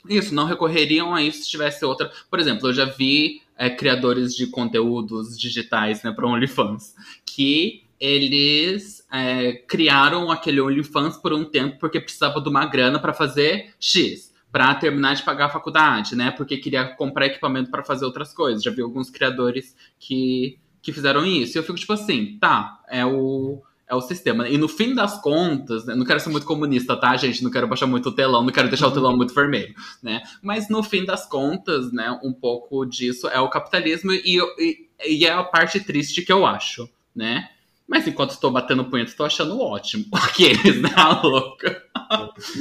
isso, 0.08 0.34
não 0.34 0.46
recorreriam 0.46 1.14
a 1.14 1.22
isso 1.22 1.44
se 1.44 1.50
tivesse 1.50 1.84
outra. 1.84 2.10
Por 2.30 2.38
exemplo, 2.38 2.68
eu 2.68 2.72
já 2.72 2.84
vi 2.84 3.42
é, 3.56 3.68
criadores 3.68 4.34
de 4.34 4.46
conteúdos 4.46 5.38
digitais, 5.38 6.02
né, 6.02 6.12
para 6.12 6.26
OnlyFans, 6.26 6.94
que 7.26 7.82
eles 8.00 9.04
é, 9.12 9.52
criaram 9.52 10.30
aquele 10.30 10.60
OnlyFans 10.60 11.16
por 11.16 11.32
um 11.32 11.44
tempo 11.44 11.78
porque 11.78 12.00
precisava 12.00 12.40
de 12.40 12.48
uma 12.48 12.64
grana 12.64 12.98
para 12.98 13.12
fazer 13.12 13.74
X, 13.80 14.32
para 14.52 14.74
terminar 14.76 15.14
de 15.14 15.24
pagar 15.24 15.46
a 15.46 15.50
faculdade, 15.50 16.14
né, 16.14 16.30
porque 16.30 16.56
queria 16.56 16.84
comprar 16.94 17.26
equipamento 17.26 17.70
para 17.70 17.84
fazer 17.84 18.04
outras 18.04 18.32
coisas. 18.32 18.62
Já 18.62 18.70
vi 18.70 18.80
alguns 18.80 19.10
criadores 19.10 19.76
que, 19.98 20.58
que 20.80 20.92
fizeram 20.92 21.26
isso. 21.26 21.56
E 21.56 21.58
eu 21.58 21.62
fico 21.62 21.78
tipo 21.78 21.92
assim, 21.92 22.38
tá, 22.40 22.80
é 22.88 23.04
o 23.04 23.60
é 23.88 23.94
o 23.94 24.00
sistema. 24.00 24.48
E 24.48 24.58
no 24.58 24.68
fim 24.68 24.94
das 24.94 25.20
contas, 25.20 25.86
né, 25.86 25.94
não 25.94 26.04
quero 26.04 26.20
ser 26.20 26.28
muito 26.28 26.46
comunista, 26.46 26.96
tá, 26.96 27.16
gente? 27.16 27.42
Não 27.42 27.50
quero 27.50 27.66
baixar 27.66 27.86
muito 27.86 28.10
o 28.10 28.14
telão, 28.14 28.44
não 28.44 28.52
quero 28.52 28.68
deixar 28.68 28.88
o 28.88 28.92
telão 28.92 29.16
muito 29.16 29.34
vermelho, 29.34 29.74
né? 30.02 30.22
Mas 30.42 30.68
no 30.68 30.82
fim 30.82 31.04
das 31.04 31.26
contas, 31.26 31.90
né, 31.92 32.18
um 32.22 32.32
pouco 32.32 32.84
disso 32.84 33.28
é 33.28 33.40
o 33.40 33.48
capitalismo 33.48 34.12
e, 34.12 34.38
e, 34.58 34.88
e 35.08 35.26
é 35.26 35.32
a 35.32 35.42
parte 35.42 35.80
triste 35.80 36.22
que 36.22 36.32
eu 36.32 36.44
acho, 36.44 36.88
né? 37.14 37.48
Mas 37.88 38.06
enquanto 38.06 38.32
estou 38.32 38.50
batendo 38.50 38.84
punheta, 38.84 39.10
estou 39.10 39.24
achando 39.24 39.58
ótimo. 39.58 40.04
Aqueles, 40.12 40.82
né, 40.82 40.90
louca. 41.22 41.82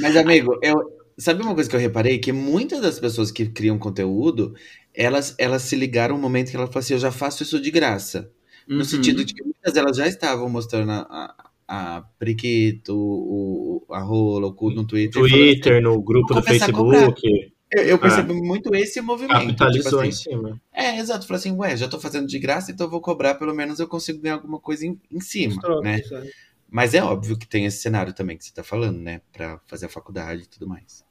Mas, 0.00 0.16
amigo, 0.16 0.58
eu, 0.62 0.82
sabe 1.18 1.42
uma 1.42 1.54
coisa 1.54 1.68
que 1.68 1.76
eu 1.76 1.80
reparei? 1.80 2.18
Que 2.18 2.32
muitas 2.32 2.80
das 2.80 2.98
pessoas 2.98 3.30
que 3.30 3.46
criam 3.46 3.78
conteúdo, 3.78 4.54
elas, 4.94 5.34
elas 5.38 5.62
se 5.62 5.76
ligaram 5.76 6.16
no 6.16 6.22
momento 6.22 6.50
que 6.50 6.56
ela 6.56 6.66
falou 6.66 6.78
assim: 6.78 6.94
eu 6.94 6.98
já 6.98 7.12
faço 7.12 7.42
isso 7.42 7.60
de 7.60 7.70
graça. 7.70 8.32
No 8.68 8.78
Uhum. 8.78 8.84
sentido 8.84 9.24
de 9.24 9.32
que 9.34 9.42
muitas 9.42 9.72
delas 9.72 9.96
já 9.96 10.06
estavam 10.06 10.48
mostrando 10.50 10.90
a, 10.92 11.34
a, 11.66 11.96
a 11.96 12.02
Priquito, 12.18 12.94
o, 12.96 13.84
a 13.90 14.00
Rola, 14.00 14.46
o 14.48 14.52
cu 14.54 14.70
no 14.70 14.86
Twitter. 14.86 15.14
falando 15.14 15.30
Twitter, 15.30 15.82
no 15.82 16.00
grupo 16.02 16.34
do 16.34 16.42
Facebook, 16.42 17.22
Eu, 17.70 17.82
eu 17.84 17.98
percebi 17.98 18.32
muito 18.34 18.74
esse 18.74 19.00
movimento. 19.00 19.32
capitalizou 19.40 19.90
tipo 20.02 20.04
em 20.04 20.08
assim. 20.08 20.22
cima. 20.30 20.60
É, 20.72 20.98
exato. 20.98 21.26
Falei 21.26 21.38
assim, 21.40 21.52
ué, 21.52 21.76
já 21.76 21.88
tô 21.88 21.98
fazendo 22.00 22.26
de 22.26 22.38
graça, 22.38 22.70
então 22.72 22.86
eu 22.86 22.90
vou 22.90 23.00
cobrar, 23.00 23.34
pelo 23.34 23.54
menos 23.54 23.78
eu 23.80 23.86
consigo 23.88 24.20
ganhar 24.20 24.34
alguma 24.36 24.58
coisa 24.58 24.86
em, 24.86 24.98
em 25.10 25.20
cima, 25.20 25.60
trocos, 25.60 25.84
né? 25.84 26.00
é. 26.12 26.30
Mas 26.70 26.92
é 26.94 27.02
óbvio 27.02 27.38
que 27.38 27.46
tem 27.48 27.64
esse 27.66 27.78
cenário 27.82 28.12
também 28.12 28.36
que 28.36 28.44
você 28.44 28.52
tá 28.52 28.62
falando, 28.62 28.98
né? 28.98 29.20
Pra 29.32 29.58
fazer 29.66 29.86
a 29.86 29.88
faculdade 29.90 30.42
e 30.42 30.46
tudo 30.46 30.66
mais. 30.68 31.02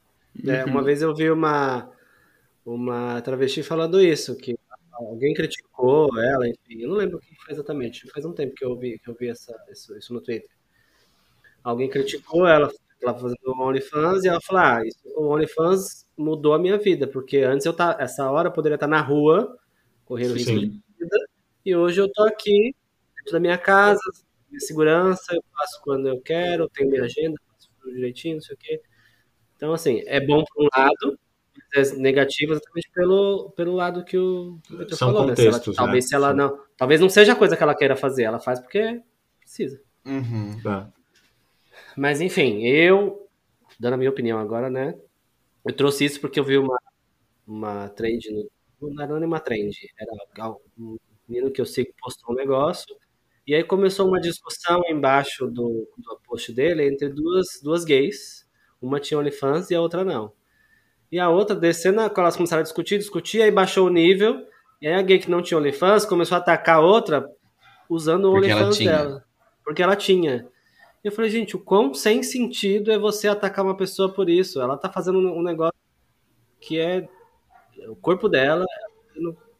É, 0.46 0.64
Uhum. 0.64 0.70
uma 0.70 0.82
vez 0.84 1.02
eu 1.02 1.12
vi 1.14 1.30
uma, 1.30 1.90
uma 2.64 3.20
travesti 3.22 3.62
falando 3.62 4.00
isso, 4.00 4.36
que 4.36 4.57
alguém 5.06 5.34
criticou 5.34 6.08
ela, 6.20 6.48
enfim, 6.48 6.82
eu 6.82 6.88
não 6.88 6.96
lembro 6.96 7.18
o 7.18 7.20
que 7.20 7.34
foi 7.36 7.54
exatamente, 7.54 8.10
faz 8.10 8.24
um 8.24 8.32
tempo 8.32 8.54
que 8.54 8.64
eu 8.64 8.76
vi, 8.76 8.98
que 8.98 9.08
eu 9.08 9.14
vi 9.14 9.28
essa, 9.28 9.54
isso, 9.70 9.96
isso 9.96 10.12
no 10.12 10.20
Twitter. 10.20 10.50
Alguém 11.62 11.88
criticou 11.88 12.46
ela, 12.46 12.70
ela 13.02 13.14
fazendo 13.14 13.38
o 13.46 13.62
OnlyFans, 13.62 14.24
e 14.24 14.28
ela 14.28 14.40
falou, 14.40 14.62
ah, 14.62 14.86
isso, 14.86 14.98
o 15.16 15.28
OnlyFans 15.28 16.06
mudou 16.16 16.54
a 16.54 16.58
minha 16.58 16.78
vida, 16.78 17.06
porque 17.06 17.38
antes 17.38 17.66
eu 17.66 17.72
tá, 17.72 17.96
essa 18.00 18.30
hora 18.30 18.48
eu 18.48 18.52
poderia 18.52 18.74
estar 18.76 18.88
na 18.88 19.00
rua, 19.00 19.56
correndo 20.04 20.34
risco 20.34 20.52
de 20.52 20.66
vida, 20.66 21.18
e 21.64 21.76
hoje 21.76 22.00
eu 22.00 22.10
tô 22.10 22.24
aqui, 22.24 22.74
dentro 23.16 23.32
da 23.32 23.40
minha 23.40 23.58
casa, 23.58 24.00
minha 24.50 24.60
segurança, 24.60 25.34
eu 25.34 25.42
faço 25.56 25.80
quando 25.82 26.08
eu 26.08 26.20
quero, 26.20 26.68
tenho 26.70 26.90
minha 26.90 27.04
agenda, 27.04 27.36
faço 27.52 27.70
tudo 27.80 27.94
direitinho, 27.94 28.36
não 28.36 28.42
sei 28.42 28.54
o 28.56 28.58
quê. 28.58 28.80
Então, 29.56 29.72
assim, 29.72 30.02
é 30.06 30.20
bom 30.24 30.44
por 30.44 30.64
um 30.64 30.68
lado, 30.76 31.18
exatamente 31.74 32.90
pelo, 32.94 33.50
pelo 33.50 33.74
lado 33.74 34.04
que 34.04 34.16
o 34.16 34.58
São 34.90 35.08
falou, 35.12 35.26
né? 35.26 35.36
Se 35.36 35.42
ela- 35.42 35.52
contextos, 35.52 35.76
né? 35.76 35.82
talvez 35.82 36.08
se 36.08 36.14
ela 36.14 36.30
Sim. 36.30 36.36
não. 36.36 36.60
Talvez 36.76 37.00
não 37.00 37.08
seja 37.08 37.32
a 37.32 37.36
coisa 37.36 37.56
que 37.56 37.62
ela 37.62 37.74
queira 37.74 37.96
fazer, 37.96 38.24
ela 38.24 38.38
faz 38.40 38.60
porque 38.60 39.00
precisa. 39.40 39.80
Uhum. 40.04 40.60
Tá. 40.62 40.90
Mas 41.96 42.20
enfim, 42.20 42.62
eu, 42.66 43.28
dando 43.78 43.94
a 43.94 43.96
minha 43.96 44.10
opinião 44.10 44.38
agora, 44.38 44.70
né? 44.70 44.94
Eu 45.64 45.74
trouxe 45.74 46.04
isso 46.04 46.20
porque 46.20 46.38
eu 46.40 46.44
vi 46.44 46.56
uma, 46.58 46.78
uma 47.46 47.88
trend 47.90 48.30
no. 48.30 48.50
Não 48.80 49.02
era 49.02 49.18
nem 49.18 49.26
uma 49.26 49.40
trend, 49.40 49.76
era 49.98 50.12
um 50.78 50.96
menino 51.28 51.50
que 51.50 51.60
eu 51.60 51.66
sigo 51.66 51.92
postou 52.00 52.32
um 52.32 52.36
negócio. 52.38 52.96
E 53.46 53.54
aí 53.54 53.64
começou 53.64 54.06
uma 54.06 54.20
discussão 54.20 54.82
embaixo 54.88 55.46
do, 55.46 55.88
do 55.96 56.20
post 56.26 56.52
dele 56.52 56.86
entre 56.86 57.08
duas, 57.08 57.60
duas 57.62 57.84
gays. 57.84 58.46
Uma 58.80 59.00
tinha 59.00 59.18
OnlyFans 59.18 59.70
e 59.70 59.74
a 59.74 59.80
outra 59.80 60.04
não. 60.04 60.32
E 61.10 61.18
a 61.18 61.28
outra 61.30 61.56
descendo, 61.56 61.98
quando 62.10 62.18
elas 62.20 62.36
começaram 62.36 62.60
a 62.60 62.62
discutir, 62.64 62.98
discutir, 62.98 63.42
aí 63.42 63.50
baixou 63.50 63.86
o 63.86 63.90
nível. 63.90 64.44
E 64.80 64.86
aí 64.86 64.94
a 64.94 65.02
gay 65.02 65.18
que 65.18 65.30
não 65.30 65.42
tinha 65.42 65.58
OnlyFans 65.58 66.04
começou 66.04 66.36
a 66.36 66.38
atacar 66.38 66.76
a 66.76 66.80
outra 66.80 67.28
usando 67.88 68.26
o 68.26 68.32
Porque 68.32 68.52
OnlyFans 68.52 68.78
dela. 68.78 69.24
Porque 69.64 69.82
ela 69.82 69.96
tinha. 69.96 70.46
Eu 71.02 71.10
falei, 71.12 71.30
gente, 71.30 71.56
o 71.56 71.58
quão 71.58 71.94
sem 71.94 72.22
sentido 72.22 72.90
é 72.92 72.98
você 72.98 73.28
atacar 73.28 73.64
uma 73.64 73.76
pessoa 73.76 74.12
por 74.12 74.28
isso? 74.28 74.60
Ela 74.60 74.76
tá 74.76 74.90
fazendo 74.90 75.18
um 75.18 75.42
negócio 75.42 75.74
que 76.60 76.78
é 76.78 77.08
o 77.88 77.96
corpo 77.96 78.28
dela, 78.28 78.64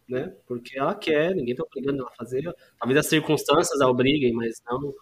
né? 0.08 0.32
Porque 0.46 0.78
ela 0.78 0.94
quer, 0.94 1.34
ninguém 1.34 1.54
tá 1.54 1.62
obrigando 1.64 2.00
ela 2.02 2.10
a 2.12 2.16
fazer. 2.16 2.42
Talvez 2.78 2.98
as 2.98 3.06
circunstâncias 3.06 3.80
a 3.80 3.88
obriguem, 3.88 4.32
mas 4.32 4.60
não. 4.68 4.92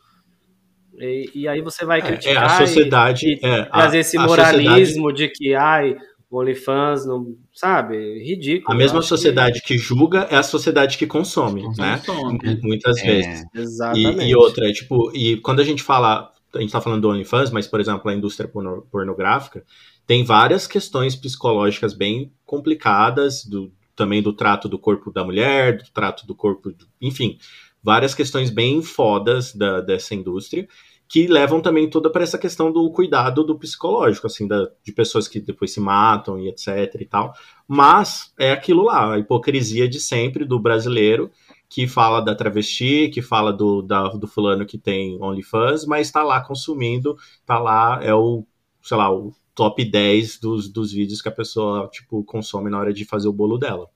E, 0.98 1.30
e 1.34 1.48
aí 1.48 1.60
você 1.60 1.84
vai 1.84 2.00
É, 2.00 2.02
é, 2.02 2.06
criticar 2.06 2.50
a 2.60 2.62
e- 2.62 2.66
sociedade. 2.66 3.26
e, 3.42 3.46
é, 3.46 3.60
a- 3.60 3.66
trazer 3.66 3.98
esse 3.98 4.16
a 4.16 4.22
moralismo 4.22 5.12
de 5.12 5.28
que, 5.28 5.54
ai, 5.54 5.96
o 6.36 6.40
OnlyFans 6.42 7.06
não. 7.06 7.36
Sabe? 7.52 8.22
Ridículo. 8.22 8.72
A 8.72 8.76
mesma 8.76 9.02
sociedade 9.02 9.60
que... 9.62 9.76
julga 9.78 10.26
é 10.30 10.36
a 10.36 10.42
sociedade 10.42 10.96
que 10.98 11.06
consome, 11.06 11.62
né? 11.76 12.00
Consome. 12.04 12.60
Muitas 12.62 12.98
É. 12.98 13.02
vezes. 13.04 13.44
que- 13.50 13.58
Exatamente. 13.58 14.22
E, 14.24 14.30
e 14.30 14.36
outra, 14.36 14.68
é 14.68 14.72
tipo, 14.72 15.10
e 15.14 15.36
quando 15.38 15.60
a 15.60 15.64
gente 15.64 15.82
fala, 15.82 16.32
a 16.54 16.60
gente 16.60 16.72
tá 16.72 16.80
falando 16.80 17.02
do 17.02 17.08
OnlyFans, 17.08 17.50
mas, 17.50 17.66
por 17.66 17.80
exemplo, 17.80 18.10
a 18.10 18.14
indústria 18.14 18.48
porno- 18.48 18.86
pornográfica 18.90 19.64
tem 20.06 20.22
várias 20.24 20.66
questões 20.66 21.16
psicológicas 21.16 21.92
bem 21.92 22.30
complicadas, 22.44 23.44
do, 23.44 23.72
também 23.94 24.22
do 24.22 24.32
trato 24.32 24.68
do 24.68 24.78
corpo 24.78 25.10
da 25.10 25.24
mulher, 25.24 25.78
do 25.78 25.84
trato 25.92 26.26
do 26.26 26.34
corpo, 26.34 26.70
do- 26.70 26.86
enfim, 27.00 27.38
várias 27.82 28.14
questões 28.14 28.50
bem 28.50 28.82
fodas 28.82 29.52
da, 29.54 29.80
dessa 29.80 30.14
indústria, 30.14 30.68
que 31.08 31.26
levam 31.26 31.60
também 31.60 31.88
toda 31.88 32.10
para 32.10 32.22
essa 32.24 32.36
questão 32.38 32.72
do 32.72 32.90
cuidado 32.90 33.44
do 33.44 33.58
psicológico, 33.58 34.26
assim, 34.26 34.46
da, 34.48 34.68
de 34.82 34.92
pessoas 34.92 35.28
que 35.28 35.38
depois 35.40 35.72
se 35.72 35.80
matam 35.80 36.38
e 36.38 36.48
etc 36.48 36.94
e 37.00 37.04
tal. 37.06 37.32
Mas 37.68 38.32
é 38.38 38.50
aquilo 38.52 38.82
lá, 38.82 39.14
a 39.14 39.18
hipocrisia 39.18 39.88
de 39.88 40.00
sempre 40.00 40.44
do 40.44 40.58
brasileiro, 40.58 41.30
que 41.68 41.86
fala 41.86 42.20
da 42.20 42.34
travesti, 42.34 43.08
que 43.08 43.20
fala 43.22 43.52
do, 43.52 43.82
da- 43.82 44.08
do 44.10 44.26
fulano 44.26 44.64
que 44.66 44.78
tem 44.78 45.20
OnlyFans, 45.20 45.84
mas 45.86 46.10
tá 46.10 46.22
lá 46.22 46.40
consumindo, 46.40 47.16
tá 47.44 47.58
lá, 47.58 48.00
é 48.02 48.14
o, 48.14 48.44
sei 48.82 48.96
lá, 48.96 49.12
o 49.12 49.32
top 49.54 49.84
10 49.84 50.38
dos, 50.38 50.68
dos 50.68 50.92
vídeos 50.92 51.22
que 51.22 51.28
a 51.28 51.32
pessoa, 51.32 51.88
tipo, 51.88 52.22
consome 52.24 52.70
na 52.70 52.78
hora 52.78 52.92
de 52.92 53.04
fazer 53.04 53.26
o 53.28 53.32
bolo 53.32 53.58
dela. 53.58 53.88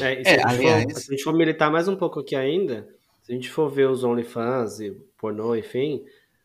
É, 0.00 0.22
se, 0.22 0.28
É, 0.30 0.44
a 0.44 0.48
gente 0.50 0.60
aliás- 0.60 0.92
for, 0.92 1.00
se 1.00 1.12
a 1.12 1.16
gente 1.16 1.24
for 1.24 1.32
militar 1.34 1.70
mais 1.70 1.88
um 1.88 1.96
pouco 1.96 2.20
aqui 2.20 2.36
ainda, 2.36 2.86
se 3.22 3.32
a 3.32 3.34
gente 3.34 3.48
for 3.50 3.68
ver 3.70 3.88
os 3.88 4.04
OnlyFans 4.04 4.80
e 4.80 4.90
pornô, 5.18 5.56
enfim, 5.56 6.02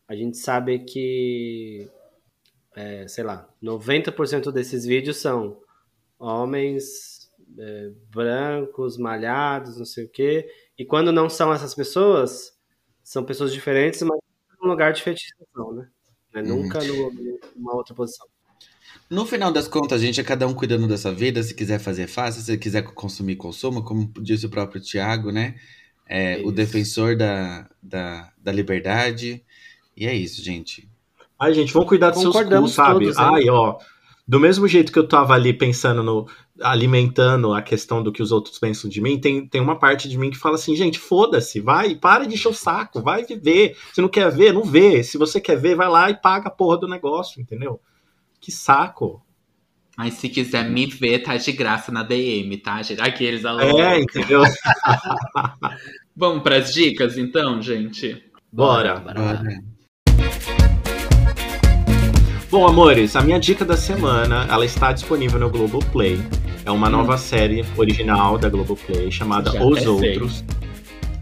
a 0.08 0.16
gente 0.16 0.38
sabe 0.38 0.80
que, 0.80 1.88
é, 2.74 3.06
sei 3.08 3.24
lá, 3.24 3.48
90% 3.62 4.50
desses 4.52 4.84
vídeos 4.84 5.18
são 5.18 5.60
homens 6.18 7.30
é, 7.58 7.90
brancos, 8.10 8.96
malhados, 8.96 9.78
não 9.78 9.84
sei 9.84 10.04
o 10.04 10.08
quê. 10.08 10.48
E 10.78 10.84
quando 10.84 11.12
não 11.12 11.28
são 11.28 11.52
essas 11.52 11.74
pessoas, 11.74 12.52
são 13.02 13.24
pessoas 13.24 13.52
diferentes, 13.52 14.02
mas 14.02 14.18
num 14.60 14.68
lugar 14.68 14.92
de 14.92 15.02
fetichização, 15.02 15.72
né? 15.74 15.88
É. 16.34 16.42
Nunca 16.42 16.82
no- 16.84 17.10
numa 17.56 17.74
outra 17.74 17.94
posição. 17.94 18.26
No 19.10 19.24
final 19.24 19.50
das 19.52 19.66
contas, 19.66 20.00
a 20.00 20.04
gente 20.04 20.20
é 20.20 20.24
cada 20.24 20.46
um 20.46 20.54
cuidando 20.54 20.86
da 20.86 20.98
sua 20.98 21.12
vida. 21.12 21.42
Se 21.42 21.54
quiser 21.54 21.78
fazer, 21.78 22.06
faça. 22.06 22.40
Se 22.40 22.56
quiser 22.58 22.82
consumir, 22.82 23.36
consuma. 23.36 23.82
Como 23.82 24.12
disse 24.20 24.46
o 24.46 24.50
próprio 24.50 24.80
Tiago, 24.82 25.32
né? 25.32 25.54
É, 26.06 26.38
o 26.44 26.50
defensor 26.52 27.16
da, 27.16 27.68
da, 27.82 28.32
da 28.38 28.52
liberdade. 28.52 29.42
E 29.98 30.06
é 30.06 30.14
isso, 30.14 30.40
gente. 30.44 30.88
Ai, 31.36 31.52
gente, 31.52 31.72
vamos 31.72 31.88
cuidar 31.88 32.10
dos 32.10 32.20
seus 32.20 32.36
cus, 32.36 32.72
sabe? 32.72 33.06
todos, 33.06 33.18
hein? 33.18 33.24
Ai, 33.34 33.48
ó. 33.48 33.76
Do 34.26 34.38
mesmo 34.38 34.68
jeito 34.68 34.92
que 34.92 34.98
eu 34.98 35.08
tava 35.08 35.34
ali 35.34 35.52
pensando 35.52 36.04
no. 36.04 36.28
alimentando 36.60 37.52
a 37.52 37.60
questão 37.60 38.00
do 38.00 38.12
que 38.12 38.22
os 38.22 38.30
outros 38.30 38.60
pensam 38.60 38.88
de 38.88 39.00
mim, 39.00 39.18
tem, 39.18 39.44
tem 39.44 39.60
uma 39.60 39.76
parte 39.76 40.08
de 40.08 40.16
mim 40.16 40.30
que 40.30 40.38
fala 40.38 40.54
assim, 40.54 40.76
gente, 40.76 41.00
foda-se, 41.00 41.60
vai, 41.60 41.96
para 41.96 42.26
de 42.26 42.34
encher 42.34 42.48
o 42.48 42.54
saco, 42.54 43.02
vai 43.02 43.24
viver. 43.24 43.76
Se 43.92 44.00
não 44.00 44.08
quer 44.08 44.30
ver, 44.30 44.52
não 44.52 44.62
vê. 44.62 45.02
Se 45.02 45.18
você 45.18 45.40
quer 45.40 45.56
ver, 45.56 45.74
vai 45.74 45.88
lá 45.88 46.10
e 46.10 46.14
paga 46.14 46.46
a 46.46 46.52
porra 46.52 46.78
do 46.78 46.86
negócio, 46.86 47.40
entendeu? 47.40 47.80
Que 48.40 48.52
saco. 48.52 49.20
Mas 49.96 50.14
se 50.14 50.28
quiser 50.28 50.70
me 50.70 50.86
ver, 50.86 51.24
tá 51.24 51.36
de 51.36 51.50
graça 51.50 51.90
na 51.90 52.04
DM, 52.04 52.56
tá, 52.58 52.80
gente? 52.82 53.00
Aqueles 53.00 53.44
alô. 53.44 53.80
É, 53.80 53.98
entendeu? 53.98 54.42
Vamos 56.14 56.44
pras 56.44 56.72
dicas, 56.72 57.18
então, 57.18 57.60
gente? 57.60 58.22
Bora. 58.52 59.00
Bora. 59.00 59.42
Bom, 62.50 62.66
amores, 62.66 63.14
a 63.14 63.20
minha 63.20 63.38
dica 63.38 63.64
da 63.64 63.76
semana, 63.76 64.46
ela 64.50 64.64
está 64.64 64.90
disponível 64.90 65.38
no 65.38 65.50
Globoplay. 65.50 66.18
É 66.64 66.70
uma 66.70 66.88
nova 66.88 67.18
série 67.18 67.64
original 67.76 68.38
da 68.38 68.48
Globoplay 68.48 69.12
chamada 69.12 69.50
Já 69.52 69.62
Os 69.62 69.78
sei. 69.80 69.88
Outros. 69.88 70.44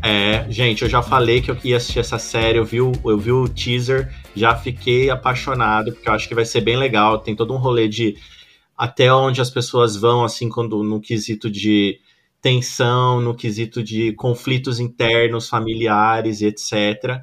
É, 0.03 0.47
gente, 0.49 0.83
eu 0.83 0.89
já 0.89 1.03
falei 1.03 1.41
que 1.41 1.51
eu 1.51 1.59
ia 1.65 1.79
assistir 1.79 1.99
essa 1.99 2.17
série, 2.17 2.59
eu 2.59 2.65
vi, 2.65 2.81
o, 2.81 2.93
eu 3.05 3.19
vi 3.19 3.33
o 3.33 3.49
teaser, 3.49 4.15
já 4.37 4.55
fiquei 4.55 5.11
apaixonado, 5.11 5.93
porque 5.93 6.09
eu 6.09 6.13
acho 6.13 6.29
que 6.29 6.35
vai 6.35 6.45
ser 6.45 6.61
bem 6.61 6.77
legal. 6.77 7.19
Tem 7.19 7.35
todo 7.35 7.53
um 7.53 7.59
rolê 7.59 7.89
de 7.89 8.17
até 8.77 9.13
onde 9.13 9.41
as 9.41 9.51
pessoas 9.51 9.97
vão, 9.97 10.25
assim, 10.25 10.49
quando 10.49 10.83
no 10.85 11.01
quesito 11.01 11.51
de 11.51 11.99
tensão, 12.41 13.21
no 13.21 13.35
quesito 13.35 13.83
de 13.83 14.13
conflitos 14.13 14.79
internos, 14.79 15.49
familiares 15.49 16.41
e 16.41 16.47
etc. 16.47 17.21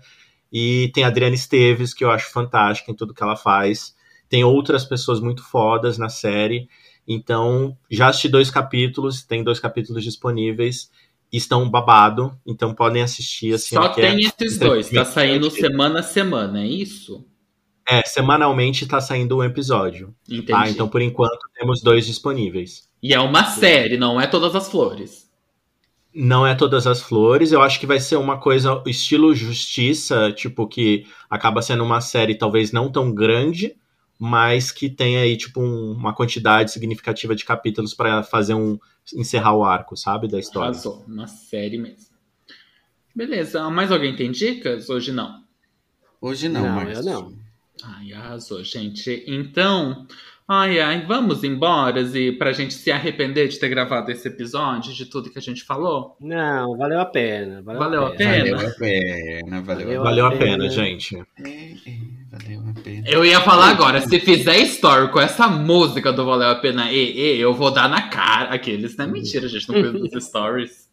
E 0.53 0.91
tem 0.93 1.03
a 1.03 1.07
Adriana 1.07 1.33
Esteves, 1.33 1.95
que 1.95 2.03
eu 2.03 2.11
acho 2.11 2.31
fantástica 2.31 2.91
em 2.91 2.95
tudo 2.95 3.13
que 3.13 3.23
ela 3.23 3.35
faz. 3.35 3.95
Tem 4.29 4.43
outras 4.43 4.85
pessoas 4.85 5.19
muito 5.19 5.43
fodas 5.43 5.97
na 5.97 6.09
série. 6.09 6.69
Então, 7.07 7.75
já 7.89 8.07
assisti 8.07 8.29
dois 8.29 8.51
capítulos, 8.51 9.23
tem 9.23 9.43
dois 9.43 9.59
capítulos 9.59 10.03
disponíveis. 10.03 10.91
Estão 11.31 11.67
babado, 11.67 12.37
então 12.45 12.75
podem 12.75 13.01
assistir 13.01 13.55
assim. 13.55 13.75
Só 13.75 13.85
é- 13.85 13.93
tem 13.93 14.19
esses 14.19 14.59
dois, 14.59 14.89
tá 14.89 15.03
saindo 15.03 15.49
semana 15.49 16.01
a 16.01 16.03
semana, 16.03 16.61
é 16.61 16.67
isso? 16.67 17.25
É, 17.89 18.03
semanalmente 18.05 18.85
tá 18.85 19.01
saindo 19.01 19.37
um 19.37 19.43
episódio. 19.43 20.15
Entendi. 20.29 20.45
Tá? 20.45 20.69
Então, 20.69 20.87
por 20.87 21.01
enquanto, 21.01 21.49
temos 21.55 21.81
dois 21.81 22.05
disponíveis. 22.05 22.87
E 23.01 23.13
é 23.13 23.19
uma 23.19 23.43
série, 23.45 23.97
não 23.97 24.21
é 24.21 24.27
todas 24.27 24.55
as 24.55 24.69
flores. 24.69 25.22
Não 26.15 26.45
é 26.45 26.53
todas 26.53 26.85
as 26.85 27.01
flores, 27.01 27.51
eu 27.51 27.61
acho 27.61 27.79
que 27.79 27.87
vai 27.87 27.99
ser 27.99 28.17
uma 28.17 28.39
coisa 28.39 28.83
estilo 28.85 29.33
justiça, 29.33 30.31
tipo, 30.31 30.67
que 30.67 31.05
acaba 31.29 31.61
sendo 31.61 31.83
uma 31.83 32.01
série 32.01 32.35
talvez 32.35 32.71
não 32.71 32.91
tão 32.91 33.11
grande, 33.11 33.75
mas 34.19 34.71
que 34.71 34.89
tem 34.89 35.17
aí, 35.17 35.35
tipo, 35.35 35.59
um- 35.59 35.93
uma 35.93 36.13
quantidade 36.13 36.71
significativa 36.71 37.35
de 37.35 37.43
capítulos 37.43 37.93
pra 37.93 38.21
fazer 38.23 38.53
um. 38.53 38.77
encerrar 39.15 39.53
o 39.53 39.65
arco, 39.65 39.97
sabe? 39.97 40.29
Da 40.29 40.39
história. 40.39 40.69
Arrasou, 40.69 41.03
uma 41.07 41.27
série 41.27 41.77
mesmo. 41.77 42.13
Beleza. 43.15 43.69
Mais 43.69 43.91
alguém 43.91 44.15
tem 44.15 44.31
dicas? 44.31 44.89
Hoje 44.89 45.11
não. 45.11 45.43
Hoje 46.21 46.47
não, 46.47 46.61
Não, 46.63 46.75
Márcio. 46.75 46.99
eu 46.99 47.03
não. 47.03 47.33
Ai, 47.83 48.13
arrasou, 48.13 48.63
gente. 48.63 49.23
Então, 49.27 50.07
ai, 50.47 50.79
ai, 50.79 51.05
vamos 51.05 51.43
embora 51.43 52.01
e 52.01 52.31
pra 52.31 52.51
gente 52.51 52.73
se 52.73 52.91
arrepender 52.91 53.47
de 53.47 53.59
ter 53.59 53.69
gravado 53.69 54.11
esse 54.11 54.27
episódio, 54.27 54.93
de 54.93 55.05
tudo 55.05 55.29
que 55.29 55.39
a 55.39 55.41
gente 55.41 55.63
falou. 55.63 56.15
Não, 56.19 56.77
valeu 56.77 56.99
a 56.99 57.05
pena. 57.05 57.61
Valeu, 57.61 57.79
Valeu 57.79 58.05
a 58.05 58.07
a 58.07 58.11
pena. 58.11 58.55
Valeu 58.55 58.67
a 58.69 58.73
pena, 58.73 59.61
valeu, 59.61 59.85
Valeu 59.87 60.01
a 60.01 60.03
Valeu 60.03 60.25
a 60.25 60.31
pena. 60.31 60.39
pena, 60.57 60.69
gente. 60.69 61.15
É, 61.15 61.49
é, 61.49 61.97
valeu 62.31 62.63
a 62.69 62.81
pena. 62.81 63.03
Eu 63.07 63.25
ia 63.25 63.41
falar 63.41 63.69
agora, 63.69 64.01
se 64.01 64.19
fizer 64.19 64.57
story 64.59 65.11
com 65.11 65.19
essa 65.19 65.47
música 65.47 66.11
do 66.11 66.25
Valeu 66.25 66.49
a 66.49 66.55
Pena 66.55 66.91
E, 66.91 67.13
e 67.37 67.39
eu 67.39 67.53
vou 67.53 67.71
dar 67.71 67.89
na 67.89 68.03
cara. 68.09 68.53
Aqueles, 68.53 68.95
não 68.97 69.05
é 69.05 69.07
mentira, 69.07 69.47
gente, 69.47 69.67
não 69.69 69.81
cuida 69.81 69.99
dos 69.99 70.25
stories. 70.25 70.83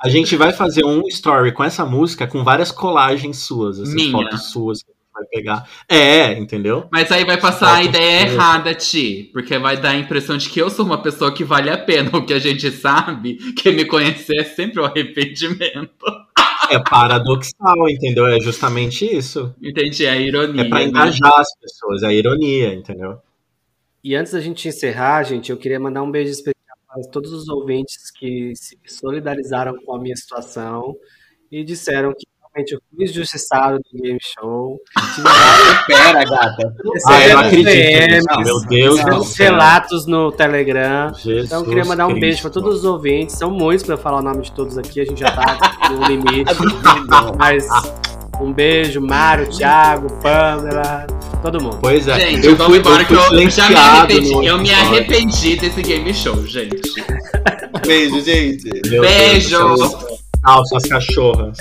A 0.00 0.08
gente 0.08 0.36
vai 0.36 0.52
fazer 0.52 0.84
um 0.84 1.02
story 1.08 1.52
com 1.52 1.64
essa 1.64 1.84
música 1.84 2.26
com 2.26 2.44
várias 2.44 2.70
colagens 2.70 3.38
suas, 3.38 3.80
essas 3.80 3.92
Minha. 3.94 4.12
fotos 4.12 4.44
suas 4.52 4.82
que 4.82 4.90
a 4.92 4.94
vai 5.20 5.26
pegar. 5.26 5.68
É, 5.88 6.32
entendeu? 6.32 6.88
Mas 6.90 7.10
aí 7.12 7.24
vai 7.24 7.38
passar 7.38 7.76
a 7.76 7.82
ideia 7.82 8.22
errada, 8.22 8.74
Ti. 8.74 9.30
Porque 9.32 9.58
vai 9.58 9.76
dar 9.76 9.90
a 9.90 9.96
impressão 9.96 10.36
de 10.36 10.48
que 10.48 10.60
eu 10.60 10.70
sou 10.70 10.84
uma 10.84 11.02
pessoa 11.02 11.32
que 11.32 11.44
vale 11.44 11.70
a 11.70 11.78
pena. 11.78 12.10
O 12.16 12.24
que 12.24 12.32
a 12.32 12.38
gente 12.38 12.70
sabe, 12.70 13.36
que 13.54 13.70
me 13.70 13.84
conhecer 13.84 14.40
é 14.40 14.44
sempre 14.44 14.80
um 14.80 14.84
arrependimento. 14.84 16.06
É 16.70 16.78
paradoxal, 16.78 17.88
entendeu? 17.88 18.26
É 18.26 18.40
justamente 18.40 19.04
isso. 19.04 19.54
Entendi 19.62 20.06
a 20.06 20.16
ironia. 20.16 20.62
É 20.62 20.68
pra 20.68 20.78
né? 20.78 20.84
engajar 20.84 21.32
as 21.38 21.48
pessoas, 21.58 22.02
é 22.02 22.08
a 22.08 22.12
ironia, 22.12 22.74
entendeu? 22.74 23.18
E 24.02 24.14
antes 24.14 24.32
da 24.32 24.40
gente 24.40 24.66
encerrar, 24.68 25.22
gente, 25.24 25.50
eu 25.50 25.58
queria 25.58 25.78
mandar 25.78 26.02
um 26.02 26.10
beijo 26.10 26.30
especial 26.30 26.76
para 26.88 27.02
todos 27.10 27.32
os 27.32 27.48
ouvintes 27.48 28.10
que 28.10 28.52
se 28.56 28.78
solidarizaram 28.86 29.76
com 29.84 29.94
a 29.94 30.00
minha 30.00 30.16
situação 30.16 30.96
e 31.50 31.62
disseram 31.64 32.12
que 32.12 32.26
realmente 32.54 32.72
eu 32.72 32.80
fui 32.90 33.04
injustiçado 33.04 33.80
no 33.92 34.00
game 34.02 34.18
show. 34.20 34.78
Tive 35.14 35.22
vários 35.28 35.86
Pera, 35.86 36.24
gata. 36.24 36.74
Ah, 37.06 37.28
eu 37.28 37.36
não 37.36 37.42
recebemos 37.44 38.26
acredito 38.26 38.40
meu 38.44 38.60
Deus 38.66 39.04
do 39.04 39.24
céu. 39.24 39.52
relatos 39.52 40.06
no 40.06 40.32
Telegram. 40.32 41.12
Jesus 41.14 41.46
Então 41.46 41.60
eu 41.60 41.64
queria 41.66 41.84
mandar 41.84 42.06
um 42.06 42.18
beijo 42.18 42.40
para 42.42 42.50
Cristo. 42.50 42.62
todos 42.62 42.78
os 42.80 42.84
ouvintes. 42.84 43.36
São 43.36 43.50
muitos 43.50 43.84
para 43.84 43.96
falar 43.96 44.18
o 44.18 44.22
nome 44.22 44.42
de 44.42 44.52
todos 44.52 44.76
aqui, 44.76 45.00
a 45.00 45.04
gente 45.04 45.20
já 45.20 45.30
tá 45.30 45.90
no 45.90 46.04
limite. 46.06 46.50
Mas 47.38 47.66
um 48.40 48.52
beijo, 48.52 49.00
Mário, 49.00 49.48
Thiago, 49.50 50.08
Pamela, 50.22 51.06
todo 51.42 51.62
mundo. 51.62 51.78
Pois 51.80 52.08
é, 52.08 52.18
Gente, 52.20 52.46
eu 52.46 52.56
vamos 52.56 52.72
fui, 52.72 52.78
embora 52.78 53.02
eu 53.02 53.06
que 53.06 53.14
fui 53.14 53.44
eu 53.44 53.50
já 53.50 53.68
me 53.68 53.76
arrependi. 53.76 54.46
Eu 54.46 54.58
me 54.58 54.72
arrependi 54.72 55.56
desse 55.56 55.82
game 55.82 56.12
show, 56.14 56.44
gente. 56.46 56.80
Beijo, 57.86 58.20
gente. 58.20 58.64
Meu 58.64 58.80
Deus 58.82 58.90
do 58.92 59.00
Beijo! 59.00 59.76
céu. 59.76 60.20
Tchau, 60.42 60.66
suas 60.66 60.88
cachorras. 60.88 61.58